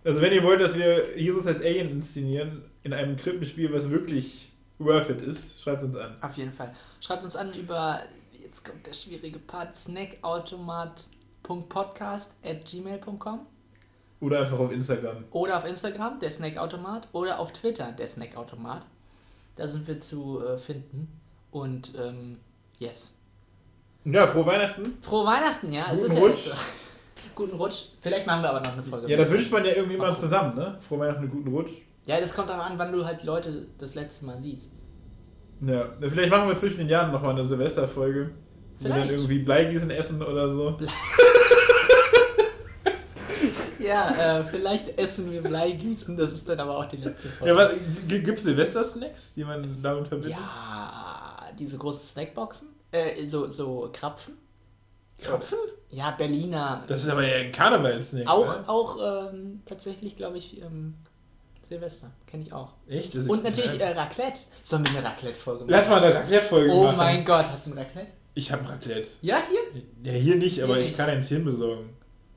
Also 0.03 0.22
wenn 0.22 0.34
ihr 0.34 0.43
wollt, 0.43 0.61
dass 0.61 0.78
wir 0.78 1.17
Jesus 1.17 1.45
als 1.45 1.61
Alien 1.61 1.89
inszenieren, 1.89 2.63
in 2.84 2.93
einem 2.93 3.17
Krippenspiel, 3.17 3.72
was 3.74 3.89
wirklich 3.89 4.49
worth 4.78 5.09
it 5.09 5.22
ist, 5.22 5.61
schreibt 5.61 5.84
uns 5.84 5.95
an. 5.95 6.15
Auf 6.22 6.34
jeden 6.38 6.51
Fall. 6.51 6.74
Schreibt 7.01 7.24
uns 7.24 7.36
an 7.36 7.53
über, 7.53 8.01
jetzt 8.50 8.64
kommt 8.66 8.86
der 8.86 8.93
schwierige 8.93 9.39
Part, 9.39 9.76
snackautomat.podcast 9.76 12.34
at 12.43 12.66
gmail.com 12.66 13.39
Oder 14.22 14.39
einfach 14.41 14.60
auf 14.60 14.72
Instagram. 14.72 15.24
oder 15.32 15.58
auf 15.58 15.66
Instagram, 15.66 16.20
der 16.20 16.30
Snackautomat, 16.32 17.08
oder 17.14 17.39
auf 17.39 17.52
Twitter, 17.54 17.91
der 17.91 18.08
Snackautomat. 18.08 18.88
Da 19.56 19.68
sind 19.68 19.88
wir 19.88 20.00
zu 20.02 20.43
äh, 20.43 20.58
finden. 20.58 21.20
Und, 21.52 21.93
ähm, 22.00 22.39
yes. 22.80 23.16
Ja, 24.06 24.26
frohe 24.26 24.45
Weihnachten. 24.47 24.97
Frohe 25.02 25.26
Weihnachten, 25.28 25.72
ja. 25.72 25.86
Guten 25.93 26.14
ja 26.16 26.20
Rutsch. 26.20 26.45
so. 26.45 26.52
Guten 27.36 27.56
Rutsch. 27.58 27.89
Vielleicht 28.02 28.26
machen 28.26 28.41
wir 28.41 28.50
aber 28.50 28.62
noch 28.62 28.74
eine 28.74 28.82
Folge. 28.84 29.08
Ja, 29.08 29.16
das 29.18 29.30
wünscht 29.30 29.52
man 29.52 29.64
ja 29.64 29.74
irgendwie 29.74 29.97
mal 29.97 30.16
zusammen, 30.16 30.56
ne? 30.56 30.80
Frohe 30.88 31.02
Weihnachten, 31.02 31.22
einen 31.24 31.30
guten 31.32 31.50
Rutsch. 31.50 31.74
Ja, 32.06 32.20
das 32.20 32.34
kommt 32.34 32.50
darauf 32.50 32.66
an, 32.66 32.80
wann 32.80 32.91
du 32.91 33.06
halt 33.06 33.24
Leute 33.24 33.68
das 33.78 33.93
letzte 33.95 34.26
Mal 34.26 34.41
siehst. 34.41 34.72
Ja, 35.62 35.88
vielleicht 35.99 36.30
machen 36.30 36.47
wir 36.47 36.55
zwischen 36.57 36.78
den 36.78 36.89
Jahren 36.89 37.12
nochmal 37.12 37.32
eine 37.32 37.43
Silvesterfolge. 37.43 38.32
Wo 38.80 38.86
wir 38.86 38.95
dann 38.95 39.10
irgendwie 39.10 39.39
Bleigießen 39.39 39.91
essen 39.91 40.22
oder 40.22 40.53
so. 40.53 40.78
Ja, 43.89 44.39
äh, 44.39 44.43
vielleicht 44.43 44.99
essen 44.99 45.32
wir 45.32 45.41
Bleigießen, 45.41 46.16
das 46.16 46.32
ist 46.32 46.47
dann 46.47 46.60
aber 46.60 46.78
auch 46.78 46.86
die 46.86 46.97
letzte 46.97 47.30
Folge. 47.30 47.53
Ja, 47.53 47.57
was, 47.57 47.74
gibt 48.07 48.38
es 48.38 48.43
Silvester-Snacks, 48.43 49.34
die 49.36 49.43
man 49.43 49.82
damit 49.82 50.07
verbindet? 50.07 50.38
Ja, 50.38 51.45
diese 51.57 51.78
großen 51.78 52.05
Snackboxen. 52.05 52.68
Äh, 52.91 53.26
so, 53.26 53.47
so 53.47 53.89
Krapfen. 53.91 54.38
Krapfen? 55.18 55.57
Ja, 55.89 56.12
Berliner. 56.12 56.84
Das 56.88 57.03
ist 57.03 57.10
aber 57.10 57.26
ja 57.26 57.38
ein 57.38 57.51
Karnevalssnack. 57.51 58.28
auch 58.28 58.57
ne? 58.57 58.70
auch 58.70 59.32
ähm, 59.32 59.62
tatsächlich, 59.66 60.16
glaube 60.16 60.38
ich, 60.38 60.62
ähm, 60.62 60.95
Silvester. 61.70 62.11
Kenne 62.28 62.43
ich 62.43 62.51
auch. 62.53 62.74
Echt? 62.88 63.13
Das 63.15 63.24
ist- 63.24 63.30
Und 63.30 63.43
natürlich 63.43 63.80
äh, 63.80 63.91
Raclette. 63.91 64.39
Sollen 64.63 64.84
wir 64.86 64.97
eine 64.99 65.07
Raclette-Folge 65.07 65.59
machen? 65.61 65.70
Lass 65.72 65.88
mal 65.89 66.03
eine 66.03 66.13
Raclette-Folge 66.15 66.72
Oh 66.74 66.84
machen. 66.86 66.97
mein 66.97 67.24
Gott, 67.26 67.45
hast 67.49 67.67
du 67.67 67.72
ein 67.72 67.78
Raclette? 67.78 68.11
Ich 68.34 68.51
habe 68.51 68.67
Raclette. 68.67 69.07
Ja, 69.22 69.41
hier? 69.49 69.82
Ja, 70.11 70.17
hier 70.17 70.36
nicht, 70.36 70.61
aber 70.63 70.74
Hier 70.74 70.82
ich 70.84 70.88
nicht. 70.89 70.97
kann 70.97 71.09
eins 71.09 71.28
hier 71.28 71.43
besorgen. 71.43 71.89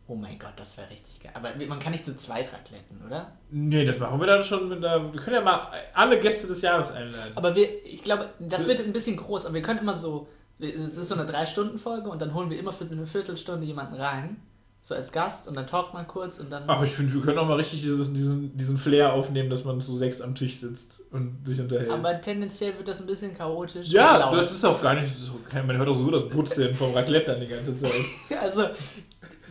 Oh 0.09 0.15
mein 0.15 0.39
Gott, 0.39 0.53
das 0.57 0.77
wäre 0.77 0.91
richtig 0.91 1.21
geil. 1.21 1.33
Aber 1.35 1.51
man 1.67 1.79
kann 1.79 1.93
nicht 1.93 2.05
zu 2.05 2.15
zweit 2.17 2.53
racletten, 2.53 3.01
oder? 3.07 3.33
Nee, 3.51 3.85
das 3.87 3.99
machen 3.99 4.21
wir 4.21 4.27
dann 4.27 4.45
schon 4.45 4.69
mit 4.69 4.85
einer. 4.85 5.11
Wir 5.13 5.21
können 5.21 5.37
ja 5.37 5.41
mal 5.43 5.69
alle 5.95 6.21
Gäste 6.21 6.47
des 6.49 6.61
Jahres 6.61 6.91
einladen. 6.91 7.33
Aber 7.35 7.55
wir, 7.55 7.67
ich 7.87 8.03
glaube, 8.03 8.29
das 8.39 8.63
So- 8.63 8.67
wird 8.69 8.81
ein 8.81 8.93
bisschen 8.93 9.17
groß, 9.17 9.47
aber 9.47 9.55
wir 9.55 9.63
können 9.63 9.79
immer 9.79 9.97
so, 9.97 10.29
es 10.59 10.75
ist 10.99 11.09
so 11.09 11.15
eine 11.15 11.25
Drei-Stunden-Folge 11.25 12.11
und 12.11 12.21
dann 12.21 12.35
holen 12.35 12.51
wir 12.51 12.59
immer 12.59 12.73
für 12.73 12.85
eine 12.85 13.07
Viertelstunde 13.07 13.65
jemanden 13.65 13.95
rein, 13.95 14.37
so 14.85 14.97
als 14.97 15.13
Gast 15.13 15.47
und 15.47 15.57
dann 15.57 15.69
talkt 15.69 15.95
man 15.95 16.09
kurz 16.09 16.41
und 16.41 16.51
dann... 16.51 16.65
Ach, 16.67 16.83
ich 16.83 16.91
finde, 16.91 17.15
wir 17.15 17.21
können 17.23 17.39
auch 17.39 17.47
mal 17.47 17.55
richtig 17.55 17.83
dieses, 17.83 18.13
diesen, 18.13 18.57
diesen 18.57 18.77
Flair 18.77 19.13
aufnehmen, 19.13 19.49
dass 19.49 19.65
man 19.65 19.81
zu 19.81 19.97
sechs 19.97 20.21
am 20.21 20.35
Tisch 20.35 20.57
sitzt 20.57 21.03
und 21.13 21.39
sich 21.47 21.61
unterhält. 21.61 21.91
Aber 21.91 22.21
tendenziell 22.21 22.77
wird 22.77 22.89
das 22.89 23.01
ein 23.01 23.07
bisschen 23.07 23.37
chaotisch. 23.37 23.89
ja, 23.89 24.33
das 24.35 24.51
ist 24.51 24.65
auch 24.65 24.83
gar 24.83 24.95
nicht. 24.95 25.13
Auch 25.29 25.63
man 25.65 25.77
hört 25.77 25.89
auch 25.89 25.95
so 25.95 26.11
das 26.11 26.29
Brutzeln 26.29 26.75
vom 26.75 26.93
Raclette 26.95 27.31
dann 27.31 27.41
die 27.41 27.47
ganze 27.47 27.75
Zeit. 27.77 27.93
Also, 28.43 28.67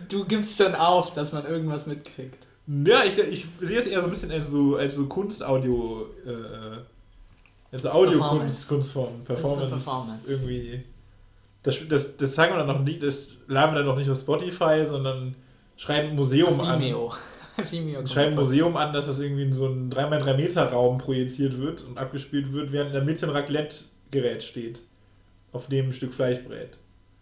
du 0.10 0.26
gibst 0.26 0.58
schon 0.58 0.76
auf, 0.76 1.14
dass 1.14 1.32
man 1.32 1.46
irgendwas 1.46 1.88
mitkriegt. 1.88 2.46
Ja, 2.68 3.04
ich, 3.06 3.18
ich 3.18 3.48
sehe 3.62 3.80
es 3.80 3.88
eher 3.88 4.02
so 4.02 4.08
ein 4.08 4.10
bisschen 4.10 4.32
als 4.32 4.52
so, 4.52 4.76
als 4.76 4.96
so 4.96 5.06
Kunstaudio. 5.06 6.08
Äh, 6.26 6.80
als 7.72 7.84
so 7.84 7.90
Audiokunst, 7.90 8.20
Performance. 8.20 8.68
Kunstform, 8.68 9.24
Performance, 9.24 9.70
Performance. 9.70 10.20
Irgendwie. 10.28 10.84
Das, 11.64 11.88
das, 11.88 12.18
das 12.18 12.34
zeigen 12.34 12.54
wir 12.54 12.58
dann 12.58 12.68
noch 12.68 12.84
nicht, 12.84 13.04
das 13.04 13.38
laden 13.48 13.74
wir 13.74 13.80
dann 13.80 13.88
noch 13.88 13.98
nicht 13.98 14.10
auf 14.10 14.18
Spotify, 14.18 14.86
sondern 14.88 15.36
schreiben 15.78 16.10
ein 16.10 16.16
Museum 16.16 16.60
Auf 16.60 16.68
an. 16.68 16.80
Vimeo. 16.80 17.14
Vimeo 17.70 18.06
Schreiben. 18.08 18.36
Museum 18.36 18.78
an, 18.78 18.94
dass 18.94 19.06
das 19.06 19.20
irgendwie 19.20 19.44
in 19.44 19.54
so 19.54 19.66
einen 19.66 19.92
3x3 19.92 20.34
Meter 20.36 20.66
Raum 20.72 20.98
projiziert 20.98 21.60
wird 21.60 21.84
und 21.84 21.98
abgespielt 21.98 22.52
wird, 22.52 22.72
während 22.72 22.90
in 22.90 22.94
der 22.94 23.04
Mitte 23.04 23.28
ein 23.28 23.32
Raclette-Gerät 23.32 24.42
steht, 24.42 24.82
auf 25.52 25.68
dem 25.68 25.90
ein 25.90 25.94
Stück 25.94 26.14
Fleisch 26.14 26.44
brät. 26.44 26.78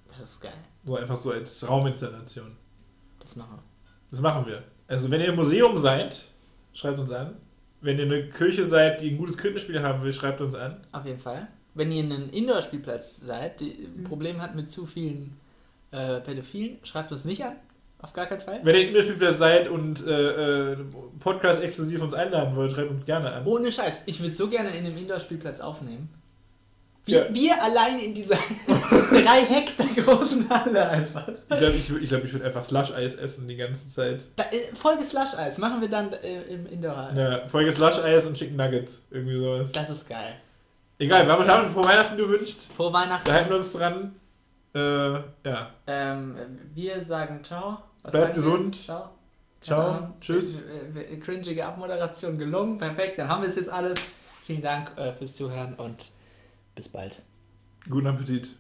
Das 0.08 0.32
ist 0.32 0.42
geil. 0.42 0.54
So 0.86 0.96
einfach 0.96 1.18
so 1.18 1.32
als 1.32 1.68
Rauminstallation. 1.68 2.56
Das 3.20 3.36
machen 3.36 3.58
wir. 3.58 3.64
Das 4.12 4.22
machen 4.22 4.46
wir. 4.46 4.64
Also 4.88 5.12
wenn 5.12 5.22
ihr 5.22 5.28
im 5.28 5.36
Museum 5.36 5.78
seid, 5.78 6.26
schreibt 6.74 7.00
uns 7.00 7.12
an. 7.12 7.36
Wenn 7.82 7.98
ihr 7.98 8.06
eine 8.06 8.28
Kirche 8.30 8.66
seid, 8.66 9.02
die 9.02 9.12
ein 9.12 9.18
gutes 9.18 9.38
Krippenspiel 9.38 9.82
haben 9.82 10.04
will, 10.04 10.12
schreibt 10.12 10.42
uns 10.42 10.56
an. 10.56 10.86
Auf 10.92 11.06
jeden 11.06 11.20
Fall. 11.20 11.48
Wenn 11.80 11.94
ihr 11.94 12.04
einen 12.04 12.30
Indoor-Spielplatz 12.30 13.22
seid, 13.26 13.62
die 13.62 13.88
ein 13.98 14.04
Problem 14.04 14.42
hat 14.42 14.54
mit 14.54 14.70
zu 14.70 14.86
vielen 14.86 15.38
äh, 15.92 16.20
Pädophilen, 16.20 16.78
schreibt 16.84 17.12
uns 17.14 17.24
nicht 17.24 17.42
an. 17.46 17.54
Auf 18.02 18.12
gar 18.12 18.26
keinen 18.26 18.42
Fall. 18.42 18.60
Wenn 18.64 18.76
ihr 18.76 18.88
Indoor-Spielplatz 18.90 19.38
seid 19.38 19.70
und 19.70 20.06
äh, 20.06 20.72
äh, 20.74 20.78
Podcast 21.22 21.64
exklusiv 21.64 22.02
uns 22.02 22.14
einladen 22.14 22.54
wollt, 22.58 22.74
schreibt 22.74 22.92
uns 22.92 23.06
gerne 23.06 23.32
an. 23.32 23.46
Ohne 23.46 23.72
Scheiß. 23.72 24.04
Ich 24.08 24.20
würde 24.22 24.34
so 24.36 24.50
gerne 24.50 24.72
in 24.72 24.86
einem 24.86 24.98
Indoor-Spielplatz 24.98 25.62
aufnehmen. 25.62 26.10
Wir, 27.06 27.28
Ja. 27.28 27.34
wir 27.34 27.64
allein 27.64 27.98
in 28.00 28.14
dieser 28.14 28.36
drei 29.10 29.46
Hektar 29.46 29.88
großen 29.96 30.50
Halle 30.50 30.90
einfach. 30.90 31.30
Ich 31.30 31.48
glaube, 31.48 31.76
ich, 31.78 31.90
ich, 31.90 32.10
glaub, 32.10 32.26
ich 32.26 32.34
würde 32.34 32.46
einfach 32.46 32.66
Slush-Eis 32.66 33.16
essen 33.16 33.48
die 33.48 33.56
ganze 33.56 33.88
Zeit. 33.88 34.26
Da, 34.36 34.44
äh, 34.52 34.76
Folge 34.76 35.06
Slush-Eis 35.06 35.58
machen 35.60 35.80
wir 35.80 35.88
dann 35.90 36.12
äh, 36.12 36.42
im 36.54 36.68
Indoor. 36.68 37.12
Ja, 37.16 37.48
Folge 37.48 37.72
Slush-Eis 37.72 38.26
und 38.26 38.36
Chicken 38.36 38.58
Nuggets. 38.58 39.02
Irgendwie 39.12 39.38
sowas. 39.38 39.72
Das 39.72 39.90
ist 39.90 40.10
geil. 40.10 40.36
Egal, 41.00 41.26
wir 41.26 41.48
haben 41.48 41.66
uns 41.66 41.74
vor 41.74 41.86
Weihnachten 41.86 42.18
gewünscht. 42.18 42.62
Frohe 42.76 42.92
Weihnachten. 42.92 43.26
Da 43.26 43.34
halten 43.34 43.50
wir 43.50 43.58
uns 43.58 43.72
dran. 43.72 44.16
Äh, 44.76 45.14
ja. 45.50 45.70
Ähm, 45.88 46.36
wir 46.74 47.04
sagen 47.06 47.42
ciao. 47.44 47.80
Was 48.04 48.12
Bleibt 48.12 48.14
sagen 48.14 48.28
wir? 48.28 48.34
gesund. 48.36 48.76
Ciao. 48.84 49.10
Ciao. 49.62 49.92
Ahnung. 49.92 50.14
Tschüss. 50.20 50.62
Äh, 50.62 51.00
äh, 51.00 51.18
Cringige 51.18 51.66
Abmoderation 51.66 52.38
gelungen. 52.38 52.78
Perfekt, 52.78 53.18
dann 53.18 53.30
haben 53.30 53.42
wir 53.42 53.50
es 53.50 53.56
jetzt 53.56 53.70
alles. 53.70 53.98
Vielen 54.46 54.62
Dank 54.62 54.92
äh, 54.98 55.14
fürs 55.14 55.36
Zuhören 55.36 55.74
und 55.76 56.12
bis 56.76 56.90
bald. 56.90 57.22
Guten 57.90 58.08
Appetit. 58.08 58.56